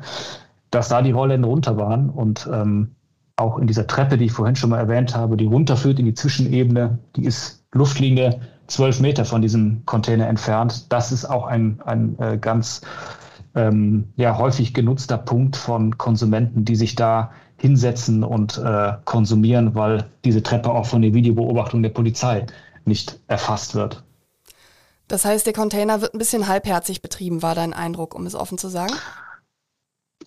dass 0.71 0.87
da 0.87 1.01
die 1.01 1.11
Rollläden 1.11 1.43
runter 1.43 1.75
waren 1.75 2.09
und 2.09 2.49
ähm, 2.53 2.95
auch 3.35 3.59
in 3.59 3.67
dieser 3.67 3.85
Treppe, 3.85 4.17
die 4.17 4.27
ich 4.27 4.31
vorhin 4.31 4.55
schon 4.55 4.69
mal 4.69 4.79
erwähnt 4.79 5.13
habe, 5.13 5.35
die 5.35 5.47
runterführt 5.47 5.99
in 5.99 6.05
die 6.05 6.13
Zwischenebene, 6.13 6.99
die 7.17 7.25
ist 7.25 7.65
Luftlinie 7.73 8.39
zwölf 8.67 9.01
Meter 9.01 9.25
von 9.25 9.41
diesem 9.41 9.85
Container 9.85 10.29
entfernt. 10.29 10.89
Das 10.89 11.11
ist 11.11 11.25
auch 11.25 11.47
ein, 11.47 11.81
ein 11.83 12.17
äh, 12.19 12.37
ganz 12.37 12.79
ähm, 13.55 14.13
ja, 14.15 14.37
häufig 14.37 14.73
genutzter 14.73 15.17
Punkt 15.17 15.55
von 15.55 15.97
Konsumenten, 15.97 16.65
die 16.65 16.75
sich 16.75 16.95
da 16.95 17.31
hinsetzen 17.57 18.23
und 18.23 18.57
äh, 18.57 18.93
konsumieren, 19.05 19.75
weil 19.75 20.05
diese 20.23 20.43
Treppe 20.43 20.71
auch 20.71 20.85
von 20.85 21.01
der 21.01 21.13
Videobeobachtung 21.13 21.81
der 21.81 21.89
Polizei 21.89 22.45
nicht 22.85 23.19
erfasst 23.27 23.75
wird. 23.75 24.03
Das 25.07 25.25
heißt, 25.25 25.45
der 25.45 25.53
Container 25.53 26.01
wird 26.01 26.13
ein 26.13 26.19
bisschen 26.19 26.47
halbherzig 26.47 27.01
betrieben, 27.01 27.41
war 27.41 27.55
dein 27.55 27.73
Eindruck, 27.73 28.13
um 28.13 28.25
es 28.25 28.35
offen 28.35 28.57
zu 28.57 28.67
sagen? 28.67 28.93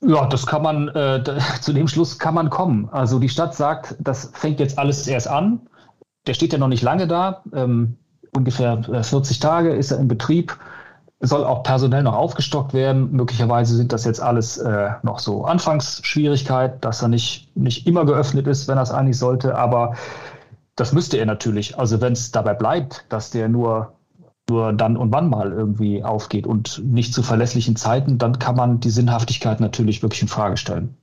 Ja, 0.02 0.26
das 0.26 0.46
kann 0.46 0.62
man, 0.62 0.88
äh, 0.88 1.22
zu 1.61 1.72
dem 1.72 1.88
Schluss 1.88 2.18
kann 2.18 2.35
man 2.35 2.50
kommen. 2.50 2.88
Also 2.90 3.18
die 3.18 3.28
Stadt 3.28 3.54
sagt, 3.54 3.96
das 4.00 4.30
fängt 4.35 4.61
jetzt 4.61 4.78
alles 4.78 5.06
erst 5.06 5.28
an. 5.28 5.61
Der 6.26 6.35
steht 6.35 6.52
ja 6.52 6.59
noch 6.59 6.68
nicht 6.68 6.83
lange 6.83 7.06
da. 7.06 7.42
Ähm, 7.52 7.96
ungefähr 8.35 8.83
40 9.02 9.37
äh, 9.37 9.40
Tage 9.40 9.70
ist 9.70 9.90
er 9.90 9.98
in 9.98 10.09
Betrieb 10.09 10.59
soll 11.20 11.44
auch 11.44 11.62
personell 11.62 12.02
noch 12.02 12.14
aufgestockt 12.14 12.72
werden. 12.72 13.12
Möglicherweise 13.12 13.76
sind 13.76 13.92
das 13.92 14.04
jetzt 14.04 14.20
alles 14.20 14.56
äh, 14.56 14.90
noch 15.02 15.18
so 15.18 15.44
Anfangsschwierigkeiten, 15.44 16.80
dass 16.80 17.02
er 17.02 17.09
nicht, 17.09 17.54
nicht 17.56 17.87
immer 17.87 18.06
geöffnet 18.06 18.46
ist, 18.46 18.68
wenn 18.68 18.78
er 18.78 18.83
es 18.83 18.90
eigentlich 18.90 19.18
sollte. 19.18 19.56
Aber 19.56 19.94
das 20.76 20.92
müsste 20.92 21.18
er 21.18 21.26
natürlich. 21.26 21.78
Also 21.78 22.00
wenn 22.00 22.14
es 22.14 22.33
dabei 22.33 22.54
bleibt, 22.54 23.04
dass 23.11 23.30
der 23.30 23.50
nur, 23.50 23.92
nur 24.48 24.72
dann 24.72 24.96
und 24.96 25.12
wann 25.12 25.28
mal 25.28 25.52
irgendwie 25.52 26.02
aufgeht 26.02 26.46
und 26.46 26.83
nicht 26.85 27.12
zu 27.12 27.22
verlässlichen 27.22 27.76
Zeiten, 27.76 28.16
dann 28.16 28.38
kann 28.38 28.56
man 28.56 28.80
die 28.80 28.90
Sinnhaftigkeit 28.90 29.61
natürlich 29.61 30.02
wirklich 30.02 30.22
in 30.22 30.28
Frage 30.28 30.56
stellen. 30.56 30.96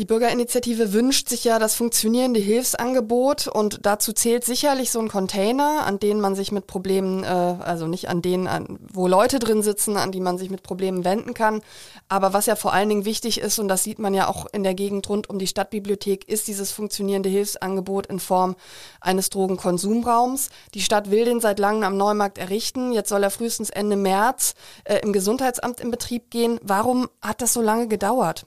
Die 0.00 0.06
Bürgerinitiative 0.06 0.94
wünscht 0.94 1.28
sich 1.28 1.44
ja 1.44 1.58
das 1.58 1.74
funktionierende 1.74 2.40
Hilfsangebot 2.40 3.48
und 3.48 3.80
dazu 3.84 4.14
zählt 4.14 4.46
sicherlich 4.46 4.90
so 4.90 4.98
ein 4.98 5.08
Container, 5.08 5.84
an 5.84 5.98
denen 5.98 6.22
man 6.22 6.34
sich 6.34 6.52
mit 6.52 6.66
Problemen, 6.66 7.22
äh, 7.22 7.26
also 7.26 7.86
nicht 7.86 8.08
an 8.08 8.22
denen, 8.22 8.46
an, 8.46 8.78
wo 8.90 9.06
Leute 9.06 9.38
drin 9.38 9.62
sitzen, 9.62 9.98
an 9.98 10.10
die 10.10 10.22
man 10.22 10.38
sich 10.38 10.48
mit 10.48 10.62
Problemen 10.62 11.04
wenden 11.04 11.34
kann. 11.34 11.60
Aber 12.08 12.32
was 12.32 12.46
ja 12.46 12.56
vor 12.56 12.72
allen 12.72 12.88
Dingen 12.88 13.04
wichtig 13.04 13.42
ist, 13.42 13.58
und 13.58 13.68
das 13.68 13.84
sieht 13.84 13.98
man 13.98 14.14
ja 14.14 14.26
auch 14.26 14.46
in 14.54 14.62
der 14.62 14.72
Gegend 14.72 15.06
rund 15.10 15.28
um 15.28 15.38
die 15.38 15.46
Stadtbibliothek, 15.46 16.26
ist 16.26 16.48
dieses 16.48 16.72
funktionierende 16.72 17.28
Hilfsangebot 17.28 18.06
in 18.06 18.20
Form 18.20 18.56
eines 19.02 19.28
Drogenkonsumraums. 19.28 20.48
Die 20.72 20.80
Stadt 20.80 21.10
will 21.10 21.26
den 21.26 21.40
seit 21.40 21.58
langem 21.58 21.82
am 21.82 21.98
Neumarkt 21.98 22.38
errichten. 22.38 22.92
Jetzt 22.92 23.10
soll 23.10 23.22
er 23.22 23.30
frühestens 23.30 23.68
Ende 23.68 23.96
März 23.96 24.54
äh, 24.84 25.00
im 25.00 25.12
Gesundheitsamt 25.12 25.78
in 25.78 25.90
Betrieb 25.90 26.30
gehen. 26.30 26.58
Warum 26.62 27.10
hat 27.20 27.42
das 27.42 27.52
so 27.52 27.60
lange 27.60 27.86
gedauert? 27.86 28.46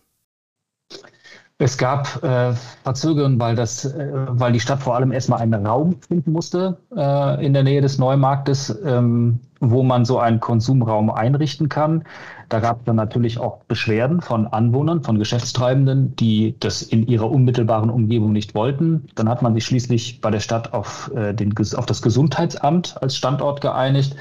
Es 1.59 1.77
gab 1.77 2.23
äh, 2.23 2.53
Verzögerungen, 2.83 3.39
weil, 3.39 3.55
das, 3.55 3.85
äh, 3.85 4.11
weil 4.27 4.51
die 4.51 4.59
Stadt 4.59 4.81
vor 4.81 4.95
allem 4.95 5.11
erstmal 5.11 5.39
einen 5.39 5.65
Raum 5.65 5.97
finden 6.01 6.31
musste 6.31 6.79
äh, 6.95 7.45
in 7.45 7.53
der 7.53 7.63
Nähe 7.63 7.79
des 7.79 7.99
Neumarktes, 7.99 8.75
ähm, 8.83 9.39
wo 9.59 9.83
man 9.83 10.03
so 10.03 10.19
einen 10.19 10.39
Konsumraum 10.39 11.11
einrichten 11.11 11.69
kann. 11.69 12.03
Da 12.49 12.59
gab 12.59 12.79
es 12.79 12.85
dann 12.85 12.95
natürlich 12.95 13.39
auch 13.39 13.63
Beschwerden 13.65 14.21
von 14.21 14.47
Anwohnern, 14.47 15.03
von 15.03 15.19
Geschäftstreibenden, 15.19 16.15
die 16.15 16.55
das 16.59 16.81
in 16.81 17.05
ihrer 17.07 17.29
unmittelbaren 17.31 17.89
Umgebung 17.89 18.33
nicht 18.33 18.55
wollten. 18.55 19.07
Dann 19.15 19.29
hat 19.29 19.41
man 19.43 19.53
sich 19.53 19.63
schließlich 19.63 20.21
bei 20.21 20.31
der 20.31 20.39
Stadt 20.39 20.73
auf, 20.73 21.11
äh, 21.15 21.33
den, 21.33 21.53
auf 21.75 21.85
das 21.85 22.01
Gesundheitsamt 22.01 23.01
als 23.01 23.15
Standort 23.15 23.61
geeinigt. 23.61 24.15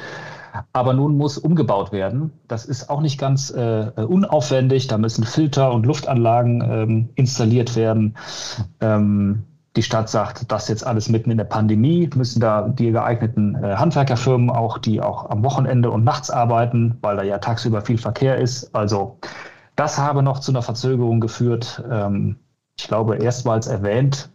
Aber 0.73 0.93
nun 0.93 1.17
muss 1.17 1.39
umgebaut 1.39 1.93
werden. 1.93 2.33
Das 2.49 2.65
ist 2.65 2.91
auch 2.91 3.01
nicht 3.01 3.19
ganz 3.19 3.51
äh, 3.51 3.91
unaufwendig. 3.97 4.87
Da 4.87 4.99
müssen 4.99 5.25
Filter 5.25 5.73
und 5.73 5.87
Luftanlagen 5.87 6.63
ähm, 6.63 7.09
installiert 7.15 7.77
werden. 7.77 8.17
Ähm, 8.81 9.45
die 9.77 9.83
Stadt 9.83 10.11
sagt, 10.11 10.53
das 10.53 10.69
jetzt 10.69 10.87
alles 10.87 11.09
mitten 11.09 11.31
in 11.31 11.39
der 11.39 11.45
Pandemie, 11.45 12.11
müssen 12.15 12.41
da 12.41 12.69
die 12.69 12.91
geeigneten 12.91 13.55
äh, 13.55 13.77
Handwerkerfirmen 13.77 14.51
auch, 14.51 14.77
die 14.77 15.01
auch 15.01 15.31
am 15.31 15.43
Wochenende 15.45 15.91
und 15.91 16.05
nachts 16.05 16.31
arbeiten, 16.31 16.99
weil 17.01 17.17
da 17.17 17.23
ja 17.23 17.39
tagsüber 17.39 17.81
viel 17.81 17.97
Verkehr 17.97 18.37
ist. 18.37 18.75
Also 18.75 19.19
das 19.77 19.99
habe 19.99 20.23
noch 20.23 20.41
zu 20.41 20.53
einer 20.53 20.63
Verzögerung 20.63 21.21
geführt. 21.21 21.83
Ähm, 21.91 22.37
ich 22.79 22.87
glaube, 22.89 23.17
erstmals 23.17 23.67
erwähnt 23.67 24.31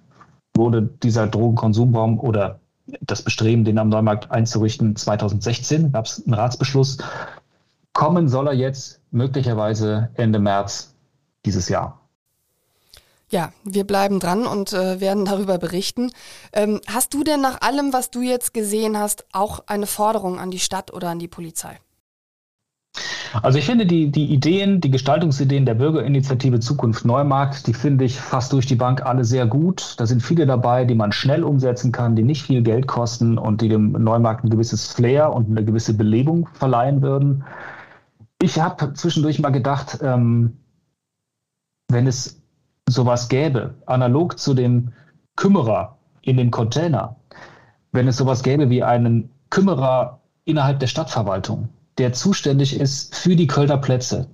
wurde 0.56 0.82
dieser 0.82 1.28
Drogenkonsumpaum 1.28 2.20
oder 2.20 2.60
das 3.02 3.22
Bestreben, 3.22 3.66
den 3.66 3.78
am 3.78 3.90
Neumarkt 3.90 4.32
einzurichten, 4.32 4.96
2016 4.96 5.92
gab 5.92 6.06
es 6.06 6.24
einen 6.26 6.34
Ratsbeschluss. 6.34 6.98
Kommen 7.94 8.30
soll 8.30 8.48
er 8.48 8.54
jetzt 8.54 9.02
möglicherweise 9.12 10.10
Ende 10.16 10.40
März 10.40 10.94
dieses 11.46 11.70
Jahr. 11.70 12.02
Ja, 13.30 13.52
wir 13.66 13.86
bleiben 13.86 14.20
dran 14.22 14.46
und 14.46 14.72
äh, 14.72 15.02
werden 15.02 15.26
darüber 15.26 15.58
berichten. 15.58 16.12
Ähm, 16.54 16.80
hast 16.88 17.14
du 17.14 17.24
denn 17.24 17.42
nach 17.42 17.60
allem, 17.62 17.92
was 17.92 18.10
du 18.10 18.22
jetzt 18.22 18.54
gesehen 18.54 18.98
hast, 18.98 19.26
auch 19.34 19.64
eine 19.68 19.86
Forderung 19.86 20.40
an 20.40 20.50
die 20.50 20.60
Stadt 20.60 20.94
oder 20.94 21.10
an 21.10 21.20
die 21.20 21.28
Polizei? 21.28 21.78
Also 23.42 23.60
ich 23.60 23.66
finde 23.66 23.86
die, 23.86 24.12
die 24.12 24.26
Ideen, 24.26 24.82
die 24.82 24.92
Gestaltungsideen 24.92 25.66
der 25.66 25.76
Bürgerinitiative 25.76 26.60
Zukunft 26.60 27.06
Neumarkt, 27.06 27.68
die 27.68 27.74
finde 27.74 28.06
ich 28.06 28.20
fast 28.20 28.54
durch 28.54 28.66
die 28.66 28.76
Bank 28.76 29.06
alle 29.06 29.24
sehr 29.24 29.46
gut. 29.46 29.96
Da 29.98 30.06
sind 30.06 30.22
viele 30.22 30.46
dabei, 30.46 30.86
die 30.86 30.96
man 30.96 31.12
schnell 31.12 31.44
umsetzen 31.44 31.92
kann, 31.92 32.16
die 32.16 32.24
nicht 32.24 32.44
viel 32.44 32.62
Geld 32.62 32.88
kosten 32.88 33.38
und 33.38 33.62
die 33.62 33.70
dem 33.70 33.92
Neumarkt 33.92 34.44
ein 34.44 34.50
gewisses 34.50 34.92
Flair 34.92 35.34
und 35.34 35.50
eine 35.50 35.66
gewisse 35.66 35.94
Belebung 35.94 36.48
verleihen 36.54 37.02
würden. 37.02 37.44
Ich 38.42 38.60
habe 38.60 38.94
zwischendurch 38.94 39.40
mal 39.40 39.50
gedacht, 39.50 40.00
ähm, 40.02 40.58
wenn 41.90 42.08
es 42.08 42.42
sowas 42.88 43.30
gäbe, 43.30 43.76
analog 43.86 44.38
zu 44.40 44.54
dem 44.54 44.94
Kümmerer 45.36 45.98
in 46.22 46.38
dem 46.38 46.52
Container, 46.52 47.16
wenn 47.92 48.08
es 48.08 48.18
sowas 48.18 48.44
gäbe 48.44 48.70
wie 48.70 48.84
einen 48.84 49.30
Kümmerer 49.50 50.20
innerhalb 50.46 50.80
der 50.80 50.88
Stadtverwaltung, 50.88 51.70
der 51.98 52.14
zuständig 52.14 52.80
ist 52.80 53.16
für 53.16 53.36
die 53.36 53.48
Kölner 53.48 53.78
Plätze, 53.78 54.28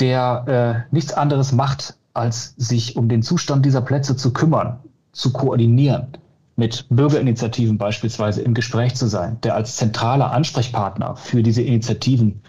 der 0.00 0.86
äh, 0.90 0.94
nichts 0.94 1.12
anderes 1.12 1.52
macht, 1.52 1.96
als 2.14 2.54
sich 2.56 2.96
um 2.96 3.08
den 3.08 3.22
Zustand 3.22 3.64
dieser 3.64 3.80
Plätze 3.80 4.16
zu 4.16 4.32
kümmern, 4.32 4.80
zu 5.12 5.32
koordinieren, 5.32 6.08
mit 6.56 6.86
Bürgerinitiativen 6.90 7.78
beispielsweise 7.78 8.42
im 8.42 8.54
Gespräch 8.54 8.94
zu 8.94 9.06
sein, 9.06 9.40
der 9.42 9.54
als 9.54 9.76
zentraler 9.76 10.32
Ansprechpartner 10.32 11.16
für 11.16 11.42
diese 11.42 11.62
Initiativen 11.62 12.42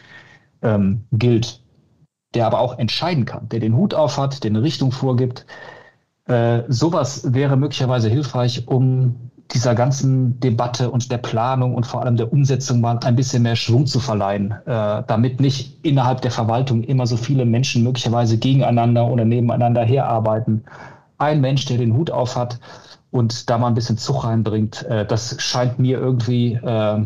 ähm, 0.62 1.06
gilt, 1.12 1.62
der 2.34 2.48
aber 2.48 2.60
auch 2.60 2.78
entscheiden 2.78 3.26
kann, 3.26 3.48
der 3.50 3.60
den 3.60 3.76
Hut 3.76 3.94
auf 3.94 4.18
hat, 4.18 4.44
der 4.44 4.52
eine 4.52 4.64
Richtung 4.64 4.92
vorgibt. 4.92 5.46
Äh, 6.26 6.64
sowas 6.68 7.34
wäre 7.34 7.58
möglicherweise 7.58 8.10
hilfreich, 8.10 8.68
um 8.68 9.32
dieser 9.52 9.76
ganzen 9.76 10.40
Debatte 10.40 10.90
und 10.90 11.12
der 11.12 11.18
Planung 11.18 11.76
und 11.76 11.86
vor 11.86 12.02
allem 12.02 12.18
der 12.18 12.32
Umsetzung 12.32 12.82
mal 12.82 12.98
ein 13.00 13.16
bisschen 13.16 13.44
mehr 13.44 13.56
Schwung 13.56 13.86
zu 13.86 14.00
verleihen, 14.00 14.52
äh, 14.66 15.04
damit 15.06 15.40
nicht 15.40 15.86
innerhalb 15.86 16.22
der 16.22 16.32
Verwaltung 16.32 16.84
immer 16.84 17.06
so 17.06 17.18
viele 17.18 17.46
Menschen 17.46 17.84
möglicherweise 17.84 18.38
gegeneinander 18.38 19.06
oder 19.08 19.26
nebeneinander 19.26 19.84
herarbeiten. 19.84 20.64
Ein 21.18 21.42
Mensch, 21.42 21.66
der 21.66 21.78
den 21.78 21.96
Hut 21.96 22.10
auf 22.10 22.36
hat 22.36 22.60
und 23.12 23.50
da 23.50 23.58
mal 23.58 23.68
ein 23.68 23.76
bisschen 23.76 23.98
Zug 23.98 24.24
reinbringt, 24.24 24.84
äh, 24.84 25.06
das 25.06 25.40
scheint 25.40 25.78
mir 25.78 26.00
irgendwie 26.00 26.54
äh, 26.54 27.06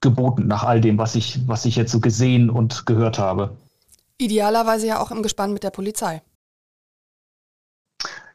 geboten 0.00 0.46
nach 0.46 0.64
all 0.64 0.80
dem, 0.80 0.96
was 0.98 1.14
ich, 1.14 1.46
was 1.46 1.64
ich 1.66 1.76
jetzt 1.76 1.92
so 1.92 2.00
gesehen 2.00 2.48
und 2.48 2.86
gehört 2.86 3.18
habe. 3.18 3.56
Idealerweise 4.18 4.86
ja 4.86 5.00
auch 5.00 5.10
im 5.10 5.22
Gespann 5.22 5.52
mit 5.52 5.62
der 5.62 5.70
Polizei. 5.70 6.22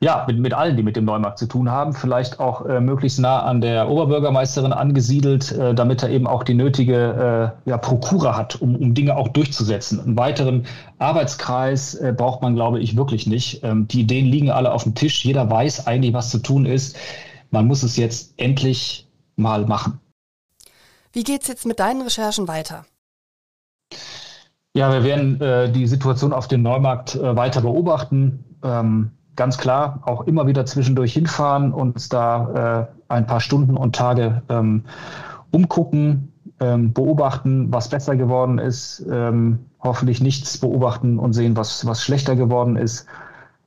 Ja, 0.04 0.26
mit, 0.28 0.40
mit 0.40 0.52
allen, 0.56 0.76
die 0.78 0.82
mit 0.82 0.96
dem 0.96 1.06
Neumarkt 1.06 1.38
zu 1.38 1.46
tun 1.46 1.70
haben, 1.70 1.94
vielleicht 1.94 2.40
auch 2.40 2.66
äh, 2.66 2.82
möglichst 2.82 3.20
nah 3.20 3.44
an 3.44 3.62
der 3.62 3.88
Oberbürgermeisterin 3.88 4.74
angesiedelt, 4.74 5.52
äh, 5.52 5.76
damit 5.76 6.02
er 6.02 6.10
eben 6.10 6.26
auch 6.26 6.42
die 6.42 6.56
nötige 6.56 7.54
äh, 7.66 7.70
ja, 7.70 7.78
Prokura 7.78 8.36
hat, 8.36 8.60
um, 8.60 8.76
um 8.76 8.96
Dinge 8.96 9.16
auch 9.16 9.28
durchzusetzen. 9.28 10.00
Einen 10.00 10.18
weiteren 10.18 10.66
Arbeitskreis 10.98 11.94
äh, 11.94 12.16
braucht 12.18 12.42
man, 12.42 12.56
glaube 12.56 12.80
ich, 12.80 12.98
wirklich 12.98 13.28
nicht. 13.28 13.64
Ähm, 13.64 13.88
die 13.88 14.02
Ideen 14.02 14.26
liegen 14.26 14.50
alle 14.50 14.72
auf 14.72 14.84
dem 14.84 14.96
Tisch. 14.96 15.24
Jeder 15.24 15.48
weiß 15.48 15.86
eigentlich, 15.86 16.14
was 16.14 16.32
zu 16.32 16.40
tun 16.40 16.66
ist. 16.66 16.98
Man 17.52 17.68
muss 17.68 17.84
es 17.84 17.96
jetzt 17.96 18.34
endlich 18.38 19.08
mal 19.36 19.68
machen. 19.68 20.00
Wie 21.14 21.24
geht 21.24 21.44
es 21.44 21.48
jetzt 21.48 21.68
mit 21.68 21.80
deinen 21.80 22.02
Recherchen 22.02 22.48
weiter? 22.48 22.86
Ja, 24.74 24.92
wir 24.92 25.04
werden 25.04 25.40
äh, 25.42 25.72
die 25.72 25.86
Situation 25.86 26.34
auf 26.34 26.48
dem 26.48 26.64
Neumarkt 26.64 27.14
äh, 27.14 27.36
weiter 27.36 27.62
beobachten. 27.62 28.46
Ähm, 28.64 29.12
ganz 29.36 29.58
klar 29.58 30.02
auch 30.06 30.22
immer 30.22 30.48
wieder 30.48 30.66
zwischendurch 30.66 31.14
hinfahren, 31.14 31.74
uns 31.74 32.10
da 32.10 32.88
äh, 33.10 33.14
ein 33.14 33.26
paar 33.26 33.40
Stunden 33.40 33.78
und 33.78 33.96
Tage 33.96 34.42
ähm, 34.50 34.84
umgucken, 35.52 36.34
ähm, 36.60 36.94
beobachten, 36.94 37.74
was 37.74 37.90
besser 37.90 38.16
geworden 38.16 38.60
ist, 38.60 39.06
ähm, 39.10 39.66
hoffentlich 39.80 40.22
nichts 40.22 40.58
beobachten 40.58 41.18
und 41.18 41.34
sehen, 41.34 41.56
was, 41.58 41.86
was 41.86 42.04
schlechter 42.04 42.36
geworden 42.36 42.76
ist. 42.76 43.08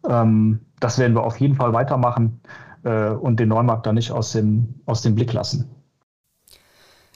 Ähm, 0.09 0.61
das 0.81 0.99
werden 0.99 1.15
wir 1.15 1.25
auf 1.25 1.41
jeden 1.41 1.57
Fall 1.57 1.73
weitermachen 1.73 2.41
äh, 2.85 3.09
und 3.09 3.41
den 3.41 3.49
Neumarkt 3.49 3.87
da 3.87 3.93
nicht 3.93 4.13
aus 4.13 4.33
dem, 4.33 4.75
aus 4.87 5.03
dem 5.03 5.15
Blick 5.15 5.33
lassen. 5.33 5.71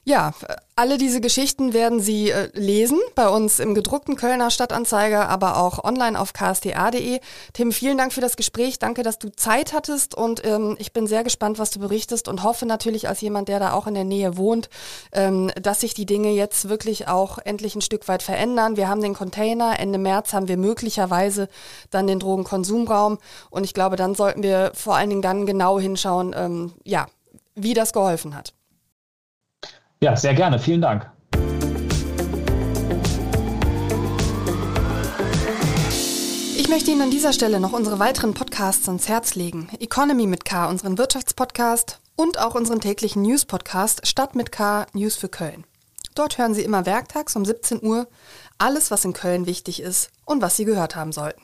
Ja, 0.09 0.33
alle 0.75 0.97
diese 0.97 1.21
Geschichten 1.21 1.75
werden 1.75 2.01
Sie 2.01 2.31
äh, 2.31 2.49
lesen 2.55 2.99
bei 3.15 3.29
uns 3.29 3.59
im 3.59 3.75
gedruckten 3.75 4.17
Kölner 4.17 4.51
Stadtanzeiger, 4.51 5.29
aber 5.29 5.59
auch 5.59 5.85
online 5.85 6.19
auf 6.19 6.33
ksta.de. 6.33 7.21
Tim, 7.53 7.73
vielen 7.73 7.99
Dank 7.99 8.15
für 8.15 8.23
das 8.23 8.37
Gespräch. 8.37 8.79
Danke, 8.79 9.03
dass 9.03 9.19
du 9.19 9.29
Zeit 9.29 9.75
hattest 9.75 10.15
und 10.15 10.43
ähm, 10.47 10.77
ich 10.79 10.95
bin 10.95 11.07
sehr 11.07 11.25
gespannt, 11.25 11.59
was 11.59 11.69
du 11.73 11.79
berichtest 11.79 12.27
und 12.27 12.43
hoffe 12.43 12.65
natürlich 12.65 13.07
als 13.07 13.21
jemand, 13.21 13.49
der 13.49 13.61
da 13.61 13.75
auch 13.75 13.87
in 13.87 13.93
der 13.93 14.05
Nähe 14.05 14.39
wohnt, 14.39 14.71
ähm, 15.13 15.51
dass 15.61 15.81
sich 15.81 15.93
die 15.93 16.07
Dinge 16.07 16.31
jetzt 16.31 16.71
wirklich 16.71 17.07
auch 17.07 17.37
endlich 17.37 17.75
ein 17.75 17.83
Stück 17.83 18.09
weit 18.09 18.23
verändern. 18.23 18.79
Wir 18.79 18.89
haben 18.89 19.03
den 19.03 19.13
Container, 19.13 19.79
Ende 19.79 19.99
März 19.99 20.33
haben 20.33 20.49
wir 20.49 20.57
möglicherweise 20.57 21.51
dann 21.91 22.07
den 22.07 22.19
Drogenkonsumraum 22.19 23.19
und 23.51 23.65
ich 23.65 23.75
glaube, 23.75 23.97
dann 23.97 24.15
sollten 24.15 24.43
wir 24.43 24.73
vor 24.73 24.97
allen 24.97 25.11
Dingen 25.11 25.21
dann 25.21 25.45
genau 25.45 25.79
hinschauen, 25.79 26.35
ähm, 26.35 26.73
ja, 26.83 27.09
wie 27.55 27.75
das 27.75 27.93
geholfen 27.93 28.35
hat. 28.35 28.55
Ja, 30.01 30.15
sehr 30.15 30.35
gerne. 30.35 30.61
Vielen 30.61 30.81
Dank. 30.81 31.11
Ich 36.57 36.69
möchte 36.69 36.93
Ihnen 36.93 37.03
an 37.03 37.11
dieser 37.11 37.33
Stelle 37.33 37.59
noch 37.59 37.73
unsere 37.73 37.99
weiteren 37.99 38.33
Podcasts 38.33 38.87
ans 38.89 39.09
Herz 39.09 39.35
legen. 39.35 39.69
Economy 39.81 40.27
mit 40.27 40.45
K, 40.45 40.69
unseren 40.69 40.99
Wirtschaftspodcast 40.99 41.99
und 42.15 42.39
auch 42.39 42.55
unseren 42.55 42.81
täglichen 42.81 43.23
News-Podcast 43.23 44.07
Stadt 44.07 44.37
mit 44.37 44.53
K, 44.53 44.87
News 44.93 45.17
für 45.17 45.29
Köln. 45.29 45.65
Dort 46.15 46.39
hören 46.39 46.55
Sie 46.55 46.63
immer 46.63 46.87
werktags 46.87 47.35
um 47.35 47.45
17 47.45 47.83
Uhr 47.83 48.07
alles, 48.59 48.93
was 48.93 49.05
in 49.05 49.15
Köln 49.15 49.47
wichtig 49.47 49.83
ist 49.83 50.11
und 50.25 50.43
was 50.43 50.57
Sie 50.57 50.65
gehört 50.65 50.95
haben 50.95 51.13
sollten. 51.13 51.43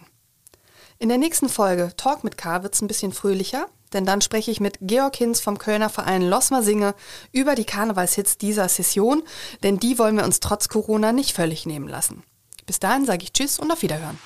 In 1.00 1.08
der 1.08 1.18
nächsten 1.18 1.48
Folge 1.48 1.92
Talk 1.96 2.22
mit 2.22 2.38
K 2.38 2.62
wird 2.62 2.74
es 2.74 2.82
ein 2.82 2.88
bisschen 2.88 3.12
fröhlicher 3.12 3.66
denn 3.94 4.04
dann 4.04 4.20
spreche 4.20 4.50
ich 4.50 4.60
mit 4.60 4.78
Georg 4.82 5.16
Hinz 5.16 5.40
vom 5.40 5.58
Kölner 5.58 5.88
Verein 5.88 6.22
Losmer 6.22 6.62
Singe 6.62 6.94
über 7.32 7.54
die 7.54 7.64
Karnevalshits 7.64 8.36
dieser 8.36 8.68
Session, 8.68 9.22
denn 9.62 9.78
die 9.78 9.98
wollen 9.98 10.16
wir 10.16 10.24
uns 10.24 10.40
trotz 10.40 10.68
Corona 10.68 11.12
nicht 11.12 11.32
völlig 11.34 11.64
nehmen 11.64 11.88
lassen. 11.88 12.24
Bis 12.66 12.80
dahin 12.80 13.06
sage 13.06 13.22
ich 13.22 13.32
Tschüss 13.32 13.58
und 13.58 13.70
auf 13.70 13.82
Wiederhören. 13.82 14.18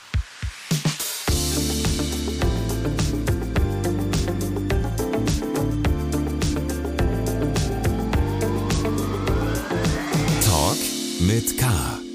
Talk 10.44 10.78
mit 11.20 11.58
K 11.58 12.07